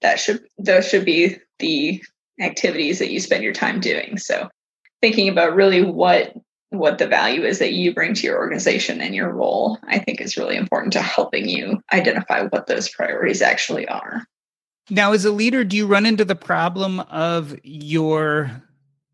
that 0.00 0.18
should 0.18 0.40
those 0.58 0.88
should 0.88 1.04
be 1.04 1.36
the 1.58 2.02
activities 2.40 2.98
that 2.98 3.10
you 3.10 3.20
spend 3.20 3.44
your 3.44 3.52
time 3.52 3.80
doing. 3.80 4.16
So 4.16 4.48
thinking 5.02 5.28
about 5.28 5.54
really 5.54 5.84
what 5.84 6.34
what 6.70 6.98
the 6.98 7.06
value 7.06 7.42
is 7.42 7.58
that 7.58 7.72
you 7.72 7.92
bring 7.92 8.14
to 8.14 8.26
your 8.26 8.38
organization 8.38 9.00
and 9.00 9.14
your 9.14 9.30
role 9.30 9.78
i 9.88 9.98
think 9.98 10.20
is 10.20 10.36
really 10.36 10.56
important 10.56 10.92
to 10.92 11.02
helping 11.02 11.48
you 11.48 11.80
identify 11.92 12.42
what 12.44 12.66
those 12.66 12.88
priorities 12.88 13.42
actually 13.42 13.86
are. 13.88 14.24
Now 14.88 15.12
as 15.12 15.24
a 15.24 15.32
leader 15.32 15.64
do 15.64 15.76
you 15.76 15.86
run 15.86 16.06
into 16.06 16.24
the 16.24 16.36
problem 16.36 17.00
of 17.00 17.54
your 17.62 18.62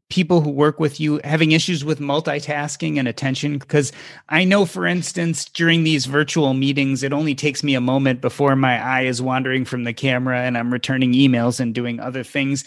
people 0.08 0.40
who 0.40 0.50
work 0.50 0.78
with 0.78 1.00
you 1.00 1.20
having 1.24 1.50
issues 1.50 1.84
with 1.84 1.98
multitasking 1.98 2.98
and 2.98 3.08
attention? 3.08 3.58
Because 3.58 3.90
i 4.28 4.44
know 4.44 4.66
for 4.66 4.86
instance 4.86 5.46
during 5.46 5.82
these 5.82 6.06
virtual 6.06 6.52
meetings 6.54 7.02
it 7.02 7.12
only 7.12 7.34
takes 7.34 7.62
me 7.62 7.74
a 7.74 7.80
moment 7.80 8.20
before 8.20 8.54
my 8.54 8.82
eye 8.82 9.02
is 9.02 9.22
wandering 9.22 9.64
from 9.64 9.84
the 9.84 9.92
camera 9.92 10.40
and 10.40 10.56
i'm 10.58 10.72
returning 10.72 11.12
emails 11.12 11.58
and 11.58 11.74
doing 11.74 12.00
other 12.00 12.22
things. 12.22 12.64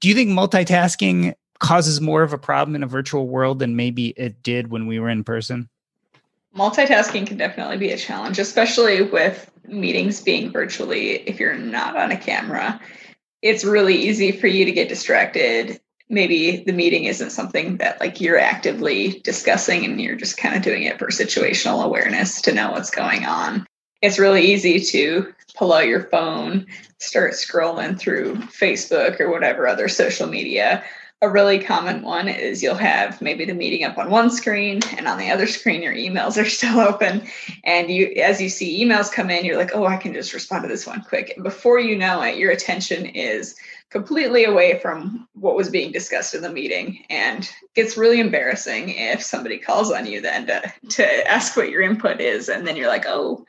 Do 0.00 0.08
you 0.08 0.14
think 0.16 0.30
multitasking 0.30 1.34
causes 1.62 2.00
more 2.00 2.22
of 2.22 2.32
a 2.32 2.38
problem 2.38 2.74
in 2.74 2.82
a 2.82 2.86
virtual 2.86 3.26
world 3.26 3.58
than 3.60 3.76
maybe 3.76 4.08
it 4.08 4.42
did 4.42 4.70
when 4.70 4.86
we 4.86 4.98
were 5.00 5.08
in 5.08 5.24
person 5.24 5.70
Multitasking 6.56 7.26
can 7.26 7.38
definitely 7.38 7.78
be 7.78 7.92
a 7.92 7.96
challenge, 7.96 8.38
especially 8.38 9.02
with 9.02 9.50
meetings 9.66 10.20
being 10.20 10.52
virtually 10.52 11.12
if 11.28 11.40
you're 11.40 11.56
not 11.56 11.96
on 11.96 12.10
a 12.10 12.16
camera. 12.16 12.78
It's 13.40 13.64
really 13.64 13.94
easy 13.94 14.32
for 14.32 14.48
you 14.48 14.66
to 14.66 14.72
get 14.72 14.88
distracted. 14.88 15.80
Maybe 16.10 16.62
the 16.64 16.74
meeting 16.74 17.04
isn't 17.04 17.30
something 17.30 17.78
that 17.78 18.00
like 18.00 18.20
you're 18.20 18.38
actively 18.38 19.20
discussing 19.20 19.84
and 19.86 19.98
you're 19.98 20.16
just 20.16 20.36
kind 20.36 20.54
of 20.54 20.62
doing 20.62 20.82
it 20.82 20.98
for 20.98 21.06
situational 21.06 21.82
awareness 21.82 22.42
to 22.42 22.52
know 22.52 22.72
what's 22.72 22.90
going 22.90 23.24
on. 23.24 23.66
It's 24.02 24.18
really 24.18 24.42
easy 24.42 24.78
to 24.78 25.32
pull 25.56 25.72
out 25.72 25.86
your 25.86 26.04
phone, 26.08 26.66
start 26.98 27.32
scrolling 27.32 27.98
through 27.98 28.34
Facebook 28.34 29.20
or 29.20 29.30
whatever 29.30 29.66
other 29.66 29.88
social 29.88 30.26
media 30.26 30.84
a 31.22 31.30
really 31.30 31.60
common 31.60 32.02
one 32.02 32.26
is 32.26 32.64
you'll 32.64 32.74
have 32.74 33.22
maybe 33.22 33.44
the 33.44 33.54
meeting 33.54 33.84
up 33.84 33.96
on 33.96 34.10
one 34.10 34.28
screen 34.28 34.80
and 34.96 35.06
on 35.06 35.18
the 35.18 35.30
other 35.30 35.46
screen 35.46 35.80
your 35.80 35.94
emails 35.94 36.36
are 36.36 36.44
still 36.48 36.80
open. 36.80 37.22
And 37.62 37.90
you 37.90 38.12
as 38.16 38.40
you 38.40 38.48
see 38.48 38.84
emails 38.84 39.10
come 39.10 39.30
in 39.30 39.44
you're 39.44 39.56
like 39.56 39.70
oh 39.74 39.86
i 39.86 39.96
can 39.96 40.12
just 40.12 40.34
respond 40.34 40.64
to 40.64 40.68
this 40.68 40.86
one 40.86 41.02
quick. 41.02 41.32
And 41.36 41.44
before 41.44 41.78
you 41.78 41.96
know 41.96 42.20
it 42.22 42.38
your 42.38 42.50
attention 42.50 43.06
is 43.06 43.54
completely 43.88 44.44
away 44.44 44.80
from 44.80 45.28
what 45.34 45.54
was 45.54 45.70
being 45.70 45.92
discussed 45.92 46.34
in 46.34 46.42
the 46.42 46.52
meeting. 46.52 47.04
And 47.08 47.48
it's 47.76 47.96
really 47.96 48.18
embarrassing 48.18 48.88
if 48.88 49.22
somebody 49.22 49.58
calls 49.58 49.92
on 49.92 50.06
you 50.06 50.20
then 50.20 50.46
to, 50.48 50.72
to 50.90 51.30
ask 51.30 51.56
what 51.56 51.70
your 51.70 51.82
input 51.82 52.20
is. 52.20 52.48
And 52.48 52.66
then 52.66 52.76
you're 52.76 52.88
like 52.88 53.06
oh 53.06 53.46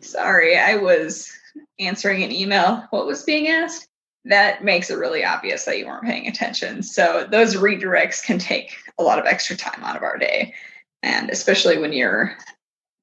sorry 0.00 0.56
i 0.56 0.76
was 0.76 1.32
answering 1.80 2.22
an 2.22 2.32
email. 2.32 2.86
What 2.90 3.06
was 3.06 3.24
being 3.24 3.48
asked 3.48 3.87
that 4.28 4.62
makes 4.62 4.90
it 4.90 4.98
really 4.98 5.24
obvious 5.24 5.64
that 5.64 5.78
you 5.78 5.86
weren't 5.86 6.04
paying 6.04 6.26
attention. 6.26 6.82
So 6.82 7.26
those 7.30 7.56
redirects 7.56 8.22
can 8.22 8.38
take 8.38 8.76
a 8.98 9.02
lot 9.02 9.18
of 9.18 9.26
extra 9.26 9.56
time 9.56 9.82
out 9.82 9.96
of 9.96 10.02
our 10.02 10.18
day. 10.18 10.54
And 11.02 11.30
especially 11.30 11.78
when 11.78 11.92
you're 11.92 12.36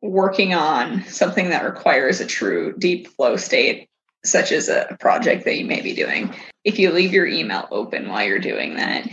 working 0.01 0.53
on 0.53 1.03
something 1.05 1.49
that 1.49 1.65
requires 1.65 2.19
a 2.19 2.27
true 2.27 2.75
deep 2.77 3.07
flow 3.07 3.37
state, 3.37 3.89
such 4.23 4.51
as 4.51 4.69
a 4.69 4.95
project 4.99 5.45
that 5.45 5.57
you 5.57 5.65
may 5.65 5.81
be 5.81 5.95
doing, 5.95 6.33
if 6.63 6.77
you 6.77 6.91
leave 6.91 7.13
your 7.13 7.27
email 7.27 7.67
open 7.71 8.07
while 8.07 8.25
you're 8.25 8.39
doing 8.39 8.75
that 8.75 9.07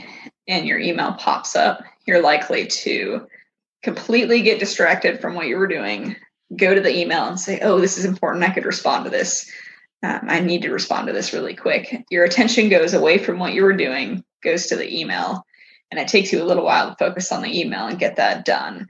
and 0.49 0.67
your 0.67 0.79
email 0.79 1.13
pops 1.15 1.57
up, 1.57 1.83
you're 2.07 2.23
likely 2.23 2.67
to 2.67 3.27
completely 3.83 4.43
get 4.43 4.59
distracted 4.59 5.21
from 5.21 5.35
what 5.35 5.47
you 5.47 5.57
were 5.57 5.67
doing, 5.67 6.17
go 6.57 6.75
to 6.75 6.81
the 6.81 6.95
email 6.95 7.27
and 7.27 7.41
say, 7.41 7.59
oh, 7.61 7.81
this 7.81 7.97
is 7.97 8.05
important. 8.05 8.45
I 8.45 8.51
could 8.51 8.67
respond 8.67 9.05
to 9.05 9.11
this 9.11 9.51
um, 10.03 10.21
I 10.29 10.41
need 10.41 10.63
to 10.63 10.71
respond 10.71 11.07
to 11.07 11.13
this 11.13 11.33
really 11.33 11.55
quick. 11.55 12.05
Your 12.11 12.25
attention 12.25 12.69
goes 12.69 12.95
away 12.95 13.19
from 13.19 13.39
what 13.39 13.55
you 13.55 13.63
were 13.63 13.73
doing, 13.73 14.25
goes 14.43 14.67
to 14.67 14.77
the 14.77 15.01
email, 15.01 15.45
and 15.91 16.01
it 16.01 16.09
takes 16.09 16.33
you 16.33 16.43
a 16.43 16.45
little 16.45 16.65
while 16.65 16.91
to 16.91 16.97
focus 16.97 17.31
on 17.31 17.43
the 17.43 17.61
email 17.61 17.87
and 17.87 17.99
get 17.99 18.17
that 18.17 18.45
done. 18.45 18.89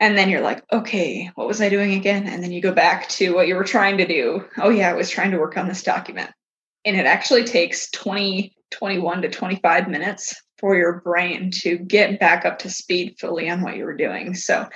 And 0.00 0.18
then 0.18 0.28
you're 0.28 0.42
like, 0.42 0.64
okay, 0.72 1.30
what 1.36 1.46
was 1.46 1.62
I 1.62 1.68
doing 1.68 1.94
again? 1.94 2.26
And 2.26 2.42
then 2.42 2.52
you 2.52 2.60
go 2.60 2.72
back 2.72 3.08
to 3.10 3.34
what 3.34 3.46
you 3.46 3.54
were 3.54 3.64
trying 3.64 3.98
to 3.98 4.06
do. 4.06 4.44
Oh, 4.58 4.68
yeah, 4.68 4.90
I 4.90 4.94
was 4.94 5.08
trying 5.08 5.30
to 5.30 5.38
work 5.38 5.56
on 5.56 5.68
this 5.68 5.82
document. 5.82 6.30
And 6.84 6.96
it 6.96 7.06
actually 7.06 7.44
takes 7.44 7.90
20, 7.92 8.54
21 8.70 9.22
to 9.22 9.30
25 9.30 9.88
minutes 9.88 10.34
for 10.58 10.76
your 10.76 11.00
brain 11.00 11.50
to 11.50 11.78
get 11.78 12.20
back 12.20 12.44
up 12.44 12.58
to 12.60 12.70
speed 12.70 13.16
fully 13.18 13.48
on 13.48 13.62
what 13.62 13.76
you 13.76 13.84
were 13.84 13.96
doing. 13.96 14.34
So 14.34 14.68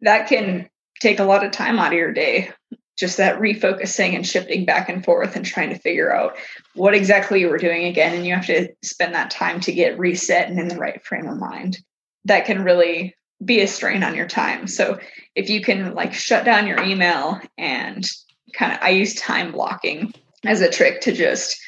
that 0.00 0.28
can 0.28 0.68
take 1.00 1.18
a 1.18 1.24
lot 1.24 1.44
of 1.44 1.52
time 1.52 1.78
out 1.78 1.92
of 1.92 1.98
your 1.98 2.12
day 2.12 2.50
just 2.96 3.16
that 3.16 3.40
refocusing 3.40 4.14
and 4.14 4.26
shifting 4.26 4.64
back 4.64 4.88
and 4.88 5.04
forth 5.04 5.34
and 5.34 5.44
trying 5.44 5.70
to 5.70 5.78
figure 5.78 6.14
out 6.14 6.36
what 6.74 6.94
exactly 6.94 7.40
you 7.40 7.48
were 7.48 7.58
doing 7.58 7.84
again. 7.84 8.14
And 8.14 8.26
you 8.26 8.34
have 8.34 8.46
to 8.46 8.68
spend 8.82 9.14
that 9.14 9.30
time 9.30 9.60
to 9.60 9.72
get 9.72 9.98
reset 9.98 10.48
and 10.48 10.58
in 10.58 10.68
the 10.68 10.78
right 10.78 11.02
frame 11.04 11.26
of 11.26 11.38
mind. 11.38 11.78
That 12.24 12.46
can 12.46 12.64
really 12.64 13.16
be 13.44 13.60
a 13.60 13.66
strain 13.66 14.02
on 14.02 14.14
your 14.14 14.28
time. 14.28 14.66
So 14.66 14.98
if 15.34 15.50
you 15.50 15.60
can 15.60 15.94
like 15.94 16.14
shut 16.14 16.44
down 16.44 16.66
your 16.66 16.82
email 16.82 17.40
and 17.58 18.06
kind 18.54 18.72
of, 18.72 18.78
I 18.80 18.90
use 18.90 19.14
time 19.16 19.52
blocking 19.52 20.12
as 20.44 20.60
a 20.60 20.70
trick 20.70 21.00
to 21.02 21.12
just 21.12 21.60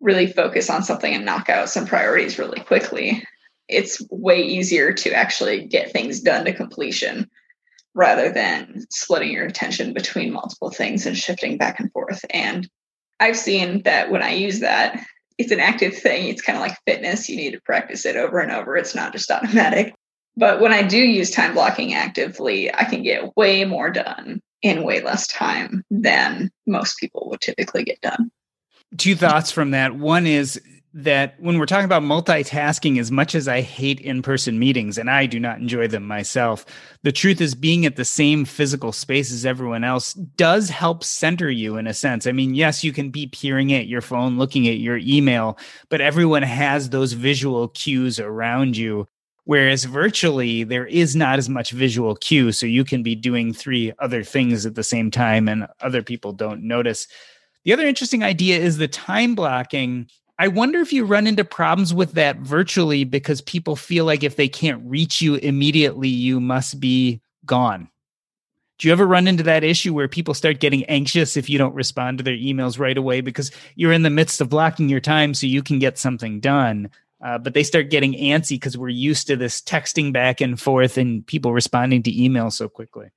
really 0.00 0.26
focus 0.26 0.68
on 0.68 0.82
something 0.82 1.14
and 1.14 1.24
knock 1.24 1.48
out 1.48 1.70
some 1.70 1.86
priorities 1.86 2.38
really 2.38 2.60
quickly. 2.60 3.24
It's 3.68 4.02
way 4.10 4.42
easier 4.42 4.92
to 4.92 5.12
actually 5.12 5.64
get 5.64 5.92
things 5.92 6.20
done 6.20 6.44
to 6.44 6.52
completion 6.52 7.30
rather 7.94 8.30
than 8.30 8.84
splitting 8.90 9.32
your 9.32 9.46
attention 9.46 9.92
between 9.92 10.32
multiple 10.32 10.70
things 10.70 11.06
and 11.06 11.16
shifting 11.16 11.56
back 11.56 11.78
and 11.78 11.92
forth. 11.92 12.24
And 12.30 12.68
I've 13.20 13.36
seen 13.36 13.82
that 13.82 14.10
when 14.10 14.22
I 14.22 14.32
use 14.34 14.60
that, 14.60 15.00
it's 15.38 15.52
an 15.52 15.60
active 15.60 15.96
thing. 15.96 16.28
It's 16.28 16.42
kind 16.42 16.56
of 16.56 16.62
like 16.62 16.76
fitness. 16.86 17.28
You 17.28 17.36
need 17.36 17.52
to 17.52 17.60
practice 17.60 18.04
it 18.04 18.16
over 18.16 18.40
and 18.40 18.52
over. 18.52 18.76
It's 18.76 18.94
not 18.94 19.12
just 19.12 19.30
automatic. 19.30 19.94
But 20.36 20.60
when 20.60 20.72
I 20.72 20.82
do 20.82 20.98
use 20.98 21.30
time 21.30 21.54
blocking 21.54 21.94
actively, 21.94 22.72
I 22.74 22.84
can 22.84 23.02
get 23.02 23.36
way 23.36 23.64
more 23.64 23.90
done 23.90 24.40
in 24.62 24.82
way 24.82 25.00
less 25.00 25.26
time 25.28 25.84
than 25.90 26.50
most 26.66 26.98
people 26.98 27.28
would 27.30 27.40
typically 27.40 27.84
get 27.84 28.00
done. 28.00 28.30
Two 28.96 29.14
thoughts 29.14 29.50
from 29.50 29.70
that. 29.72 29.94
One 29.94 30.26
is 30.26 30.60
that 30.96 31.34
when 31.40 31.58
we're 31.58 31.66
talking 31.66 31.84
about 31.84 32.04
multitasking, 32.04 33.00
as 33.00 33.10
much 33.10 33.34
as 33.34 33.48
I 33.48 33.62
hate 33.62 34.00
in 34.00 34.22
person 34.22 34.60
meetings, 34.60 34.96
and 34.96 35.10
I 35.10 35.26
do 35.26 35.40
not 35.40 35.58
enjoy 35.58 35.88
them 35.88 36.06
myself, 36.06 36.64
the 37.02 37.10
truth 37.10 37.40
is 37.40 37.56
being 37.56 37.84
at 37.84 37.96
the 37.96 38.04
same 38.04 38.44
physical 38.44 38.92
space 38.92 39.32
as 39.32 39.44
everyone 39.44 39.82
else 39.82 40.14
does 40.14 40.70
help 40.70 41.02
center 41.02 41.50
you 41.50 41.76
in 41.76 41.88
a 41.88 41.94
sense. 41.94 42.28
I 42.28 42.32
mean, 42.32 42.54
yes, 42.54 42.84
you 42.84 42.92
can 42.92 43.10
be 43.10 43.26
peering 43.26 43.72
at 43.72 43.88
your 43.88 44.02
phone, 44.02 44.38
looking 44.38 44.68
at 44.68 44.78
your 44.78 44.98
email, 44.98 45.58
but 45.88 46.00
everyone 46.00 46.44
has 46.44 46.90
those 46.90 47.12
visual 47.12 47.68
cues 47.68 48.20
around 48.20 48.76
you. 48.76 49.08
Whereas 49.46 49.84
virtually, 49.84 50.62
there 50.62 50.86
is 50.86 51.16
not 51.16 51.38
as 51.38 51.48
much 51.48 51.72
visual 51.72 52.14
cue. 52.14 52.52
So 52.52 52.66
you 52.66 52.84
can 52.84 53.02
be 53.02 53.16
doing 53.16 53.52
three 53.52 53.92
other 53.98 54.22
things 54.22 54.64
at 54.64 54.76
the 54.76 54.84
same 54.84 55.10
time, 55.10 55.48
and 55.48 55.66
other 55.80 56.02
people 56.02 56.32
don't 56.32 56.62
notice. 56.62 57.08
The 57.64 57.72
other 57.72 57.86
interesting 57.86 58.22
idea 58.22 58.58
is 58.58 58.76
the 58.76 58.88
time 58.88 59.34
blocking 59.34 60.08
I 60.44 60.48
wonder 60.48 60.80
if 60.80 60.92
you 60.92 61.06
run 61.06 61.26
into 61.26 61.42
problems 61.42 61.94
with 61.94 62.12
that 62.12 62.36
virtually 62.36 63.04
because 63.04 63.40
people 63.40 63.76
feel 63.76 64.04
like 64.04 64.22
if 64.22 64.36
they 64.36 64.46
can't 64.46 64.82
reach 64.84 65.22
you 65.22 65.36
immediately, 65.36 66.10
you 66.10 66.38
must 66.38 66.78
be 66.78 67.22
gone. 67.46 67.88
Do 68.76 68.86
you 68.86 68.92
ever 68.92 69.06
run 69.06 69.26
into 69.26 69.42
that 69.44 69.64
issue 69.64 69.94
where 69.94 70.06
people 70.06 70.34
start 70.34 70.60
getting 70.60 70.84
anxious 70.84 71.38
if 71.38 71.48
you 71.48 71.56
don't 71.56 71.74
respond 71.74 72.18
to 72.18 72.24
their 72.24 72.36
emails 72.36 72.78
right 72.78 72.98
away 72.98 73.22
because 73.22 73.52
you're 73.74 73.94
in 73.94 74.02
the 74.02 74.10
midst 74.10 74.42
of 74.42 74.50
blocking 74.50 74.90
your 74.90 75.00
time 75.00 75.32
so 75.32 75.46
you 75.46 75.62
can 75.62 75.78
get 75.78 75.96
something 75.96 76.40
done? 76.40 76.90
Uh, 77.24 77.38
but 77.38 77.54
they 77.54 77.62
start 77.62 77.88
getting 77.88 78.12
antsy 78.12 78.56
because 78.56 78.76
we're 78.76 78.90
used 78.90 79.26
to 79.28 79.36
this 79.36 79.62
texting 79.62 80.12
back 80.12 80.42
and 80.42 80.60
forth 80.60 80.98
and 80.98 81.26
people 81.26 81.54
responding 81.54 82.02
to 82.02 82.12
emails 82.12 82.52
so 82.52 82.68
quickly. 82.68 83.08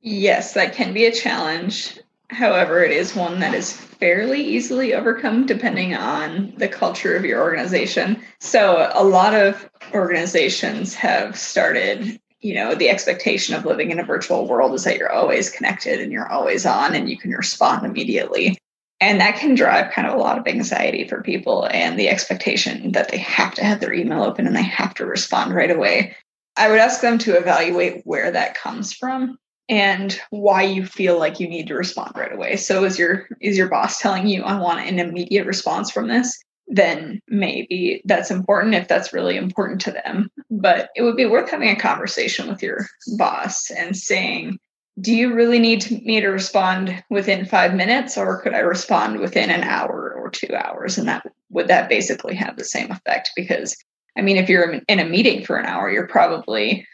Yes, 0.00 0.54
that 0.54 0.74
can 0.74 0.92
be 0.92 1.06
a 1.06 1.12
challenge. 1.12 2.00
However, 2.30 2.84
it 2.84 2.92
is 2.92 3.16
one 3.16 3.40
that 3.40 3.54
is 3.54 3.72
fairly 3.72 4.40
easily 4.40 4.94
overcome 4.94 5.46
depending 5.46 5.94
on 5.94 6.52
the 6.56 6.68
culture 6.68 7.16
of 7.16 7.24
your 7.24 7.42
organization. 7.42 8.22
So, 8.38 8.88
a 8.94 9.02
lot 9.02 9.34
of 9.34 9.68
organizations 9.92 10.94
have 10.94 11.36
started, 11.36 12.20
you 12.38 12.54
know, 12.54 12.76
the 12.76 12.88
expectation 12.88 13.56
of 13.56 13.64
living 13.64 13.90
in 13.90 13.98
a 13.98 14.04
virtual 14.04 14.46
world 14.46 14.74
is 14.74 14.84
that 14.84 14.96
you're 14.96 15.12
always 15.12 15.50
connected 15.50 16.00
and 16.00 16.12
you're 16.12 16.30
always 16.30 16.64
on 16.64 16.94
and 16.94 17.10
you 17.10 17.18
can 17.18 17.32
respond 17.32 17.84
immediately. 17.84 18.56
And 19.00 19.20
that 19.20 19.36
can 19.36 19.56
drive 19.56 19.92
kind 19.92 20.06
of 20.06 20.14
a 20.14 20.18
lot 20.18 20.38
of 20.38 20.46
anxiety 20.46 21.08
for 21.08 21.22
people 21.22 21.66
and 21.72 21.98
the 21.98 22.08
expectation 22.08 22.92
that 22.92 23.08
they 23.08 23.18
have 23.18 23.54
to 23.56 23.64
have 23.64 23.80
their 23.80 23.92
email 23.92 24.22
open 24.22 24.46
and 24.46 24.54
they 24.54 24.62
have 24.62 24.94
to 24.94 25.06
respond 25.06 25.52
right 25.52 25.70
away. 25.70 26.16
I 26.56 26.68
would 26.68 26.78
ask 26.78 27.00
them 27.00 27.18
to 27.18 27.36
evaluate 27.36 28.02
where 28.04 28.30
that 28.30 28.54
comes 28.54 28.92
from 28.92 29.36
and 29.70 30.20
why 30.30 30.62
you 30.62 30.84
feel 30.84 31.16
like 31.16 31.38
you 31.38 31.48
need 31.48 31.68
to 31.68 31.74
respond 31.74 32.12
right 32.16 32.32
away. 32.32 32.56
So 32.56 32.84
is 32.84 32.98
your 32.98 33.28
is 33.40 33.56
your 33.56 33.68
boss 33.68 34.00
telling 34.00 34.26
you 34.26 34.42
I 34.42 34.60
want 34.60 34.86
an 34.86 34.98
immediate 34.98 35.46
response 35.46 35.90
from 35.90 36.08
this? 36.08 36.36
Then 36.66 37.20
maybe 37.28 38.02
that's 38.04 38.32
important 38.32 38.74
if 38.74 38.88
that's 38.88 39.12
really 39.12 39.36
important 39.36 39.80
to 39.82 39.92
them. 39.92 40.30
But 40.50 40.90
it 40.96 41.02
would 41.02 41.16
be 41.16 41.24
worth 41.24 41.50
having 41.50 41.70
a 41.70 41.76
conversation 41.76 42.48
with 42.48 42.62
your 42.62 42.86
boss 43.16 43.70
and 43.70 43.96
saying, 43.96 44.58
do 45.00 45.14
you 45.14 45.32
really 45.32 45.60
need 45.60 45.88
me 46.04 46.20
to 46.20 46.28
respond 46.28 47.02
within 47.08 47.46
five 47.46 47.72
minutes 47.72 48.18
or 48.18 48.42
could 48.42 48.54
I 48.54 48.58
respond 48.58 49.20
within 49.20 49.50
an 49.50 49.62
hour 49.62 50.12
or 50.12 50.30
two 50.30 50.52
hours? 50.54 50.98
And 50.98 51.08
that 51.08 51.24
would 51.48 51.68
that 51.68 51.88
basically 51.88 52.34
have 52.34 52.56
the 52.56 52.64
same 52.64 52.90
effect? 52.90 53.30
Because 53.36 53.76
I 54.18 54.22
mean, 54.22 54.36
if 54.36 54.48
you're 54.48 54.80
in 54.88 54.98
a 54.98 55.04
meeting 55.04 55.44
for 55.44 55.56
an 55.56 55.66
hour, 55.66 55.88
you're 55.90 56.08
probably 56.08 56.86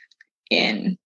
in 0.50 0.98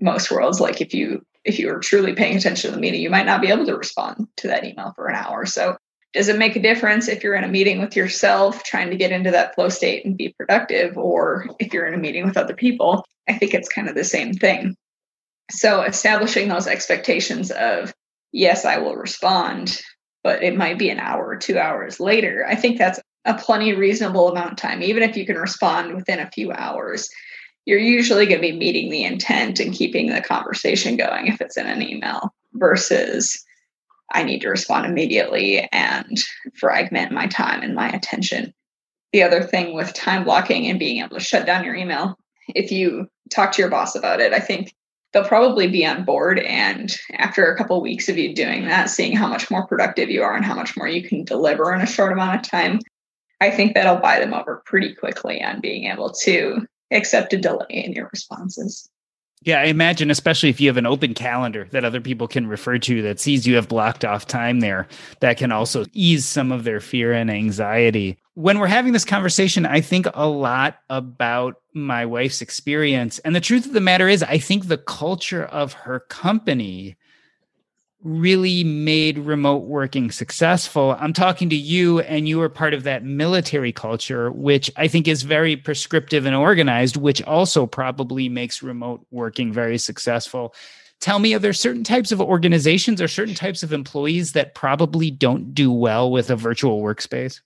most 0.00 0.30
worlds 0.30 0.60
like 0.60 0.80
if 0.80 0.92
you 0.94 1.24
if 1.44 1.58
you 1.58 1.68
were 1.68 1.78
truly 1.78 2.14
paying 2.14 2.36
attention 2.36 2.70
to 2.70 2.74
the 2.74 2.80
meeting 2.80 3.00
you 3.00 3.10
might 3.10 3.26
not 3.26 3.40
be 3.40 3.48
able 3.48 3.66
to 3.66 3.76
respond 3.76 4.26
to 4.36 4.48
that 4.48 4.64
email 4.64 4.92
for 4.96 5.08
an 5.08 5.16
hour. 5.16 5.46
So 5.46 5.76
does 6.12 6.28
it 6.28 6.38
make 6.38 6.54
a 6.54 6.62
difference 6.62 7.08
if 7.08 7.24
you're 7.24 7.34
in 7.34 7.44
a 7.44 7.48
meeting 7.48 7.80
with 7.80 7.96
yourself 7.96 8.62
trying 8.62 8.90
to 8.90 8.96
get 8.96 9.10
into 9.10 9.32
that 9.32 9.54
flow 9.54 9.68
state 9.68 10.04
and 10.04 10.16
be 10.16 10.34
productive 10.38 10.96
or 10.96 11.48
if 11.58 11.72
you're 11.72 11.86
in 11.86 11.94
a 11.94 11.98
meeting 11.98 12.24
with 12.24 12.36
other 12.36 12.54
people? 12.54 13.04
I 13.28 13.34
think 13.34 13.52
it's 13.52 13.68
kind 13.68 13.88
of 13.88 13.94
the 13.94 14.04
same 14.04 14.32
thing. 14.32 14.76
So 15.50 15.82
establishing 15.82 16.48
those 16.48 16.66
expectations 16.66 17.50
of 17.50 17.92
yes 18.34 18.64
i 18.64 18.76
will 18.76 18.96
respond 18.96 19.80
but 20.22 20.42
it 20.42 20.56
might 20.56 20.78
be 20.78 20.90
an 20.90 20.98
hour 20.98 21.24
or 21.24 21.36
two 21.36 21.56
hours 21.56 22.00
later 22.00 22.44
i 22.46 22.54
think 22.54 22.76
that's 22.76 23.00
a 23.24 23.34
plenty 23.34 23.72
reasonable 23.72 24.28
amount 24.28 24.50
of 24.50 24.56
time 24.58 24.82
even 24.82 25.02
if 25.02 25.16
you 25.16 25.24
can 25.24 25.36
respond 25.36 25.94
within 25.94 26.18
a 26.18 26.30
few 26.32 26.52
hours 26.52 27.08
you're 27.66 27.78
usually 27.78 28.26
going 28.26 28.40
to 28.40 28.48
be 28.48 28.56
meeting 28.56 28.90
the 28.90 29.04
intent 29.04 29.60
and 29.60 29.72
keeping 29.72 30.10
the 30.10 30.20
conversation 30.20 30.96
going 30.96 31.26
if 31.26 31.40
it's 31.40 31.56
in 31.56 31.66
an 31.66 31.82
email 31.82 32.34
versus 32.54 33.42
I 34.12 34.22
need 34.22 34.40
to 34.40 34.48
respond 34.48 34.86
immediately 34.86 35.68
and 35.72 36.18
fragment 36.54 37.12
my 37.12 37.26
time 37.26 37.62
and 37.62 37.74
my 37.74 37.88
attention. 37.88 38.52
The 39.12 39.22
other 39.22 39.42
thing 39.42 39.74
with 39.74 39.94
time 39.94 40.24
blocking 40.24 40.66
and 40.66 40.78
being 40.78 41.02
able 41.02 41.16
to 41.16 41.24
shut 41.24 41.46
down 41.46 41.64
your 41.64 41.74
email, 41.74 42.18
if 42.48 42.70
you 42.70 43.08
talk 43.30 43.52
to 43.52 43.62
your 43.62 43.70
boss 43.70 43.94
about 43.94 44.20
it, 44.20 44.32
I 44.32 44.40
think 44.40 44.74
they'll 45.12 45.24
probably 45.24 45.68
be 45.68 45.86
on 45.86 46.04
board. 46.04 46.40
And 46.40 46.94
after 47.14 47.46
a 47.46 47.56
couple 47.56 47.76
of 47.76 47.82
weeks 47.82 48.08
of 48.08 48.18
you 48.18 48.34
doing 48.34 48.66
that, 48.66 48.90
seeing 48.90 49.16
how 49.16 49.28
much 49.28 49.50
more 49.50 49.66
productive 49.66 50.10
you 50.10 50.22
are 50.22 50.34
and 50.34 50.44
how 50.44 50.54
much 50.54 50.76
more 50.76 50.88
you 50.88 51.08
can 51.08 51.24
deliver 51.24 51.72
in 51.72 51.80
a 51.80 51.86
short 51.86 52.12
amount 52.12 52.36
of 52.36 52.50
time, 52.50 52.80
I 53.40 53.50
think 53.50 53.74
that'll 53.74 53.96
buy 53.96 54.18
them 54.18 54.34
over 54.34 54.62
pretty 54.66 54.94
quickly 54.94 55.42
on 55.42 55.60
being 55.60 55.90
able 55.90 56.10
to 56.24 56.66
accept 56.94 57.32
a 57.32 57.36
delay 57.36 57.66
in 57.68 57.92
your 57.92 58.08
responses. 58.12 58.88
Yeah, 59.42 59.60
I 59.60 59.64
imagine, 59.64 60.10
especially 60.10 60.48
if 60.48 60.58
you 60.58 60.68
have 60.68 60.78
an 60.78 60.86
open 60.86 61.12
calendar 61.12 61.68
that 61.70 61.84
other 61.84 62.00
people 62.00 62.26
can 62.26 62.46
refer 62.46 62.78
to 62.78 63.02
that 63.02 63.20
sees 63.20 63.46
you 63.46 63.56
have 63.56 63.68
blocked 63.68 64.02
off 64.02 64.26
time 64.26 64.60
there, 64.60 64.88
that 65.20 65.36
can 65.36 65.52
also 65.52 65.84
ease 65.92 66.24
some 66.24 66.50
of 66.50 66.64
their 66.64 66.80
fear 66.80 67.12
and 67.12 67.30
anxiety. 67.30 68.18
When 68.32 68.58
we're 68.58 68.68
having 68.68 68.94
this 68.94 69.04
conversation, 69.04 69.66
I 69.66 69.82
think 69.82 70.06
a 70.14 70.26
lot 70.26 70.78
about 70.88 71.56
my 71.74 72.06
wife's 72.06 72.40
experience. 72.40 73.18
And 73.18 73.36
the 73.36 73.40
truth 73.40 73.66
of 73.66 73.74
the 73.74 73.82
matter 73.82 74.08
is, 74.08 74.22
I 74.22 74.38
think 74.38 74.68
the 74.68 74.78
culture 74.78 75.44
of 75.44 75.74
her 75.74 76.00
company 76.00 76.96
really 78.04 78.62
made 78.62 79.18
remote 79.18 79.64
working 79.64 80.10
successful. 80.10 80.94
I'm 81.00 81.14
talking 81.14 81.48
to 81.48 81.56
you, 81.56 82.00
and 82.00 82.28
you 82.28 82.40
are 82.42 82.50
part 82.50 82.74
of 82.74 82.82
that 82.82 83.02
military 83.02 83.72
culture, 83.72 84.30
which 84.30 84.70
I 84.76 84.88
think 84.88 85.08
is 85.08 85.22
very 85.22 85.56
prescriptive 85.56 86.26
and 86.26 86.36
organized, 86.36 86.96
which 86.96 87.22
also 87.22 87.66
probably 87.66 88.28
makes 88.28 88.62
remote 88.62 89.06
working 89.10 89.52
very 89.52 89.78
successful. 89.78 90.54
Tell 91.00 91.18
me, 91.18 91.34
are 91.34 91.38
there 91.38 91.54
certain 91.54 91.82
types 91.82 92.12
of 92.12 92.20
organizations 92.20 93.00
or 93.00 93.08
certain 93.08 93.34
types 93.34 93.62
of 93.62 93.72
employees 93.72 94.32
that 94.32 94.54
probably 94.54 95.10
don't 95.10 95.54
do 95.54 95.72
well 95.72 96.10
with 96.10 96.30
a 96.30 96.36
virtual 96.36 96.82
workspace? 96.82 97.40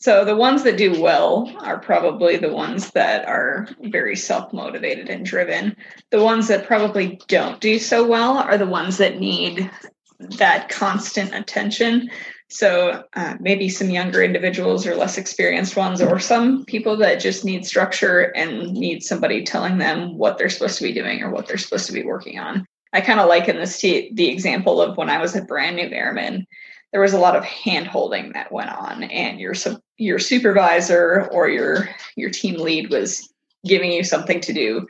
So 0.00 0.24
the 0.24 0.36
ones 0.36 0.62
that 0.62 0.78
do 0.78 0.98
well 0.98 1.52
are 1.58 1.78
probably 1.78 2.38
the 2.38 2.52
ones 2.52 2.90
that 2.92 3.28
are 3.28 3.68
very 3.80 4.16
self-motivated 4.16 5.10
and 5.10 5.26
driven. 5.26 5.76
The 6.10 6.24
ones 6.24 6.48
that 6.48 6.66
probably 6.66 7.20
don't 7.28 7.60
do 7.60 7.78
so 7.78 8.06
well 8.06 8.38
are 8.38 8.56
the 8.56 8.66
ones 8.66 8.96
that 8.96 9.20
need 9.20 9.70
that 10.18 10.70
constant 10.70 11.34
attention. 11.34 12.10
So 12.48 13.04
uh, 13.12 13.36
maybe 13.40 13.68
some 13.68 13.90
younger 13.90 14.22
individuals 14.22 14.86
or 14.86 14.96
less 14.96 15.18
experienced 15.18 15.76
ones, 15.76 16.00
or 16.00 16.18
some 16.18 16.64
people 16.64 16.96
that 16.96 17.20
just 17.20 17.44
need 17.44 17.66
structure 17.66 18.32
and 18.34 18.72
need 18.72 19.02
somebody 19.02 19.44
telling 19.44 19.76
them 19.76 20.16
what 20.16 20.38
they're 20.38 20.48
supposed 20.48 20.78
to 20.78 20.84
be 20.84 20.94
doing 20.94 21.22
or 21.22 21.30
what 21.30 21.46
they're 21.46 21.58
supposed 21.58 21.86
to 21.86 21.92
be 21.92 22.04
working 22.04 22.38
on. 22.38 22.66
I 22.92 23.02
kind 23.02 23.20
of 23.20 23.28
liken 23.28 23.56
this 23.56 23.80
to 23.82 24.08
the 24.14 24.30
example 24.30 24.80
of 24.80 24.96
when 24.96 25.10
I 25.10 25.20
was 25.20 25.36
a 25.36 25.42
brand 25.42 25.76
new 25.76 25.90
airman 25.90 26.46
there 26.92 27.00
was 27.00 27.12
a 27.12 27.18
lot 27.18 27.36
of 27.36 27.44
hand 27.44 27.86
holding 27.86 28.32
that 28.32 28.52
went 28.52 28.70
on 28.70 29.04
and 29.04 29.40
your 29.40 29.54
your 29.96 30.18
supervisor 30.18 31.28
or 31.30 31.48
your 31.48 31.88
your 32.16 32.30
team 32.30 32.56
lead 32.56 32.90
was 32.90 33.32
giving 33.64 33.92
you 33.92 34.02
something 34.02 34.40
to 34.40 34.52
do 34.52 34.86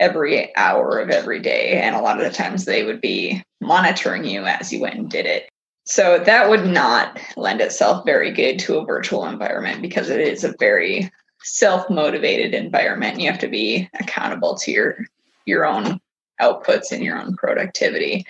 every 0.00 0.54
hour 0.56 0.98
of 0.98 1.10
every 1.10 1.40
day 1.40 1.80
and 1.80 1.94
a 1.94 2.00
lot 2.00 2.20
of 2.20 2.24
the 2.24 2.36
times 2.36 2.64
they 2.64 2.84
would 2.84 3.00
be 3.00 3.42
monitoring 3.60 4.24
you 4.24 4.44
as 4.44 4.72
you 4.72 4.80
went 4.80 4.96
and 4.96 5.10
did 5.10 5.26
it. 5.26 5.48
So 5.84 6.18
that 6.18 6.48
would 6.48 6.66
not 6.66 7.20
lend 7.36 7.60
itself 7.60 8.04
very 8.04 8.32
good 8.32 8.58
to 8.60 8.78
a 8.78 8.84
virtual 8.84 9.26
environment 9.26 9.82
because 9.82 10.08
it 10.08 10.20
is 10.20 10.44
a 10.44 10.54
very 10.58 11.10
self-motivated 11.42 12.54
environment. 12.54 13.20
You 13.20 13.30
have 13.30 13.40
to 13.40 13.48
be 13.48 13.88
accountable 14.00 14.56
to 14.56 14.70
your 14.70 14.96
your 15.44 15.64
own 15.64 16.00
outputs 16.40 16.92
and 16.92 17.02
your 17.02 17.18
own 17.18 17.36
productivity 17.36 18.24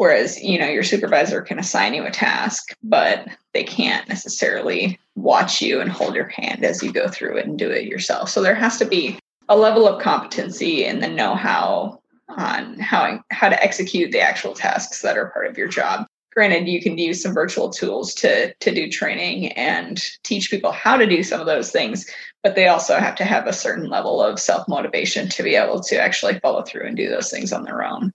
Whereas, 0.00 0.42
you 0.42 0.58
know, 0.58 0.66
your 0.66 0.82
supervisor 0.82 1.42
can 1.42 1.58
assign 1.58 1.92
you 1.92 2.06
a 2.06 2.10
task, 2.10 2.74
but 2.82 3.28
they 3.52 3.62
can't 3.62 4.08
necessarily 4.08 4.98
watch 5.14 5.60
you 5.60 5.78
and 5.78 5.92
hold 5.92 6.14
your 6.14 6.28
hand 6.28 6.64
as 6.64 6.82
you 6.82 6.90
go 6.90 7.06
through 7.06 7.36
it 7.36 7.44
and 7.44 7.58
do 7.58 7.68
it 7.68 7.84
yourself. 7.84 8.30
So 8.30 8.40
there 8.40 8.54
has 8.54 8.78
to 8.78 8.86
be 8.86 9.18
a 9.50 9.56
level 9.58 9.86
of 9.86 10.00
competency 10.00 10.86
and 10.86 11.02
the 11.02 11.08
know-how 11.08 12.00
on 12.30 12.78
how 12.78 13.22
how 13.30 13.50
to 13.50 13.62
execute 13.62 14.10
the 14.10 14.22
actual 14.22 14.54
tasks 14.54 15.02
that 15.02 15.18
are 15.18 15.28
part 15.32 15.48
of 15.48 15.58
your 15.58 15.68
job. 15.68 16.06
Granted, 16.32 16.66
you 16.66 16.80
can 16.80 16.96
use 16.96 17.22
some 17.22 17.34
virtual 17.34 17.68
tools 17.68 18.14
to 18.14 18.54
to 18.54 18.74
do 18.74 18.88
training 18.88 19.52
and 19.52 20.02
teach 20.24 20.50
people 20.50 20.72
how 20.72 20.96
to 20.96 21.06
do 21.06 21.22
some 21.22 21.40
of 21.40 21.46
those 21.46 21.70
things, 21.70 22.10
but 22.42 22.54
they 22.54 22.68
also 22.68 22.96
have 22.96 23.16
to 23.16 23.24
have 23.24 23.46
a 23.46 23.52
certain 23.52 23.90
level 23.90 24.22
of 24.22 24.40
self-motivation 24.40 25.28
to 25.28 25.42
be 25.42 25.56
able 25.56 25.80
to 25.80 26.00
actually 26.00 26.38
follow 26.38 26.62
through 26.62 26.86
and 26.86 26.96
do 26.96 27.10
those 27.10 27.30
things 27.30 27.52
on 27.52 27.64
their 27.64 27.84
own. 27.84 28.14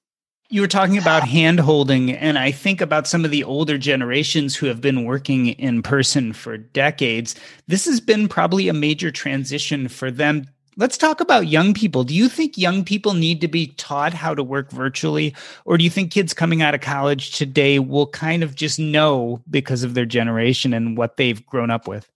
You 0.55 0.61
were 0.61 0.67
talking 0.69 0.97
about 0.97 1.27
hand 1.27 1.59
holding, 1.59 2.13
and 2.13 2.39
I 2.39 2.49
think 2.49 2.79
about 2.79 3.07
some 3.07 3.25
of 3.25 3.31
the 3.31 3.43
older 3.43 3.77
generations 3.77 4.55
who 4.55 4.67
have 4.67 4.79
been 4.79 5.03
working 5.03 5.47
in 5.47 5.83
person 5.83 6.31
for 6.31 6.55
decades. 6.57 7.35
This 7.67 7.83
has 7.83 7.99
been 7.99 8.29
probably 8.29 8.69
a 8.69 8.73
major 8.73 9.11
transition 9.11 9.89
for 9.89 10.09
them. 10.09 10.47
Let's 10.77 10.97
talk 10.97 11.19
about 11.19 11.47
young 11.47 11.73
people. 11.73 12.05
Do 12.05 12.15
you 12.15 12.29
think 12.29 12.57
young 12.57 12.85
people 12.85 13.15
need 13.15 13.41
to 13.41 13.49
be 13.49 13.67
taught 13.75 14.13
how 14.13 14.33
to 14.33 14.43
work 14.43 14.71
virtually? 14.71 15.35
Or 15.65 15.77
do 15.77 15.83
you 15.83 15.89
think 15.89 16.13
kids 16.13 16.33
coming 16.33 16.61
out 16.61 16.73
of 16.73 16.79
college 16.79 17.31
today 17.31 17.79
will 17.79 18.07
kind 18.07 18.41
of 18.41 18.55
just 18.55 18.79
know 18.79 19.43
because 19.49 19.83
of 19.83 19.93
their 19.93 20.05
generation 20.05 20.73
and 20.73 20.97
what 20.97 21.17
they've 21.17 21.45
grown 21.47 21.69
up 21.69 21.85
with? 21.85 22.09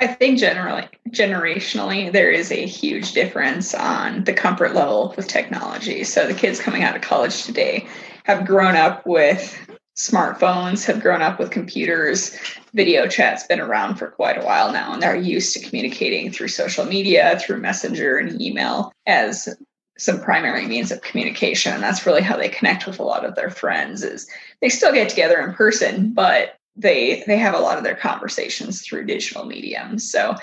I 0.00 0.08
think 0.08 0.38
generally, 0.38 0.88
generationally, 1.10 2.10
there 2.10 2.30
is 2.30 2.50
a 2.50 2.66
huge 2.66 3.12
difference 3.12 3.74
on 3.74 4.24
the 4.24 4.32
comfort 4.32 4.74
level 4.74 5.14
with 5.16 5.28
technology. 5.28 6.02
So 6.04 6.26
the 6.26 6.34
kids 6.34 6.60
coming 6.60 6.82
out 6.82 6.96
of 6.96 7.02
college 7.02 7.44
today 7.44 7.86
have 8.24 8.46
grown 8.46 8.74
up 8.74 9.06
with 9.06 9.56
smartphones, 9.96 10.84
have 10.86 11.00
grown 11.00 11.22
up 11.22 11.38
with 11.38 11.52
computers. 11.52 12.36
Video 12.74 13.06
chat's 13.06 13.46
been 13.46 13.60
around 13.60 13.94
for 13.94 14.08
quite 14.08 14.36
a 14.36 14.44
while 14.44 14.72
now, 14.72 14.92
and 14.92 15.00
they're 15.00 15.14
used 15.14 15.54
to 15.54 15.64
communicating 15.64 16.32
through 16.32 16.48
social 16.48 16.84
media, 16.84 17.38
through 17.40 17.60
Messenger 17.60 18.18
and 18.18 18.42
email 18.42 18.92
as 19.06 19.48
some 19.96 20.20
primary 20.20 20.66
means 20.66 20.90
of 20.90 21.02
communication. 21.02 21.72
And 21.72 21.82
that's 21.82 22.04
really 22.04 22.22
how 22.22 22.36
they 22.36 22.48
connect 22.48 22.86
with 22.86 22.98
a 22.98 23.04
lot 23.04 23.24
of 23.24 23.36
their 23.36 23.50
friends 23.50 24.02
is 24.02 24.28
they 24.60 24.68
still 24.68 24.92
get 24.92 25.08
together 25.08 25.38
in 25.40 25.54
person, 25.54 26.12
but 26.12 26.56
they 26.76 27.22
they 27.26 27.36
have 27.36 27.54
a 27.54 27.60
lot 27.60 27.78
of 27.78 27.84
their 27.84 27.96
conversations 27.96 28.82
through 28.82 29.04
digital 29.04 29.44
mediums 29.44 30.08
so 30.10 30.34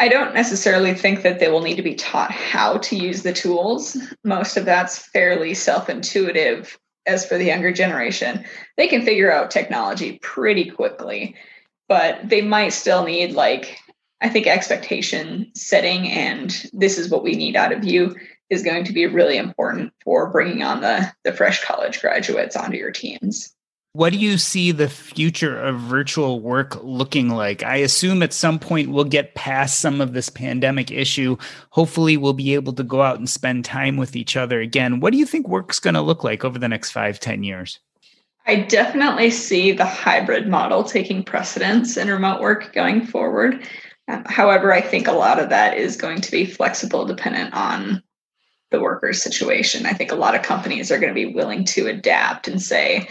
i 0.00 0.08
don't 0.08 0.34
necessarily 0.34 0.94
think 0.94 1.22
that 1.22 1.38
they 1.38 1.48
will 1.48 1.62
need 1.62 1.76
to 1.76 1.82
be 1.82 1.94
taught 1.94 2.30
how 2.30 2.78
to 2.78 2.96
use 2.96 3.22
the 3.22 3.32
tools. 3.32 3.96
Most 4.24 4.56
of 4.56 4.64
that's 4.64 4.98
fairly 5.08 5.54
self-intuitive. 5.54 6.78
As 7.06 7.26
for 7.26 7.38
the 7.38 7.44
younger 7.44 7.72
generation 7.72 8.44
they 8.76 8.86
can 8.86 9.02
figure 9.02 9.32
out 9.32 9.50
technology 9.50 10.18
pretty 10.22 10.70
quickly 10.70 11.34
but 11.88 12.20
they 12.28 12.42
might 12.42 12.74
still 12.74 13.04
need 13.04 13.32
like 13.32 13.78
i 14.20 14.28
think 14.28 14.46
expectation 14.46 15.50
setting 15.54 16.06
and 16.08 16.66
this 16.74 16.98
is 16.98 17.08
what 17.08 17.24
we 17.24 17.32
need 17.32 17.56
out 17.56 17.72
of 17.72 17.82
you 17.82 18.14
is 18.50 18.62
going 18.62 18.84
to 18.84 18.92
be 18.92 19.06
really 19.06 19.38
important 19.38 19.90
for 20.04 20.30
bringing 20.30 20.62
on 20.62 20.82
the 20.82 21.10
the 21.24 21.32
fresh 21.32 21.64
college 21.64 22.00
graduates 22.02 22.56
onto 22.56 22.76
your 22.76 22.90
teams 22.90 23.54
what 23.98 24.12
do 24.12 24.18
you 24.20 24.38
see 24.38 24.70
the 24.70 24.88
future 24.88 25.60
of 25.60 25.80
virtual 25.80 26.38
work 26.38 26.78
looking 26.84 27.30
like? 27.30 27.64
I 27.64 27.78
assume 27.78 28.22
at 28.22 28.32
some 28.32 28.60
point 28.60 28.90
we'll 28.90 29.02
get 29.02 29.34
past 29.34 29.80
some 29.80 30.00
of 30.00 30.12
this 30.12 30.28
pandemic 30.28 30.92
issue. 30.92 31.36
Hopefully, 31.70 32.16
we'll 32.16 32.32
be 32.32 32.54
able 32.54 32.72
to 32.74 32.84
go 32.84 33.02
out 33.02 33.18
and 33.18 33.28
spend 33.28 33.64
time 33.64 33.96
with 33.96 34.14
each 34.14 34.36
other 34.36 34.60
again. 34.60 35.00
What 35.00 35.10
do 35.12 35.18
you 35.18 35.26
think 35.26 35.48
work's 35.48 35.80
going 35.80 35.94
to 35.94 36.00
look 36.00 36.22
like 36.22 36.44
over 36.44 36.60
the 36.60 36.68
next 36.68 36.92
five, 36.92 37.18
ten 37.18 37.42
years? 37.42 37.80
I 38.46 38.60
definitely 38.60 39.32
see 39.32 39.72
the 39.72 39.84
hybrid 39.84 40.46
model 40.46 40.84
taking 40.84 41.24
precedence 41.24 41.96
in 41.96 42.06
remote 42.06 42.40
work 42.40 42.72
going 42.72 43.04
forward. 43.04 43.66
Um, 44.06 44.22
however, 44.26 44.72
I 44.72 44.80
think 44.80 45.08
a 45.08 45.12
lot 45.12 45.40
of 45.40 45.48
that 45.48 45.76
is 45.76 45.96
going 45.96 46.20
to 46.20 46.30
be 46.30 46.44
flexible 46.44 47.04
dependent 47.04 47.52
on 47.52 48.00
the 48.70 48.80
worker's 48.80 49.20
situation. 49.20 49.86
I 49.86 49.92
think 49.92 50.12
a 50.12 50.14
lot 50.14 50.36
of 50.36 50.42
companies 50.42 50.92
are 50.92 51.00
going 51.00 51.12
to 51.12 51.14
be 51.14 51.34
willing 51.34 51.64
to 51.64 51.88
adapt 51.88 52.46
and 52.46 52.62
say, 52.62 53.08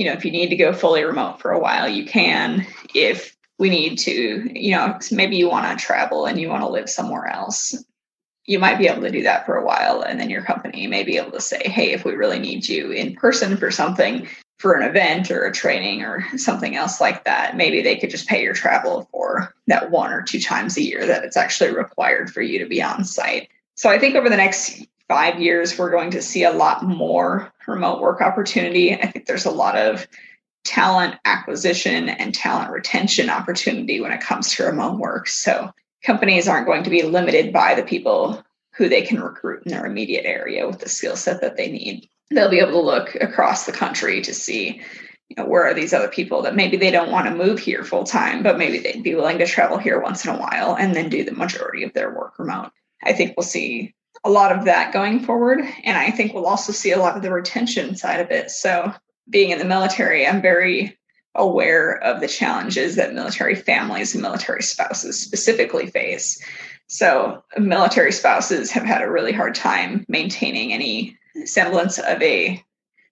you 0.00 0.06
know, 0.06 0.12
if 0.12 0.24
you 0.24 0.30
need 0.30 0.48
to 0.48 0.56
go 0.56 0.72
fully 0.72 1.04
remote 1.04 1.42
for 1.42 1.50
a 1.50 1.58
while, 1.58 1.86
you 1.86 2.06
can. 2.06 2.66
If 2.94 3.36
we 3.58 3.68
need 3.68 3.98
to, 3.98 4.50
you 4.58 4.74
know, 4.74 4.98
maybe 5.12 5.36
you 5.36 5.46
want 5.46 5.78
to 5.78 5.84
travel 5.84 6.24
and 6.24 6.40
you 6.40 6.48
want 6.48 6.62
to 6.62 6.70
live 6.70 6.88
somewhere 6.88 7.26
else, 7.26 7.84
you 8.46 8.58
might 8.58 8.78
be 8.78 8.88
able 8.88 9.02
to 9.02 9.10
do 9.10 9.22
that 9.24 9.44
for 9.44 9.56
a 9.56 9.64
while. 9.64 10.00
And 10.00 10.18
then 10.18 10.30
your 10.30 10.42
company 10.42 10.86
may 10.86 11.02
be 11.02 11.18
able 11.18 11.32
to 11.32 11.40
say, 11.42 11.60
hey, 11.68 11.92
if 11.92 12.06
we 12.06 12.14
really 12.14 12.38
need 12.38 12.66
you 12.66 12.90
in 12.92 13.14
person 13.14 13.58
for 13.58 13.70
something, 13.70 14.26
for 14.58 14.72
an 14.72 14.88
event 14.88 15.30
or 15.30 15.44
a 15.44 15.52
training 15.52 16.02
or 16.02 16.26
something 16.38 16.76
else 16.76 16.98
like 16.98 17.24
that, 17.24 17.54
maybe 17.54 17.82
they 17.82 17.96
could 17.96 18.10
just 18.10 18.26
pay 18.26 18.42
your 18.42 18.54
travel 18.54 19.06
for 19.12 19.54
that 19.66 19.90
one 19.90 20.14
or 20.14 20.22
two 20.22 20.40
times 20.40 20.78
a 20.78 20.82
year 20.82 21.04
that 21.04 21.24
it's 21.24 21.36
actually 21.36 21.74
required 21.74 22.32
for 22.32 22.40
you 22.40 22.58
to 22.58 22.66
be 22.66 22.82
on 22.82 23.04
site. 23.04 23.50
So 23.74 23.90
I 23.90 23.98
think 23.98 24.16
over 24.16 24.30
the 24.30 24.36
next 24.36 24.82
five 25.10 25.40
years, 25.40 25.76
we're 25.76 25.90
going 25.90 26.12
to 26.12 26.22
see 26.22 26.44
a 26.44 26.52
lot 26.52 26.84
more 26.84 27.52
remote 27.66 28.00
work 28.00 28.20
opportunity. 28.20 28.94
I 28.94 29.08
think 29.08 29.26
there's 29.26 29.44
a 29.44 29.50
lot 29.50 29.76
of 29.76 30.06
talent 30.64 31.16
acquisition 31.24 32.08
and 32.08 32.32
talent 32.32 32.70
retention 32.70 33.28
opportunity 33.28 34.00
when 34.00 34.12
it 34.12 34.20
comes 34.20 34.54
to 34.54 34.62
remote 34.62 35.00
work. 35.00 35.26
So 35.26 35.72
companies 36.06 36.46
aren't 36.46 36.68
going 36.68 36.84
to 36.84 36.90
be 36.90 37.02
limited 37.02 37.52
by 37.52 37.74
the 37.74 37.82
people 37.82 38.40
who 38.76 38.88
they 38.88 39.02
can 39.02 39.20
recruit 39.20 39.64
in 39.66 39.72
their 39.72 39.84
immediate 39.84 40.24
area 40.24 40.64
with 40.68 40.78
the 40.78 40.88
skill 40.88 41.16
set 41.16 41.40
that 41.40 41.56
they 41.56 41.72
need. 41.72 42.08
They'll 42.30 42.48
be 42.48 42.60
able 42.60 42.72
to 42.72 42.80
look 42.80 43.16
across 43.16 43.66
the 43.66 43.72
country 43.72 44.22
to 44.22 44.32
see 44.32 44.80
you 45.28 45.36
know, 45.36 45.44
where 45.44 45.64
are 45.64 45.74
these 45.74 45.92
other 45.92 46.06
people 46.06 46.40
that 46.42 46.54
maybe 46.54 46.76
they 46.76 46.92
don't 46.92 47.10
want 47.10 47.26
to 47.26 47.34
move 47.34 47.58
here 47.58 47.82
full 47.82 48.04
time, 48.04 48.44
but 48.44 48.58
maybe 48.58 48.78
they'd 48.78 49.02
be 49.02 49.16
willing 49.16 49.38
to 49.38 49.46
travel 49.46 49.76
here 49.76 50.00
once 50.00 50.24
in 50.24 50.32
a 50.32 50.38
while 50.38 50.76
and 50.76 50.94
then 50.94 51.08
do 51.08 51.24
the 51.24 51.32
majority 51.32 51.82
of 51.82 51.92
their 51.94 52.14
work 52.14 52.38
remote. 52.38 52.70
I 53.02 53.12
think 53.12 53.34
we'll 53.36 53.42
see 53.42 53.92
a 54.24 54.30
lot 54.30 54.52
of 54.52 54.64
that 54.64 54.92
going 54.92 55.20
forward. 55.20 55.60
And 55.84 55.96
I 55.96 56.10
think 56.10 56.34
we'll 56.34 56.46
also 56.46 56.72
see 56.72 56.92
a 56.92 56.98
lot 56.98 57.16
of 57.16 57.22
the 57.22 57.32
retention 57.32 57.96
side 57.96 58.20
of 58.20 58.30
it. 58.30 58.50
So, 58.50 58.92
being 59.28 59.50
in 59.50 59.58
the 59.58 59.64
military, 59.64 60.26
I'm 60.26 60.42
very 60.42 60.98
aware 61.36 62.02
of 62.02 62.20
the 62.20 62.26
challenges 62.28 62.96
that 62.96 63.14
military 63.14 63.54
families 63.54 64.12
and 64.12 64.22
military 64.22 64.62
spouses 64.62 65.20
specifically 65.20 65.86
face. 65.86 66.42
So, 66.88 67.44
military 67.56 68.12
spouses 68.12 68.70
have 68.72 68.84
had 68.84 69.02
a 69.02 69.10
really 69.10 69.32
hard 69.32 69.54
time 69.54 70.04
maintaining 70.08 70.72
any 70.72 71.16
semblance 71.44 71.98
of 71.98 72.20
a 72.20 72.62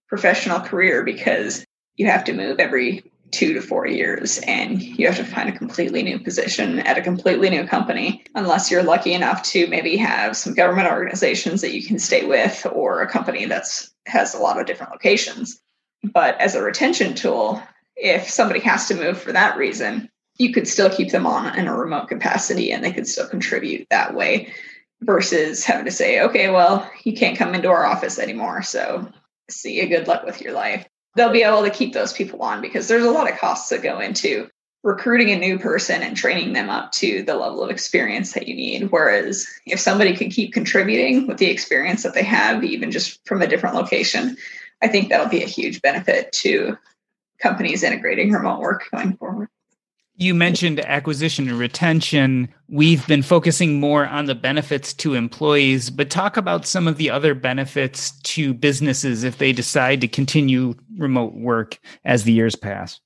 professional 0.09 0.61
career 0.61 1.05
because 1.05 1.65
you 1.97 2.07
have 2.07 2.25
to 2.25 2.33
move 2.33 2.59
every 2.59 3.08
two 3.31 3.53
to 3.55 3.61
four 3.61 3.87
years 3.87 4.39
and 4.47 4.83
you 4.83 5.07
have 5.07 5.17
to 5.17 5.25
find 5.25 5.49
a 5.49 5.57
completely 5.57 6.03
new 6.03 6.19
position 6.19 6.79
at 6.81 6.99
a 6.99 7.03
completely 7.03 7.51
new 7.51 7.67
company 7.67 8.25
unless 8.35 8.71
you're 8.71 8.83
lucky 8.83 9.13
enough 9.13 9.43
to 9.43 9.67
maybe 9.67 9.97
have 9.97 10.37
some 10.37 10.55
government 10.55 10.89
organizations 10.89 11.61
that 11.61 11.75
you 11.75 11.85
can 11.85 11.99
stay 11.99 12.25
with 12.25 12.67
or 12.73 13.03
a 13.03 13.09
company 13.09 13.45
that's 13.45 13.93
has 14.07 14.35
a 14.35 14.39
lot 14.39 14.59
of 14.59 14.67
different 14.67 14.93
locations. 14.93 15.61
But 16.03 16.41
as 16.41 16.55
a 16.55 16.63
retention 16.63 17.15
tool 17.15 17.63
if 17.97 18.31
somebody 18.31 18.61
has 18.61 18.87
to 18.89 18.95
move 18.95 19.21
for 19.21 19.33
that 19.33 19.57
reason 19.57 20.09
you 20.37 20.53
could 20.53 20.69
still 20.69 20.89
keep 20.89 21.11
them 21.11 21.27
on 21.27 21.59
in 21.59 21.67
a 21.67 21.77
remote 21.77 22.09
capacity 22.09 22.71
and 22.71 22.85
they 22.85 22.93
could 22.93 23.09
still 23.09 23.29
contribute 23.29 23.87
that 23.91 24.15
way 24.15 24.53
versus 25.01 25.65
having 25.65 25.85
to 25.85 25.91
say 25.91 26.21
okay 26.21 26.51
well 26.51 26.89
you 27.05 27.13
can't 27.13 27.39
come 27.39 27.55
into 27.55 27.69
our 27.69 27.85
office 27.85 28.19
anymore 28.19 28.63
so 28.63 29.11
see 29.51 29.81
you. 29.81 29.89
Good 29.89 30.07
luck 30.07 30.25
with 30.25 30.41
your 30.41 30.53
life 30.53 30.87
they'll 31.17 31.33
be 31.33 31.43
able 31.43 31.63
to 31.63 31.71
keep 31.71 31.93
those 31.93 32.13
people 32.13 32.43
on 32.43 32.61
because 32.61 32.89
there's 32.89 33.05
a 33.05 33.11
lot 33.11 33.31
of 33.31 33.39
costs 33.39 33.69
that 33.71 33.83
go 33.83 34.01
into 34.01 34.49
recruiting 34.85 35.31
a 35.31 35.39
new 35.39 35.59
person 35.59 36.03
and 36.03 36.17
training 36.17 36.53
them 36.53 36.71
up 36.71 36.93
to 36.93 37.23
the 37.23 37.35
level 37.35 37.63
of 37.63 37.71
experience 37.71 38.33
that 38.33 38.47
you 38.47 38.55
need. 38.55 38.91
Whereas 38.91 39.47
if 39.67 39.81
somebody 39.81 40.17
can 40.17 40.31
keep 40.31 40.53
contributing 40.53 41.27
with 41.27 41.39
the 41.39 41.51
experience 41.51 42.05
that 42.05 42.15
they 42.15 42.23
have, 42.23 42.63
even 42.63 42.91
just 42.91 43.27
from 43.27 43.43
a 43.43 43.47
different 43.47 43.75
location, 43.75 44.37
I 44.83 44.89
think 44.89 45.09
that'll 45.09 45.29
be 45.29 45.43
a 45.43 45.47
huge 45.47 45.83
benefit 45.83 46.31
to 46.33 46.79
companies 47.41 47.83
integrating 47.83 48.33
remote 48.33 48.61
work 48.61 48.85
going 48.93 49.17
forward. 49.17 49.49
You 50.21 50.35
mentioned 50.35 50.81
acquisition 50.81 51.49
and 51.49 51.57
retention. 51.57 52.53
We've 52.69 53.07
been 53.07 53.23
focusing 53.23 53.79
more 53.79 54.05
on 54.05 54.27
the 54.27 54.35
benefits 54.35 54.93
to 54.95 55.15
employees, 55.15 55.91
but 55.91 56.11
talk 56.11 56.37
about 56.37 56.67
some 56.67 56.89
of 56.89 56.97
the 56.97 57.09
other 57.09 57.35
benefits 57.35 58.11
to 58.23 58.53
businesses 58.53 59.23
if 59.23 59.39
they 59.39 59.53
decide 59.53 60.01
to 60.01 60.09
continue 60.09 60.75
remote 60.97 61.35
work 61.35 61.79
as 62.05 62.25
the 62.25 62.33
years 62.33 62.57
pass. 62.57 62.99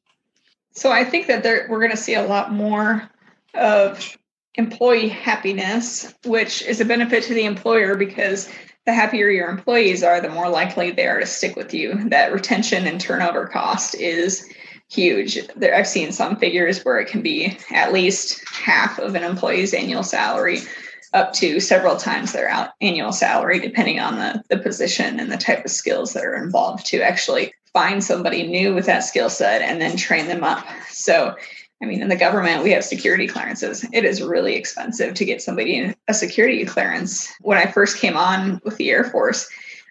So 0.73 0.91
I 0.91 1.05
think 1.05 1.27
that 1.27 1.43
there, 1.43 1.67
we're 1.69 1.81
going 1.81 1.91
to 1.91 1.99
see 1.99 2.15
a 2.15 2.27
lot 2.27 2.51
more 2.51 3.07
of 3.53 4.17
employee 4.55 5.11
happiness, 5.11 6.15
which 6.25 6.63
is 6.63 6.81
a 6.81 6.85
benefit 6.87 7.25
to 7.25 7.35
the 7.35 7.45
employer 7.45 7.95
because 7.95 8.49
the 8.87 8.95
happier 8.95 9.29
your 9.29 9.51
employees 9.51 10.03
are, 10.03 10.23
the 10.23 10.31
more 10.31 10.49
likely 10.49 10.91
they 10.91 11.07
are 11.07 11.21
to 11.21 11.27
stick 11.27 11.57
with 11.57 11.75
you. 11.75 12.09
That 12.09 12.33
retention 12.33 12.87
and 12.87 12.99
turnover 12.99 13.47
cost 13.47 13.95
is 13.97 14.49
huge. 14.93 15.39
There, 15.57 15.75
I've 15.75 15.89
seen 15.89 16.13
some 16.13 16.37
figures 16.37 16.85
where 16.85 16.99
it 16.99 17.09
can 17.09 17.23
be 17.23 17.57
at 17.73 17.93
least 17.93 18.43
half 18.49 18.99
of 18.99 19.15
an 19.15 19.23
employee's 19.23 19.73
annual 19.73 20.03
salary, 20.03 20.61
up 21.15 21.33
to 21.35 21.61
several 21.61 21.97
times 21.97 22.33
their 22.33 22.49
out, 22.49 22.71
annual 22.81 23.13
salary, 23.13 23.59
depending 23.59 24.01
on 24.01 24.17
the, 24.17 24.43
the 24.49 24.63
position 24.63 25.21
and 25.21 25.31
the 25.31 25.37
type 25.37 25.65
of 25.65 25.71
skills 25.71 26.13
that 26.13 26.25
are 26.25 26.43
involved 26.43 26.87
to 26.87 27.03
actually 27.03 27.53
find 27.73 28.05
somebody 28.05 28.47
new 28.47 28.75
with 28.75 28.87
that 28.87 29.01
skill 29.01 29.31
set 29.31 29.63
and 29.63 29.81
then 29.81 29.97
train 29.97 30.27
them 30.27 30.45
up. 30.45 30.65
So, 30.89 31.35
I 31.83 31.87
mean, 31.87 32.03
in 32.03 32.09
the 32.09 32.17
government, 32.17 32.63
we 32.63 32.71
have 32.73 32.85
security 32.85 33.27
clearances. 33.27 33.85
It 33.93 34.05
is 34.05 34.23
really 34.23 34.55
expensive 34.55 35.15
to 35.15 35.25
get 35.25 35.43
somebody 35.43 35.95
a 36.07 36.15
security 36.15 36.65
clearance. 36.65 37.33
When 37.41 37.59
I 37.59 37.71
first 37.71 37.99
came 37.99 38.17
on 38.17 38.61
with 38.65 38.77
the 38.77 38.91
Air 38.91 39.05
Force, 39.05 39.49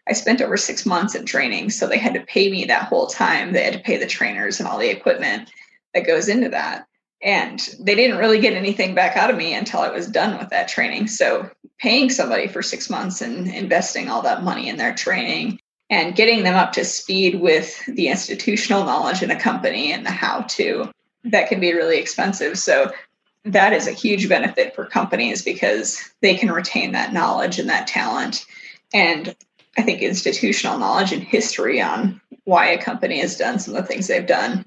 I 0.08 0.14
spent 0.14 0.42
over 0.42 0.58
six 0.58 0.86
months 0.86 1.16
in 1.16 1.26
training. 1.26 1.70
So 1.70 1.88
they 1.88 1.98
had 1.98 2.14
to 2.16 2.22
pay 2.22 2.50
me 2.50 2.66
that 2.66 2.88
whole 2.88 3.08
time. 3.08 3.54
They 3.54 3.64
had 3.64 3.74
to 3.74 3.80
pay 3.80 3.98
the 3.98 4.08
trainers 4.08 4.60
and 4.60 4.68
all 4.68 4.80
the 4.80 4.90
equipment 4.90 5.52
that 5.94 6.08
goes 6.08 6.28
into 6.28 6.50
that. 6.50 6.88
And 7.24 7.60
they 7.80 7.94
didn't 7.94 8.18
really 8.18 8.40
get 8.40 8.54
anything 8.54 8.96
back 8.96 9.16
out 9.16 9.30
of 9.30 9.38
me 9.38 9.54
until 9.54 9.82
I 9.82 9.90
was 9.90 10.08
done 10.08 10.40
with 10.40 10.50
that 10.50 10.68
training. 10.68 11.08
So 11.08 11.50
paying 11.78 12.10
somebody 12.10 12.48
for 12.48 12.64
six 12.64 12.90
months 12.90 13.22
and 13.22 13.48
investing 13.48 14.10
all 14.10 14.24
that 14.24 14.44
money 14.44 14.70
in 14.70 14.78
their 14.78 14.96
training 14.96 15.60
and 15.92 16.16
getting 16.16 16.44
them 16.44 16.56
up 16.56 16.72
to 16.74 16.86
speed 16.86 17.40
with 17.40 17.86
the 17.86 18.08
institutional 18.08 18.86
knowledge 18.86 19.22
in 19.22 19.30
a 19.30 19.40
company 19.40 19.92
and 19.92 20.06
the 20.06 20.12
how 20.12 20.42
to, 20.42 20.90
that 21.26 21.50
can 21.50 21.60
be 21.60 21.74
really 21.74 22.00
expensive. 22.00 22.58
So 22.58 22.92
that 23.46 23.74
is 23.74 23.88
a 23.88 23.92
huge 23.92 24.30
benefit 24.30 24.74
for 24.74 24.86
companies 24.86 25.44
because 25.44 26.02
they 26.22 26.36
can 26.36 26.52
retain 26.52 26.94
that 26.94 27.14
knowledge 27.14 27.60
and 27.60 27.70
that 27.70 27.88
talent. 27.88 28.46
And 28.94 29.36
I 29.78 29.84
think, 29.84 30.02
institutional 30.02 30.78
knowledge 30.78 31.14
and 31.14 31.24
history 31.24 31.82
on 31.82 32.20
why 32.44 32.68
a 32.68 32.82
company 32.82 33.20
has 33.20 33.38
done 33.38 33.60
some 33.60 33.76
of 33.76 33.82
the 33.82 33.88
things 33.88 34.08
they've 34.08 34.28
done 34.28 34.66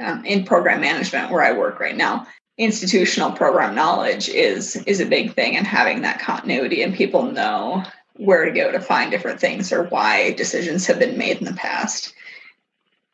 um, 0.00 0.24
in 0.24 0.44
program 0.44 0.80
management, 0.80 1.30
where 1.30 1.42
I 1.42 1.56
work 1.56 1.80
right 1.80 1.96
now. 1.96 2.26
Institutional 2.58 3.32
program 3.32 3.74
knowledge 3.74 4.28
is 4.28 4.76
is 4.86 5.00
a 5.00 5.06
big 5.06 5.34
thing, 5.34 5.56
and 5.56 5.66
having 5.66 6.02
that 6.02 6.20
continuity 6.20 6.82
and 6.82 6.94
people 6.94 7.32
know 7.32 7.82
where 8.16 8.44
to 8.44 8.50
go 8.50 8.70
to 8.70 8.78
find 8.78 9.10
different 9.10 9.40
things 9.40 9.72
or 9.72 9.84
why 9.84 10.32
decisions 10.32 10.86
have 10.86 10.98
been 10.98 11.16
made 11.16 11.38
in 11.38 11.46
the 11.46 11.54
past. 11.54 12.12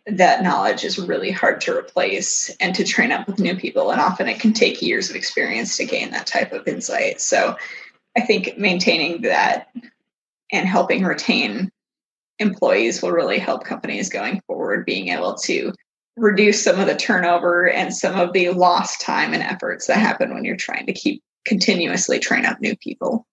That 0.06 0.42
knowledge 0.42 0.84
is 0.84 0.98
really 0.98 1.30
hard 1.30 1.60
to 1.62 1.76
replace 1.76 2.50
and 2.60 2.74
to 2.74 2.84
train 2.84 3.12
up 3.12 3.28
with 3.28 3.38
new 3.38 3.56
people, 3.56 3.90
and 3.90 4.00
often 4.00 4.28
it 4.28 4.40
can 4.40 4.52
take 4.52 4.82
years 4.82 5.08
of 5.08 5.16
experience 5.16 5.76
to 5.76 5.84
gain 5.84 6.10
that 6.10 6.26
type 6.26 6.52
of 6.52 6.66
insight. 6.66 7.20
So, 7.20 7.56
I 8.16 8.22
think 8.22 8.58
maintaining 8.58 9.22
that 9.22 9.68
and 10.52 10.68
helping 10.68 11.04
retain 11.04 11.70
employees 12.38 13.02
will 13.02 13.12
really 13.12 13.38
help 13.38 13.64
companies 13.64 14.08
going 14.08 14.40
forward 14.46 14.86
being 14.86 15.08
able 15.08 15.34
to 15.34 15.72
reduce 16.16 16.62
some 16.62 16.78
of 16.78 16.86
the 16.86 16.96
turnover 16.96 17.68
and 17.68 17.94
some 17.94 18.18
of 18.18 18.32
the 18.32 18.50
lost 18.50 19.00
time 19.00 19.34
and 19.34 19.42
efforts 19.42 19.86
that 19.86 19.98
happen 19.98 20.34
when 20.34 20.44
you're 20.44 20.56
trying 20.56 20.86
to 20.86 20.92
keep 20.92 21.22
continuously 21.44 22.18
train 22.18 22.44
up 22.44 22.60
new 22.60 22.76
people. 22.76 23.26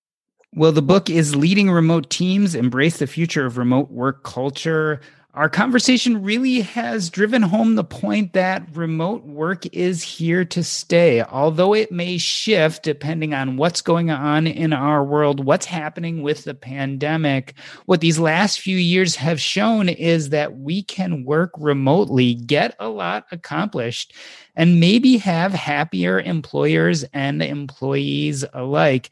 Well, 0.53 0.71
the 0.71 0.81
book 0.81 1.09
is 1.09 1.35
Leading 1.35 1.69
Remote 1.69 2.09
Teams 2.09 2.55
Embrace 2.55 2.99
the 2.99 3.07
Future 3.07 3.45
of 3.45 3.57
Remote 3.57 3.91
Work 3.91 4.23
Culture 4.23 5.01
our 5.35 5.49
conversation 5.49 6.23
really 6.23 6.61
has 6.61 7.09
driven 7.09 7.41
home 7.41 7.75
the 7.75 7.83
point 7.83 8.31
that 8.31 8.65
remote 8.73 9.25
work 9.25 9.65
is 9.75 10.01
here 10.01 10.45
to 10.45 10.63
stay. 10.63 11.21
Although 11.23 11.73
it 11.73 11.91
may 11.91 12.17
shift 12.17 12.83
depending 12.83 13.33
on 13.33 13.57
what's 13.57 13.81
going 13.81 14.09
on 14.09 14.47
in 14.47 14.71
our 14.71 15.03
world, 15.03 15.43
what's 15.43 15.65
happening 15.65 16.21
with 16.21 16.45
the 16.45 16.53
pandemic, 16.53 17.53
what 17.85 17.99
these 17.99 18.17
last 18.17 18.61
few 18.61 18.77
years 18.77 19.17
have 19.17 19.41
shown 19.41 19.89
is 19.89 20.29
that 20.29 20.57
we 20.59 20.83
can 20.83 21.25
work 21.25 21.51
remotely, 21.57 22.35
get 22.35 22.73
a 22.79 22.87
lot 22.87 23.25
accomplished, 23.33 24.13
and 24.55 24.79
maybe 24.79 25.17
have 25.17 25.51
happier 25.51 26.21
employers 26.21 27.03
and 27.11 27.43
employees 27.43 28.45
alike 28.53 29.09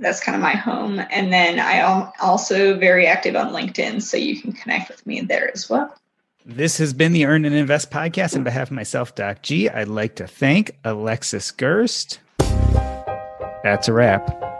That's 0.00 0.20
kind 0.20 0.34
of 0.34 0.42
my 0.42 0.56
home. 0.56 1.00
And 1.10 1.32
then 1.32 1.60
I 1.60 1.74
am 1.74 2.10
also 2.20 2.76
very 2.78 3.06
active 3.06 3.36
on 3.36 3.52
LinkedIn, 3.52 4.02
so 4.02 4.16
you 4.16 4.40
can 4.40 4.52
connect 4.52 4.88
with 4.88 5.06
me 5.06 5.20
there 5.20 5.52
as 5.52 5.70
well. 5.70 5.94
This 6.46 6.78
has 6.78 6.92
been 6.92 7.12
the 7.12 7.26
Earn 7.26 7.44
and 7.44 7.54
Invest 7.54 7.90
podcast. 7.90 8.34
On 8.34 8.42
behalf 8.42 8.68
of 8.68 8.74
myself, 8.74 9.14
Doc 9.14 9.42
G, 9.42 9.68
I'd 9.68 9.88
like 9.88 10.16
to 10.16 10.26
thank 10.26 10.76
Alexis 10.84 11.50
Gerst. 11.50 12.18
That's 13.62 13.88
a 13.88 13.92
wrap. 13.92 14.53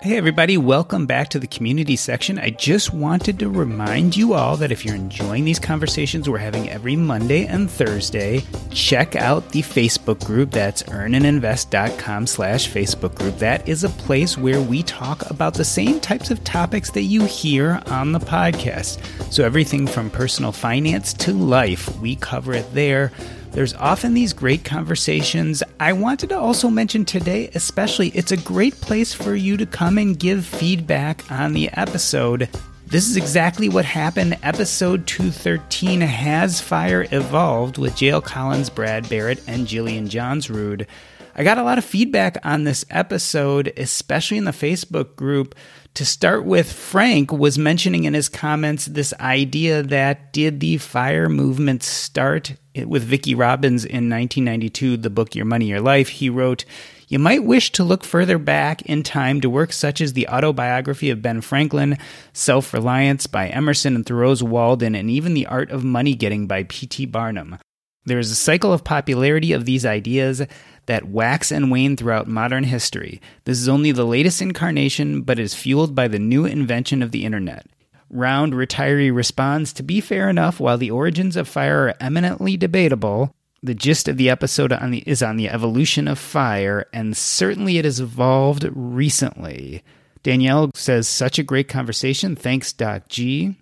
Hey, 0.00 0.16
everybody, 0.16 0.56
welcome 0.56 1.06
back 1.06 1.28
to 1.30 1.40
the 1.40 1.48
community 1.48 1.96
section. 1.96 2.38
I 2.38 2.50
just 2.50 2.94
wanted 2.94 3.40
to 3.40 3.50
remind 3.50 4.16
you 4.16 4.32
all 4.32 4.56
that 4.58 4.70
if 4.70 4.84
you're 4.84 4.94
enjoying 4.94 5.44
these 5.44 5.58
conversations 5.58 6.28
we're 6.28 6.38
having 6.38 6.70
every 6.70 6.94
Monday 6.94 7.46
and 7.46 7.68
Thursday, 7.68 8.44
check 8.70 9.16
out 9.16 9.48
the 9.48 9.60
Facebook 9.60 10.24
group. 10.24 10.52
That's 10.52 10.84
earnandinvest.com 10.84 12.28
slash 12.28 12.70
Facebook 12.70 13.16
group. 13.16 13.38
That 13.38 13.68
is 13.68 13.82
a 13.82 13.88
place 13.88 14.38
where 14.38 14.62
we 14.62 14.84
talk 14.84 15.28
about 15.32 15.54
the 15.54 15.64
same 15.64 15.98
types 15.98 16.30
of 16.30 16.44
topics 16.44 16.92
that 16.92 17.02
you 17.02 17.24
hear 17.24 17.82
on 17.86 18.12
the 18.12 18.20
podcast. 18.20 19.02
So, 19.32 19.44
everything 19.44 19.88
from 19.88 20.10
personal 20.10 20.52
finance 20.52 21.12
to 21.14 21.32
life, 21.32 21.98
we 21.98 22.14
cover 22.14 22.54
it 22.54 22.72
there. 22.72 23.10
There's 23.52 23.74
often 23.74 24.14
these 24.14 24.32
great 24.32 24.64
conversations. 24.64 25.62
I 25.80 25.92
wanted 25.92 26.28
to 26.28 26.38
also 26.38 26.68
mention 26.68 27.04
today, 27.04 27.50
especially, 27.54 28.08
it's 28.10 28.30
a 28.30 28.36
great 28.36 28.74
place 28.80 29.12
for 29.12 29.34
you 29.34 29.56
to 29.56 29.66
come 29.66 29.98
and 29.98 30.18
give 30.18 30.44
feedback 30.44 31.28
on 31.30 31.54
the 31.54 31.68
episode. 31.70 32.48
This 32.86 33.08
is 33.08 33.16
exactly 33.16 33.68
what 33.68 33.84
happened. 33.84 34.38
Episode 34.42 35.06
213 35.06 36.00
Has 36.00 36.60
Fire 36.60 37.06
Evolved 37.10 37.78
with 37.78 37.94
JL 37.94 38.22
Collins, 38.22 38.70
Brad 38.70 39.08
Barrett, 39.08 39.42
and 39.46 39.66
Jillian 39.66 40.08
Johnsrud. 40.08 40.86
I 41.34 41.44
got 41.44 41.58
a 41.58 41.62
lot 41.62 41.78
of 41.78 41.84
feedback 41.84 42.38
on 42.44 42.64
this 42.64 42.84
episode, 42.90 43.72
especially 43.76 44.38
in 44.38 44.44
the 44.44 44.50
Facebook 44.52 45.16
group. 45.16 45.54
To 45.98 46.04
start 46.04 46.44
with, 46.44 46.72
Frank 46.72 47.32
was 47.32 47.58
mentioning 47.58 48.04
in 48.04 48.14
his 48.14 48.28
comments 48.28 48.86
this 48.86 49.12
idea 49.14 49.82
that 49.82 50.32
did 50.32 50.60
the 50.60 50.76
fire 50.76 51.28
movement 51.28 51.82
start 51.82 52.54
with 52.86 53.02
Vicki 53.02 53.34
Robbins 53.34 53.84
in 53.84 54.08
1992, 54.08 54.98
the 54.98 55.10
book 55.10 55.34
Your 55.34 55.44
Money, 55.44 55.66
Your 55.66 55.80
Life? 55.80 56.08
He 56.08 56.30
wrote, 56.30 56.64
you 57.08 57.18
might 57.18 57.42
wish 57.42 57.72
to 57.72 57.82
look 57.82 58.04
further 58.04 58.38
back 58.38 58.82
in 58.82 59.02
time 59.02 59.40
to 59.40 59.50
works 59.50 59.76
such 59.76 60.00
as 60.00 60.12
the 60.12 60.28
autobiography 60.28 61.10
of 61.10 61.20
Ben 61.20 61.40
Franklin, 61.40 61.98
Self 62.32 62.72
Reliance 62.72 63.26
by 63.26 63.48
Emerson 63.48 63.96
and 63.96 64.06
Thoreau's 64.06 64.40
Walden, 64.40 64.94
and 64.94 65.10
even 65.10 65.34
The 65.34 65.46
Art 65.46 65.72
of 65.72 65.82
Money 65.82 66.14
Getting 66.14 66.46
by 66.46 66.62
P.T. 66.62 67.06
Barnum. 67.06 67.58
There 68.04 68.20
is 68.20 68.30
a 68.30 68.36
cycle 68.36 68.72
of 68.72 68.84
popularity 68.84 69.52
of 69.52 69.64
these 69.64 69.84
ideas 69.84 70.42
that 70.88 71.08
wax 71.08 71.52
and 71.52 71.70
wane 71.70 71.96
throughout 71.96 72.26
modern 72.26 72.64
history. 72.64 73.20
This 73.44 73.58
is 73.60 73.68
only 73.68 73.92
the 73.92 74.04
latest 74.04 74.42
incarnation, 74.42 75.22
but 75.22 75.38
is 75.38 75.54
fueled 75.54 75.94
by 75.94 76.08
the 76.08 76.18
new 76.18 76.44
invention 76.44 77.02
of 77.02 77.12
the 77.12 77.24
internet. 77.24 77.66
Round 78.10 78.54
retiree 78.54 79.14
responds 79.14 79.72
To 79.74 79.82
be 79.82 80.00
fair 80.00 80.28
enough, 80.28 80.58
while 80.58 80.78
the 80.78 80.90
origins 80.90 81.36
of 81.36 81.46
fire 81.46 81.88
are 81.88 81.94
eminently 82.00 82.56
debatable, 82.56 83.32
the 83.62 83.74
gist 83.74 84.08
of 84.08 84.16
the 84.16 84.30
episode 84.30 84.72
on 84.72 84.90
the, 84.90 85.02
is 85.06 85.22
on 85.22 85.36
the 85.36 85.48
evolution 85.48 86.08
of 86.08 86.18
fire, 86.18 86.86
and 86.92 87.16
certainly 87.16 87.76
it 87.76 87.84
has 87.84 88.00
evolved 88.00 88.68
recently. 88.72 89.82
Danielle 90.22 90.70
says, 90.74 91.06
Such 91.06 91.38
a 91.38 91.44
great 91.44 91.68
conversation. 91.68 92.34
Thanks, 92.34 92.72
Doc 92.72 93.08
G. 93.08 93.56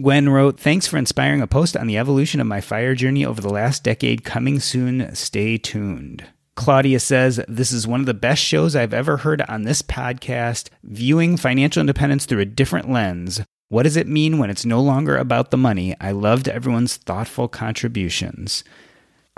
Gwen 0.00 0.30
wrote, 0.30 0.58
Thanks 0.58 0.86
for 0.86 0.96
inspiring 0.96 1.42
a 1.42 1.46
post 1.46 1.76
on 1.76 1.86
the 1.86 1.98
evolution 1.98 2.40
of 2.40 2.46
my 2.46 2.62
fire 2.62 2.94
journey 2.94 3.26
over 3.26 3.42
the 3.42 3.52
last 3.52 3.84
decade. 3.84 4.24
Coming 4.24 4.58
soon. 4.58 5.14
Stay 5.14 5.58
tuned. 5.58 6.24
Claudia 6.54 7.00
says, 7.00 7.40
This 7.48 7.72
is 7.72 7.86
one 7.86 8.00
of 8.00 8.06
the 8.06 8.14
best 8.14 8.42
shows 8.42 8.76
I've 8.76 8.92
ever 8.92 9.18
heard 9.18 9.40
on 9.42 9.62
this 9.62 9.82
podcast, 9.82 10.68
viewing 10.84 11.36
financial 11.36 11.80
independence 11.80 12.26
through 12.26 12.40
a 12.40 12.44
different 12.44 12.90
lens. 12.90 13.40
What 13.68 13.84
does 13.84 13.96
it 13.96 14.06
mean 14.06 14.36
when 14.36 14.50
it's 14.50 14.66
no 14.66 14.80
longer 14.80 15.16
about 15.16 15.50
the 15.50 15.56
money? 15.56 15.96
I 15.98 16.12
loved 16.12 16.48
everyone's 16.48 16.98
thoughtful 16.98 17.48
contributions. 17.48 18.64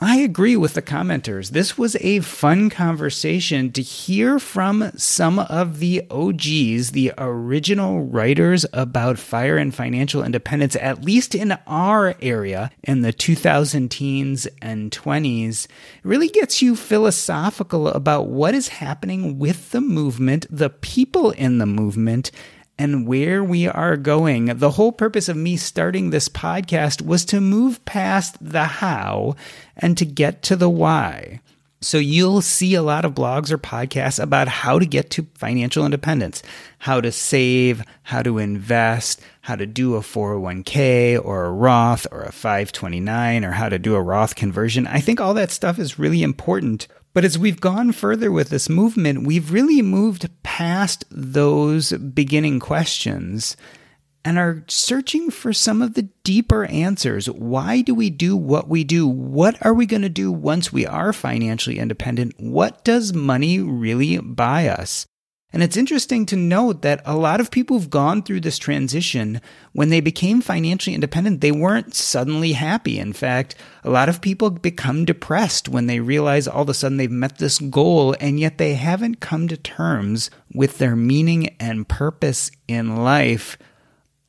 I 0.01 0.17
agree 0.17 0.57
with 0.57 0.75
the 0.75 0.83
commenters. 0.83 1.51
This 1.51 1.79
was 1.79 1.97
a 2.01 2.19
fun 2.19 2.69
conversation 2.69 3.71
to 3.71 3.81
hear 3.81 4.41
from 4.41 4.91
some 4.97 5.39
of 5.39 5.79
the 5.79 6.03
OGs, 6.11 6.91
the 6.91 7.13
original 7.17 8.03
writers 8.03 8.67
about 8.73 9.21
fire 9.21 9.57
and 9.57 9.73
financial 9.73 10.25
independence, 10.25 10.75
at 10.75 11.05
least 11.05 11.33
in 11.33 11.57
our 11.69 12.17
area 12.21 12.73
in 12.83 13.03
the 13.03 13.13
2000 13.13 13.89
teens 13.89 14.49
and 14.61 14.91
20s. 14.91 15.67
It 15.67 15.71
really 16.03 16.29
gets 16.29 16.61
you 16.61 16.75
philosophical 16.75 17.87
about 17.87 18.27
what 18.27 18.53
is 18.53 18.67
happening 18.67 19.39
with 19.39 19.71
the 19.71 19.81
movement, 19.81 20.49
the 20.51 20.71
people 20.71 21.31
in 21.31 21.59
the 21.59 21.67
movement, 21.67 22.33
and 22.79 23.07
where 23.07 23.43
we 23.43 23.69
are 23.69 23.97
going. 23.97 24.47
The 24.47 24.73
whole 24.73 24.93
purpose 24.93 25.29
of 25.29 25.37
me 25.37 25.57
starting 25.57 26.11
this 26.11 26.29
podcast 26.29 27.03
was 27.03 27.25
to 27.27 27.41
move 27.41 27.85
past 27.85 28.37
the 28.41 28.65
how 28.65 29.37
and 29.77 29.97
to 29.99 30.05
get 30.05 30.43
to 30.45 30.57
the 30.57 30.71
why. 30.71 31.41
So 31.85 31.99
you'll 31.99 32.41
see 32.41 32.75
a 32.75 32.83
lot 32.83 33.05
of 33.05 33.15
blogs 33.15 33.51
or 33.51 33.59
podcasts 33.59 34.21
about 34.21 34.49
how 34.49 34.79
to 34.79 34.87
get 34.87 35.11
to 35.11 35.27
financial 35.35 35.85
independence, 35.85 36.43
how 36.79 37.03
to 37.03 37.13
save, 37.13 37.85
how 38.03 38.23
to 38.23 38.39
invest, 38.39 39.21
how 39.43 39.57
to 39.57 39.67
do 39.67 39.95
a 39.97 40.01
401k 40.01 41.23
or 41.23 41.45
a 41.45 41.53
Roth 41.53 42.07
or 42.11 42.23
a 42.23 42.33
529 42.33 43.45
or 43.45 43.51
how 43.51 43.69
to 43.69 43.79
do 43.79 43.95
a 43.95 44.01
Roth 44.01 44.35
conversion. 44.35 44.87
I 44.87 45.01
think 45.01 45.21
all 45.21 45.35
that 45.35 45.51
stuff 45.51 45.79
is 45.79 45.99
really 45.99 46.23
important. 46.23 46.89
But 47.15 47.25
as 47.25 47.39
we've 47.39 47.61
gone 47.61 47.93
further 47.93 48.33
with 48.33 48.51
this 48.51 48.69
movement, 48.69 49.25
we've 49.25 49.53
really 49.53 49.81
moved 49.83 50.29
past 50.43 51.05
those 51.11 51.93
beginning 51.93 52.59
questions 52.59 53.57
and 54.25 54.37
are 54.37 54.65
searching 54.67 55.31
for 55.31 55.53
some 55.53 55.81
of 55.81 55.95
the 55.95 56.09
deeper 56.25 56.65
answers. 56.65 57.31
Why 57.31 57.83
do 57.83 57.95
we 57.95 58.11
do 58.11 58.37
what 58.37 58.69
we 58.69 58.83
do? 58.83 59.07
What 59.07 59.65
are 59.65 59.75
we 59.75 59.87
going 59.87 60.03
to 60.03 60.09
do 60.09 60.33
once 60.33 60.73
we 60.73 60.87
are 60.87 61.13
financially 61.13 61.79
independent? 61.79 62.35
What 62.39 62.85
does 62.85 63.13
money 63.13 63.61
really 63.61 64.19
buy 64.19 64.67
us? 64.67 65.07
And 65.55 65.63
it's 65.63 65.77
interesting 65.77 66.27
to 66.27 66.37
note 66.37 66.83
that 66.83 67.01
a 67.05 67.17
lot 67.17 67.39
of 67.41 67.53
people 67.53 67.79
who've 67.79 67.89
gone 67.89 68.25
through 68.25 68.41
this 68.41 68.59
transition, 68.59 69.41
when 69.73 69.89
they 69.89 70.01
became 70.01 70.41
financially 70.41 70.97
independent, 70.97 71.43
they 71.43 71.53
weren't 71.53 71.95
suddenly 71.95 72.55
happy. 72.55 72.99
In 72.99 73.13
fact, 73.13 73.55
a 73.85 73.91
lot 73.91 74.09
of 74.09 74.21
people 74.21 74.51
become 74.51 75.05
depressed 75.05 75.69
when 75.69 75.87
they 75.87 76.01
realize 76.01 76.49
all 76.49 76.63
of 76.63 76.71
a 76.71 76.75
sudden 76.75 76.97
they've 76.97 77.09
met 77.09 77.39
this 77.39 77.61
goal 77.61 78.17
and 78.19 78.41
yet 78.41 78.59
they 78.59 78.75
haven't 78.75 79.21
come 79.21 79.47
to 79.47 79.57
terms 79.57 80.29
with 80.53 80.79
their 80.79 80.97
meaning 80.97 81.55
and 81.61 81.87
purpose 81.89 82.51
in 82.67 82.97
life. 82.97 83.57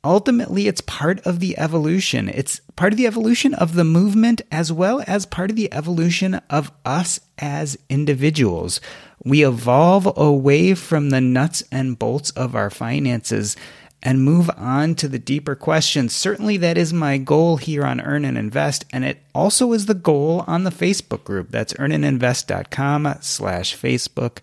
Ultimately, 0.06 0.68
it's 0.68 0.82
part 0.82 1.18
of 1.26 1.40
the 1.40 1.58
evolution. 1.58 2.28
It's 2.28 2.60
part 2.76 2.92
of 2.92 2.96
the 2.96 3.08
evolution 3.08 3.54
of 3.54 3.74
the 3.74 3.82
movement 3.82 4.40
as 4.52 4.70
well 4.70 5.02
as 5.04 5.26
part 5.26 5.50
of 5.50 5.56
the 5.56 5.72
evolution 5.72 6.34
of 6.48 6.70
us 6.84 7.18
as 7.38 7.76
individuals. 7.88 8.80
We 9.24 9.44
evolve 9.44 10.16
away 10.16 10.74
from 10.74 11.10
the 11.10 11.20
nuts 11.20 11.64
and 11.72 11.98
bolts 11.98 12.30
of 12.30 12.54
our 12.54 12.70
finances 12.70 13.56
and 14.00 14.22
move 14.22 14.48
on 14.56 14.94
to 14.94 15.08
the 15.08 15.18
deeper 15.18 15.56
questions. 15.56 16.14
Certainly, 16.14 16.58
that 16.58 16.78
is 16.78 16.92
my 16.92 17.18
goal 17.18 17.56
here 17.56 17.84
on 17.84 18.00
Earn 18.00 18.24
and 18.24 18.38
Invest, 18.38 18.84
and 18.92 19.04
it 19.04 19.18
also 19.34 19.72
is 19.72 19.86
the 19.86 19.94
goal 19.94 20.44
on 20.46 20.62
the 20.62 20.70
Facebook 20.70 21.24
group. 21.24 21.50
That's 21.50 21.72
earnandinvest.com 21.72 23.16
slash 23.22 23.76
Facebook. 23.76 24.38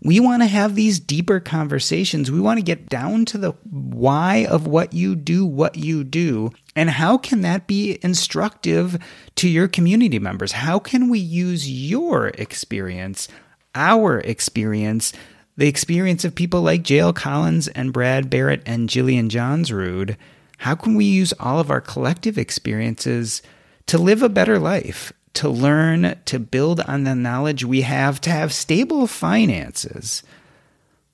We 0.00 0.20
want 0.20 0.42
to 0.42 0.46
have 0.46 0.74
these 0.74 1.00
deeper 1.00 1.40
conversations. 1.40 2.30
We 2.30 2.40
want 2.40 2.58
to 2.58 2.64
get 2.64 2.88
down 2.88 3.24
to 3.26 3.38
the 3.38 3.52
why 3.70 4.46
of 4.48 4.66
what 4.66 4.92
you 4.92 5.16
do, 5.16 5.44
what 5.44 5.76
you 5.76 6.04
do, 6.04 6.52
and 6.76 6.90
how 6.90 7.18
can 7.18 7.42
that 7.42 7.66
be 7.66 7.98
instructive 8.02 8.98
to 9.36 9.48
your 9.48 9.66
community 9.66 10.18
members? 10.18 10.52
How 10.52 10.78
can 10.78 11.08
we 11.08 11.18
use 11.18 11.68
your 11.68 12.28
experience 12.28 13.28
our 13.74 14.18
experience, 14.20 15.12
the 15.56 15.68
experience 15.68 16.24
of 16.24 16.34
people 16.34 16.62
like 16.62 16.82
JL 16.82 17.14
Collins 17.14 17.68
and 17.68 17.92
Brad 17.92 18.28
Barrett 18.28 18.62
and 18.66 18.88
Jillian 18.88 19.28
Johnsrud, 19.28 20.16
how 20.58 20.74
can 20.74 20.96
we 20.96 21.04
use 21.04 21.32
all 21.38 21.60
of 21.60 21.70
our 21.70 21.80
collective 21.80 22.36
experiences 22.36 23.40
to 23.86 23.96
live 23.96 24.22
a 24.22 24.28
better 24.28 24.58
life, 24.58 25.12
to 25.34 25.48
learn, 25.48 26.18
to 26.26 26.38
build 26.38 26.80
on 26.80 27.04
the 27.04 27.14
knowledge 27.14 27.64
we 27.64 27.82
have, 27.82 28.20
to 28.22 28.30
have 28.30 28.52
stable 28.52 29.06
finances, 29.06 30.22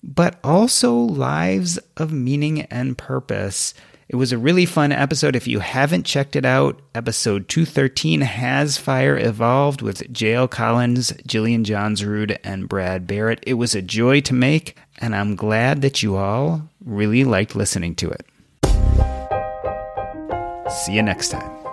but 0.02 0.38
also 0.44 0.94
lives 0.94 1.78
of 1.96 2.12
meaning 2.12 2.62
and 2.62 2.96
purpose 2.96 3.74
it 4.08 4.16
was 4.16 4.32
a 4.32 4.38
really 4.38 4.66
fun 4.66 4.92
episode. 4.92 5.34
If 5.34 5.46
you 5.46 5.60
haven't 5.60 6.04
checked 6.04 6.36
it 6.36 6.44
out, 6.44 6.80
episode 6.94 7.48
213 7.48 8.20
Has 8.20 8.76
Fire 8.76 9.16
Evolved 9.16 9.80
with 9.80 10.12
JL 10.12 10.50
Collins, 10.50 11.12
Jillian 11.26 11.64
Johnsrud, 11.64 12.38
and 12.44 12.68
Brad 12.68 13.06
Barrett. 13.06 13.42
It 13.46 13.54
was 13.54 13.74
a 13.74 13.82
joy 13.82 14.20
to 14.22 14.34
make, 14.34 14.76
and 14.98 15.16
I'm 15.16 15.36
glad 15.36 15.80
that 15.82 16.02
you 16.02 16.16
all 16.16 16.68
really 16.84 17.24
liked 17.24 17.56
listening 17.56 17.94
to 17.96 18.10
it. 18.10 18.26
See 20.70 20.92
you 20.92 21.02
next 21.02 21.30
time. 21.30 21.63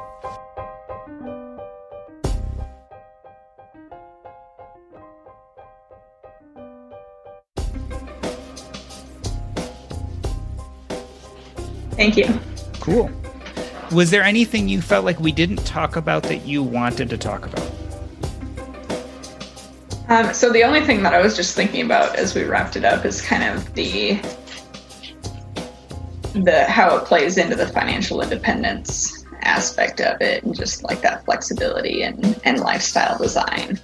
Thank 12.02 12.18
you. 12.18 12.39
Cool. 12.80 13.12
Was 13.91 14.10
there 14.10 14.24
anything 14.24 14.68
you 14.68 14.82
felt 14.82 15.06
like 15.06 15.20
we 15.20 15.32
didn't 15.32 15.64
talk 15.68 15.97
about 15.97 16.24
that 16.24 16.47
you 16.47 16.64
wanted 16.64 17.12
to 17.12 17.18
talk 17.18 17.45
about? 17.45 17.72
Um, 20.08 20.34
so 20.34 20.52
the 20.52 20.64
only 20.64 20.82
thing 20.82 21.04
that 21.04 21.14
I 21.14 21.22
was 21.22 21.36
just 21.36 21.56
thinking 21.56 21.86
about 21.86 22.16
as 22.16 22.34
we 22.34 22.43
wrapped 22.43 22.76
it 22.76 22.86
up 22.86 23.06
is 23.06 23.22
kind 23.22 23.43
of 23.43 23.72
the 23.76 24.14
the 26.34 26.66
how 26.68 26.97
it 26.97 27.06
plays 27.06 27.38
into 27.38 27.56
the 27.56 27.68
financial 27.68 28.20
independence 28.22 29.24
aspect 29.43 30.02
of 30.02 30.20
it 30.22 30.43
and 30.43 30.56
just 30.56 30.84
like 30.84 31.02
that 31.02 31.24
flexibility 31.26 32.02
and, 32.02 32.41
and 32.45 32.62
lifestyle 32.62 33.20
design. 33.20 33.80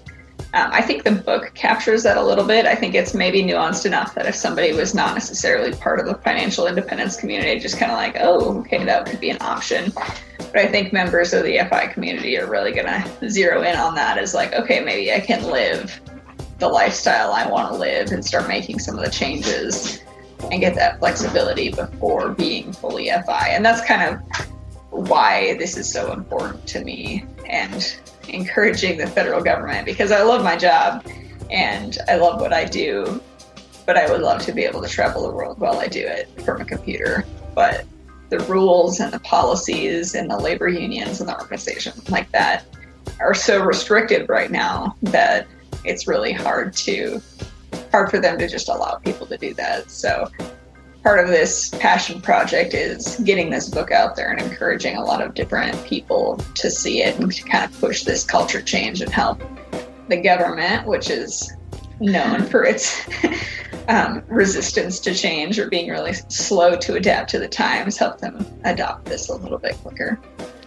Um, 0.57 0.71
I 0.73 0.81
think 0.81 1.03
the 1.03 1.11
book 1.11 1.51
captures 1.53 2.01
that 2.01 2.17
a 2.17 2.23
little 2.23 2.43
bit. 2.43 2.65
I 2.65 2.73
think 2.73 2.95
it's 2.95 3.13
maybe 3.13 3.43
nuanced 3.43 3.85
enough 3.85 4.15
that 4.15 4.25
if 4.25 4.33
somebody 4.33 4.73
was 4.73 4.95
not 4.95 5.13
necessarily 5.13 5.71
part 5.71 5.99
of 5.99 6.07
the 6.07 6.15
financial 6.15 6.65
independence 6.65 7.15
community, 7.15 7.59
just 7.59 7.77
kind 7.77 7.91
of 7.91 7.97
like, 7.97 8.17
oh, 8.19 8.59
okay, 8.61 8.83
that 8.83 9.05
could 9.05 9.19
be 9.19 9.29
an 9.29 9.37
option. 9.39 9.91
But 9.93 10.55
I 10.55 10.67
think 10.67 10.91
members 10.91 11.31
of 11.31 11.43
the 11.43 11.59
FI 11.69 11.87
community 11.87 12.39
are 12.39 12.47
really 12.47 12.71
going 12.71 12.87
to 12.87 13.29
zero 13.29 13.61
in 13.61 13.75
on 13.75 13.93
that 13.95 14.17
as 14.17 14.33
like, 14.33 14.53
okay, 14.53 14.79
maybe 14.79 15.13
I 15.13 15.19
can 15.19 15.43
live 15.43 16.01
the 16.57 16.67
lifestyle 16.67 17.33
I 17.33 17.47
want 17.47 17.71
to 17.71 17.77
live 17.77 18.11
and 18.11 18.25
start 18.25 18.47
making 18.47 18.79
some 18.79 18.97
of 18.97 19.05
the 19.05 19.11
changes 19.11 20.01
and 20.51 20.59
get 20.59 20.73
that 20.73 20.97
flexibility 20.97 21.69
before 21.69 22.29
being 22.29 22.73
fully 22.73 23.09
FI. 23.09 23.49
And 23.49 23.63
that's 23.63 23.85
kind 23.85 24.01
of 24.01 24.47
why 24.97 25.55
this 25.57 25.77
is 25.77 25.91
so 25.91 26.11
important 26.11 26.65
to 26.67 26.83
me 26.83 27.23
and 27.47 27.97
encouraging 28.27 28.97
the 28.97 29.07
federal 29.07 29.41
government 29.41 29.85
because 29.85 30.11
I 30.11 30.23
love 30.23 30.43
my 30.43 30.57
job 30.57 31.05
and 31.51 31.97
I 32.07 32.15
love 32.15 32.41
what 32.41 32.51
I 32.51 32.65
do, 32.65 33.21
but 33.85 33.95
I 33.95 34.09
would 34.11 34.21
love 34.21 34.41
to 34.43 34.51
be 34.51 34.63
able 34.63 34.81
to 34.81 34.89
travel 34.89 35.23
the 35.23 35.31
world 35.31 35.59
while 35.59 35.79
I 35.79 35.87
do 35.87 35.99
it 35.99 36.29
from 36.41 36.61
a 36.61 36.65
computer. 36.65 37.25
But 37.53 37.85
the 38.29 38.39
rules 38.41 38.99
and 38.99 39.13
the 39.13 39.19
policies 39.19 40.15
and 40.15 40.29
the 40.29 40.37
labor 40.37 40.67
unions 40.67 41.21
and 41.21 41.29
the 41.29 41.39
organizations 41.39 42.09
like 42.09 42.29
that 42.31 42.65
are 43.19 43.33
so 43.33 43.63
restricted 43.63 44.27
right 44.27 44.51
now 44.51 44.95
that 45.03 45.47
it's 45.85 46.07
really 46.07 46.33
hard 46.33 46.73
to 46.73 47.21
hard 47.91 48.09
for 48.09 48.19
them 48.19 48.37
to 48.37 48.47
just 48.47 48.67
allow 48.67 48.95
people 48.95 49.25
to 49.27 49.37
do 49.37 49.53
that. 49.53 49.89
So 49.89 50.29
part 51.07 51.19
of 51.21 51.29
this 51.29 51.69
passion 51.69 52.19
project 52.19 52.73
is 52.73 53.15
getting 53.23 53.49
this 53.49 53.69
book 53.69 53.91
out 53.91 54.17
there 54.17 54.29
and 54.29 54.41
encouraging 54.41 54.97
a 54.97 55.01
lot 55.01 55.21
of 55.21 55.33
different 55.33 55.81
people 55.85 56.35
to 56.53 56.69
see 56.69 57.01
it 57.01 57.17
and 57.17 57.31
to 57.31 57.43
kind 57.43 57.63
of 57.63 57.79
push 57.79 58.03
this 58.03 58.25
culture 58.25 58.61
change 58.61 58.99
and 58.99 59.09
help 59.09 59.41
the 60.09 60.17
government, 60.17 60.85
which 60.85 61.09
is 61.09 61.55
known 62.01 62.43
for 62.43 62.65
its 62.65 63.07
um, 63.87 64.21
resistance 64.27 64.99
to 64.99 65.13
change 65.13 65.57
or 65.57 65.69
being 65.69 65.89
really 65.89 66.11
slow 66.27 66.75
to 66.75 66.95
adapt 66.95 67.29
to 67.29 67.39
the 67.39 67.47
times, 67.47 67.95
help 67.97 68.19
them 68.19 68.45
adopt 68.65 69.05
this 69.05 69.29
a 69.29 69.33
little 69.33 69.59
bit 69.59 69.77
quicker 69.77 70.19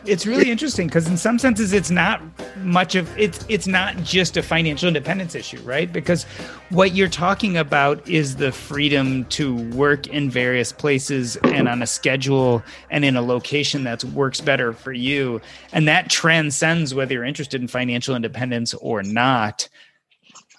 it's 0.06 0.26
really 0.26 0.50
interesting 0.50 0.86
because 0.86 1.06
in 1.08 1.16
some 1.16 1.38
senses 1.38 1.72
it's 1.72 1.90
not 1.90 2.22
much 2.58 2.94
of 2.94 3.08
it's 3.18 3.44
it's 3.48 3.66
not 3.66 3.96
just 3.98 4.36
a 4.36 4.42
financial 4.42 4.88
independence 4.88 5.34
issue 5.34 5.60
right? 5.62 5.92
Because 5.92 6.24
what 6.70 6.94
you're 6.94 7.08
talking 7.08 7.56
about 7.56 8.06
is 8.08 8.36
the 8.36 8.52
freedom 8.52 9.24
to 9.26 9.56
work 9.70 10.06
in 10.06 10.30
various 10.30 10.72
places 10.72 11.36
and 11.36 11.68
on 11.68 11.82
a 11.82 11.86
schedule 11.86 12.62
and 12.90 13.04
in 13.04 13.16
a 13.16 13.22
location 13.22 13.84
that 13.84 14.04
works 14.04 14.40
better 14.40 14.72
for 14.72 14.92
you. 14.92 15.40
And 15.72 15.88
that 15.88 16.10
transcends 16.10 16.94
whether 16.94 17.14
you're 17.14 17.24
interested 17.24 17.60
in 17.60 17.68
financial 17.68 18.14
independence 18.14 18.74
or 18.74 19.02
not 19.02 19.68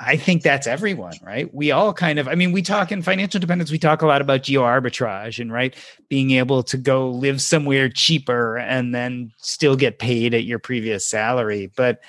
I 0.04 0.18
think 0.18 0.42
that's 0.42 0.66
everyone, 0.66 1.14
right? 1.22 1.54
We 1.54 1.70
all 1.70 1.94
kind 1.94 2.18
of, 2.18 2.28
I 2.28 2.34
mean, 2.34 2.52
we 2.52 2.64
talk 2.64 2.92
in 2.92 3.04
financial 3.04 3.38
independence, 3.38 3.72
we 3.72 3.78
talk 3.78 4.02
a 4.02 4.08
lot 4.08 4.22
about 4.22 4.42
geo 4.42 4.64
arbitrage 4.64 5.40
and, 5.40 5.52
right, 5.52 5.76
being 6.10 6.32
able 6.32 6.64
to 6.64 6.78
go 6.78 7.10
live 7.10 7.40
somewhere 7.40 7.88
cheaper 7.88 8.58
and 8.58 8.96
then 8.96 9.32
still 9.38 9.76
get 9.76 10.00
paid 10.00 10.34
at 10.34 10.44
your 10.44 10.58
previous 10.58 11.06
salary. 11.06 11.72
But 11.76 12.02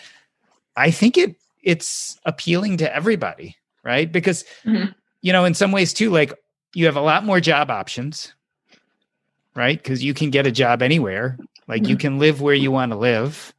I 0.75 0.91
think 0.91 1.19
it, 1.19 1.37
it's 1.63 2.19
appealing 2.25 2.79
to 2.79 2.97
everybody, 2.97 3.57
right? 3.85 4.11
Because, 4.11 4.45
mm-hmm. 4.65 4.93
you 5.21 5.33
know, 5.33 5.45
in 5.45 5.53
some 5.53 5.71
ways 5.71 5.93
too, 5.93 6.11
like 6.11 6.33
you 6.75 6.87
have 6.87 6.97
a 6.97 7.03
lot 7.03 7.27
more 7.27 7.41
job 7.41 7.71
options, 7.71 8.33
right? 9.55 9.77
Because 9.77 10.03
you 10.03 10.15
can 10.15 10.31
get 10.31 10.47
a 10.47 10.53
job 10.53 10.81
anywhere, 10.81 11.39
like 11.69 11.83
mm-hmm. 11.83 11.91
you 11.91 11.97
can 11.99 12.19
live 12.19 12.41
where 12.41 12.55
you 12.55 12.71
want 12.71 12.93
to 12.93 12.97
live 12.97 13.53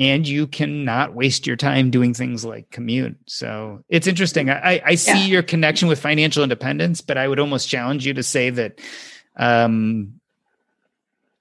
and 0.00 0.26
you 0.26 0.46
cannot 0.46 1.14
waste 1.14 1.46
your 1.46 1.56
time 1.56 1.90
doing 1.90 2.14
things 2.14 2.42
like 2.42 2.70
commute. 2.70 3.18
So 3.26 3.84
it's 3.90 4.06
interesting. 4.06 4.48
I, 4.48 4.80
I 4.84 4.94
see 4.94 5.12
yeah. 5.12 5.26
your 5.26 5.42
connection 5.42 5.88
with 5.88 6.00
financial 6.00 6.42
independence, 6.42 7.02
but 7.02 7.18
I 7.18 7.28
would 7.28 7.38
almost 7.38 7.68
challenge 7.68 8.06
you 8.06 8.14
to 8.14 8.22
say 8.22 8.48
that 8.48 8.80
um, 9.36 10.18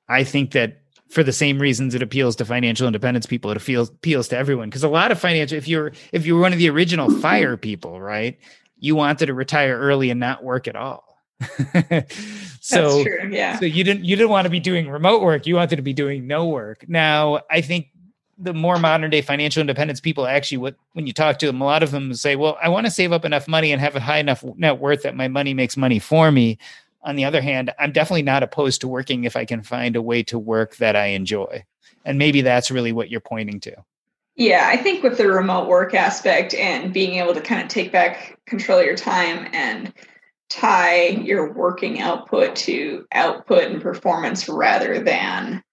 I 0.09 0.25
think 0.25 0.51
that 0.51 0.81
for 1.07 1.23
the 1.23 1.31
same 1.31 1.57
reasons 1.57 1.95
it 1.95 2.03
appeals 2.03 2.35
to 2.35 2.45
financial 2.45 2.85
independence 2.85 3.25
people, 3.25 3.49
it 3.49 3.57
appeals 3.57 3.89
appeals 3.89 4.27
to 4.27 4.37
everyone. 4.37 4.69
Because 4.69 4.83
a 4.83 4.89
lot 4.89 5.13
of 5.13 5.19
financial, 5.19 5.57
if 5.57 5.67
you're 5.69 5.93
if 6.11 6.25
you 6.25 6.35
were 6.35 6.41
one 6.41 6.51
of 6.51 6.59
the 6.59 6.69
original 6.69 7.09
fire 7.09 7.55
people, 7.55 8.01
right, 8.01 8.37
you 8.77 8.93
wanted 8.93 9.27
to 9.27 9.33
retire 9.33 9.79
early 9.79 10.09
and 10.09 10.19
not 10.19 10.43
work 10.43 10.67
at 10.67 10.75
all. 10.75 11.05
so 12.59 13.05
yeah. 13.29 13.57
So 13.57 13.65
you 13.65 13.85
didn't 13.85 14.03
you 14.03 14.17
didn't 14.17 14.29
want 14.29 14.45
to 14.45 14.49
be 14.49 14.59
doing 14.59 14.89
remote 14.89 15.21
work. 15.21 15.47
You 15.47 15.55
wanted 15.55 15.77
to 15.77 15.81
be 15.81 15.93
doing 15.93 16.27
no 16.27 16.45
work. 16.47 16.83
Now 16.89 17.39
I 17.49 17.61
think 17.61 17.87
the 18.39 18.53
more 18.53 18.79
modern 18.79 19.09
day 19.11 19.21
financial 19.21 19.61
independence 19.61 19.99
people 19.99 20.25
actually 20.25 20.57
what 20.57 20.75
when 20.93 21.05
you 21.05 21.13
talk 21.13 21.37
to 21.37 21.45
them 21.45 21.61
a 21.61 21.65
lot 21.65 21.83
of 21.83 21.91
them 21.91 22.13
say 22.13 22.35
well 22.35 22.57
i 22.61 22.69
want 22.69 22.85
to 22.85 22.91
save 22.91 23.11
up 23.11 23.25
enough 23.25 23.47
money 23.47 23.71
and 23.71 23.81
have 23.81 23.95
a 23.95 23.99
high 23.99 24.17
enough 24.17 24.43
net 24.55 24.79
worth 24.79 25.03
that 25.03 25.15
my 25.15 25.27
money 25.27 25.53
makes 25.53 25.77
money 25.77 25.99
for 25.99 26.31
me. 26.31 26.57
On 27.03 27.15
the 27.15 27.25
other 27.25 27.41
hand 27.41 27.71
i'm 27.79 27.91
definitely 27.91 28.23
not 28.23 28.43
opposed 28.43 28.81
to 28.81 28.87
working 28.87 29.23
if 29.25 29.35
i 29.35 29.45
can 29.45 29.61
find 29.61 29.95
a 29.95 30.01
way 30.01 30.23
to 30.23 30.39
work 30.39 30.77
that 30.77 30.95
i 30.95 31.07
enjoy. 31.07 31.63
And 32.05 32.17
maybe 32.17 32.41
that's 32.41 32.71
really 32.71 32.93
what 32.93 33.09
you're 33.09 33.19
pointing 33.19 33.59
to. 33.61 33.75
Yeah 34.35 34.67
i 34.71 34.77
think 34.77 35.03
with 35.03 35.17
the 35.17 35.27
remote 35.27 35.67
work 35.67 35.93
aspect 35.93 36.53
and 36.53 36.93
being 36.93 37.15
able 37.15 37.33
to 37.33 37.41
kind 37.41 37.61
of 37.61 37.67
take 37.67 37.91
back 37.91 38.39
control 38.45 38.79
of 38.79 38.85
your 38.85 38.95
time 38.95 39.47
and 39.53 39.93
tie 40.49 41.07
your 41.07 41.53
working 41.53 42.01
output 42.01 42.55
to 42.55 43.05
output 43.13 43.65
and 43.65 43.81
performance 43.81 44.49
rather 44.49 44.99
than 44.99 45.63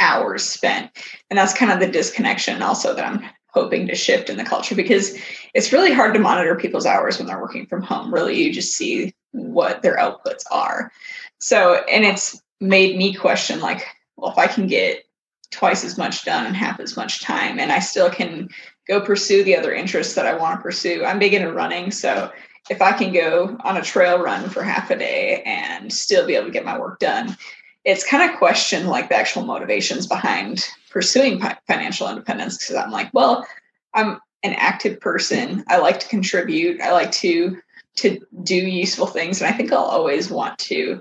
hours 0.00 0.42
spent. 0.42 0.90
And 1.30 1.38
that's 1.38 1.54
kind 1.54 1.72
of 1.72 1.80
the 1.80 1.90
disconnection 1.90 2.62
also 2.62 2.94
that 2.94 3.06
I'm 3.06 3.24
hoping 3.48 3.86
to 3.86 3.94
shift 3.94 4.28
in 4.28 4.36
the 4.36 4.44
culture 4.44 4.74
because 4.74 5.16
it's 5.54 5.72
really 5.72 5.92
hard 5.92 6.12
to 6.14 6.20
monitor 6.20 6.56
people's 6.56 6.86
hours 6.86 7.18
when 7.18 7.26
they're 7.26 7.40
working 7.40 7.66
from 7.66 7.82
home. 7.82 8.12
Really, 8.12 8.40
you 8.42 8.52
just 8.52 8.76
see 8.76 9.14
what 9.32 9.82
their 9.82 9.96
outputs 9.96 10.44
are. 10.50 10.92
So, 11.38 11.74
and 11.90 12.04
it's 12.04 12.40
made 12.60 12.96
me 12.96 13.14
question 13.14 13.60
like, 13.60 13.86
well, 14.16 14.32
if 14.32 14.38
I 14.38 14.46
can 14.46 14.66
get 14.66 15.04
twice 15.50 15.84
as 15.84 15.96
much 15.96 16.24
done 16.24 16.46
in 16.46 16.54
half 16.54 16.80
as 16.80 16.96
much 16.96 17.22
time 17.22 17.60
and 17.60 17.70
I 17.70 17.78
still 17.78 18.10
can 18.10 18.48
go 18.88 19.00
pursue 19.00 19.44
the 19.44 19.56
other 19.56 19.72
interests 19.72 20.14
that 20.14 20.26
I 20.26 20.36
want 20.36 20.58
to 20.58 20.62
pursue. 20.62 21.04
I'm 21.04 21.18
big 21.18 21.32
into 21.32 21.52
running. 21.52 21.90
So 21.90 22.30
if 22.70 22.82
I 22.82 22.92
can 22.92 23.12
go 23.12 23.56
on 23.60 23.76
a 23.76 23.82
trail 23.82 24.18
run 24.18 24.48
for 24.50 24.62
half 24.62 24.90
a 24.90 24.96
day 24.96 25.42
and 25.44 25.92
still 25.92 26.26
be 26.26 26.34
able 26.34 26.46
to 26.46 26.52
get 26.52 26.64
my 26.64 26.78
work 26.78 26.98
done, 26.98 27.36
it's 27.84 28.04
kind 28.04 28.28
of 28.28 28.36
question 28.38 28.86
like 28.86 29.08
the 29.08 29.16
actual 29.16 29.44
motivations 29.44 30.06
behind 30.06 30.66
pursuing 30.90 31.40
financial 31.66 32.08
independence 32.08 32.58
because 32.58 32.76
I'm 32.76 32.90
like, 32.90 33.10
well, 33.12 33.46
I'm 33.92 34.18
an 34.42 34.54
active 34.54 35.00
person. 35.00 35.64
I 35.68 35.78
like 35.78 36.00
to 36.00 36.08
contribute. 36.08 36.80
I 36.80 36.92
like 36.92 37.12
to 37.12 37.58
to 37.96 38.18
do 38.42 38.56
useful 38.56 39.06
things, 39.06 39.40
and 39.40 39.52
I 39.52 39.56
think 39.56 39.72
I'll 39.72 39.78
always 39.78 40.28
want 40.28 40.58
to 40.60 41.00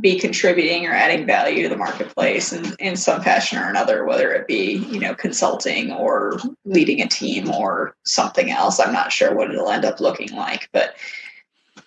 be 0.00 0.18
contributing 0.18 0.86
or 0.86 0.92
adding 0.92 1.26
value 1.26 1.62
to 1.62 1.68
the 1.68 1.76
marketplace 1.76 2.52
in, 2.52 2.74
in 2.78 2.96
some 2.96 3.20
fashion 3.20 3.58
or 3.58 3.68
another, 3.68 4.04
whether 4.04 4.30
it 4.32 4.46
be, 4.46 4.76
you 4.90 5.00
know, 5.00 5.14
consulting 5.14 5.90
or 5.90 6.38
leading 6.64 7.00
a 7.02 7.08
team 7.08 7.50
or 7.50 7.96
something 8.04 8.50
else. 8.50 8.78
I'm 8.78 8.92
not 8.92 9.10
sure 9.10 9.34
what 9.34 9.50
it'll 9.50 9.70
end 9.70 9.84
up 9.84 9.98
looking 9.98 10.32
like. 10.36 10.68
But 10.72 10.94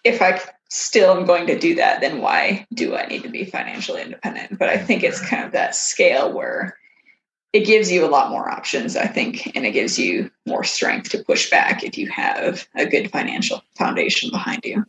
if 0.03 0.21
I 0.21 0.41
still 0.71 1.17
am 1.17 1.25
going 1.25 1.45
to 1.47 1.59
do 1.59 1.75
that, 1.75 1.99
then 1.99 2.21
why 2.21 2.65
do 2.73 2.95
I 2.95 3.05
need 3.05 3.23
to 3.23 3.29
be 3.29 3.43
financially 3.43 4.01
independent? 4.01 4.57
But 4.57 4.69
I 4.69 4.77
think 4.77 5.03
it's 5.03 5.19
kind 5.19 5.43
of 5.43 5.51
that 5.51 5.75
scale 5.75 6.31
where 6.31 6.77
it 7.51 7.65
gives 7.65 7.91
you 7.91 8.05
a 8.05 8.07
lot 8.07 8.31
more 8.31 8.49
options, 8.49 8.95
I 8.95 9.07
think, 9.07 9.53
and 9.53 9.65
it 9.65 9.71
gives 9.71 9.99
you 9.99 10.31
more 10.47 10.63
strength 10.63 11.09
to 11.09 11.23
push 11.25 11.49
back 11.49 11.83
if 11.83 11.97
you 11.97 12.09
have 12.09 12.65
a 12.75 12.85
good 12.85 13.11
financial 13.11 13.61
foundation 13.77 14.31
behind 14.31 14.61
you. 14.63 14.85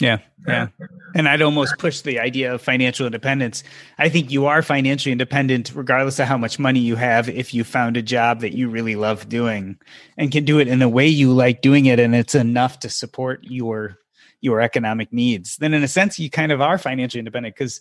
Yeah, 0.00 0.18
yeah. 0.48 0.66
And 1.14 1.28
I'd 1.28 1.42
almost 1.42 1.78
push 1.78 2.00
the 2.00 2.18
idea 2.18 2.52
of 2.52 2.60
financial 2.60 3.06
independence. 3.06 3.62
I 3.98 4.08
think 4.08 4.32
you 4.32 4.46
are 4.46 4.60
financially 4.60 5.12
independent 5.12 5.70
regardless 5.72 6.18
of 6.18 6.26
how 6.26 6.36
much 6.36 6.58
money 6.58 6.80
you 6.80 6.96
have 6.96 7.28
if 7.28 7.54
you 7.54 7.62
found 7.62 7.96
a 7.96 8.02
job 8.02 8.40
that 8.40 8.56
you 8.56 8.68
really 8.68 8.96
love 8.96 9.28
doing 9.28 9.78
and 10.18 10.32
can 10.32 10.44
do 10.44 10.58
it 10.58 10.66
in 10.66 10.80
the 10.80 10.88
way 10.88 11.06
you 11.06 11.32
like 11.32 11.62
doing 11.62 11.86
it 11.86 12.00
and 12.00 12.16
it's 12.16 12.34
enough 12.34 12.80
to 12.80 12.88
support 12.88 13.44
your 13.44 13.98
your 14.42 14.60
economic 14.60 15.12
needs, 15.12 15.56
then 15.56 15.72
in 15.72 15.82
a 15.82 15.88
sense 15.88 16.18
you 16.18 16.28
kind 16.28 16.52
of 16.52 16.60
are 16.60 16.76
financially 16.76 17.20
independent 17.20 17.54
because 17.54 17.80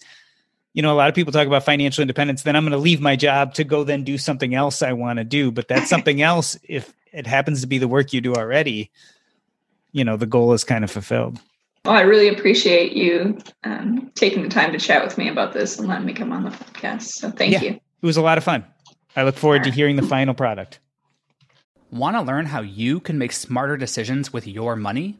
you 0.74 0.82
know 0.82 0.94
a 0.94 0.96
lot 0.96 1.10
of 1.10 1.16
people 1.16 1.34
talk 1.34 1.48
about 1.48 1.66
financial 1.66 2.02
independence 2.02 2.44
then 2.44 2.56
i'm 2.56 2.64
going 2.64 2.72
to 2.72 2.78
leave 2.78 3.02
my 3.02 3.18
job 3.18 3.54
to 3.54 3.66
go 3.66 3.84
then 3.84 4.06
do 4.06 4.18
something 4.18 4.56
else 4.56 4.82
i 4.82 4.94
want 4.94 5.18
to 5.18 5.26
do. 5.26 5.52
But 5.52 5.68
that's 5.68 5.90
something 5.96 6.22
else 6.22 6.58
if 6.70 6.94
it 7.12 7.28
happens 7.28 7.60
to 7.60 7.68
be 7.68 7.78
the 7.78 7.90
work 7.90 8.14
you 8.14 8.22
do 8.22 8.34
already 8.34 8.90
you 9.92 10.06
know 10.06 10.16
the 10.16 10.26
goal 10.26 10.54
is 10.54 10.64
kind 10.64 10.86
of 10.86 10.92
fulfilled. 10.92 11.40
Well 11.84 11.96
i 11.96 12.02
really 12.02 12.30
appreciate 12.30 12.94
you 12.94 13.40
um, 13.64 14.12
taking 14.16 14.44
the 14.44 14.50
time 14.50 14.72
to 14.72 14.80
chat 14.80 15.04
with 15.04 15.18
me 15.18 15.28
about 15.28 15.52
this 15.52 15.80
and 15.80 15.88
letting 15.88 16.06
me 16.06 16.14
come 16.14 16.32
on 16.32 16.44
the 16.44 16.52
podcast 16.52 17.08
so 17.08 17.32
thank 17.32 17.54
yeah, 17.54 17.62
you. 17.62 17.72
it 17.72 18.06
was 18.06 18.18
a 18.18 18.22
lot 18.22 18.38
of 18.38 18.44
fun. 18.44 18.64
I 19.16 19.24
look 19.24 19.36
forward 19.36 19.66
to 19.66 19.72
hearing 19.72 19.98
the 19.98 20.04
final 20.04 20.34
product. 20.34 20.80
Want 21.90 22.16
to 22.16 22.22
learn 22.22 22.46
how 22.46 22.62
you 22.62 23.02
can 23.02 23.18
make 23.18 23.34
smarter 23.34 23.76
decisions 23.76 24.32
with 24.32 24.48
your 24.48 24.78
money? 24.78 25.20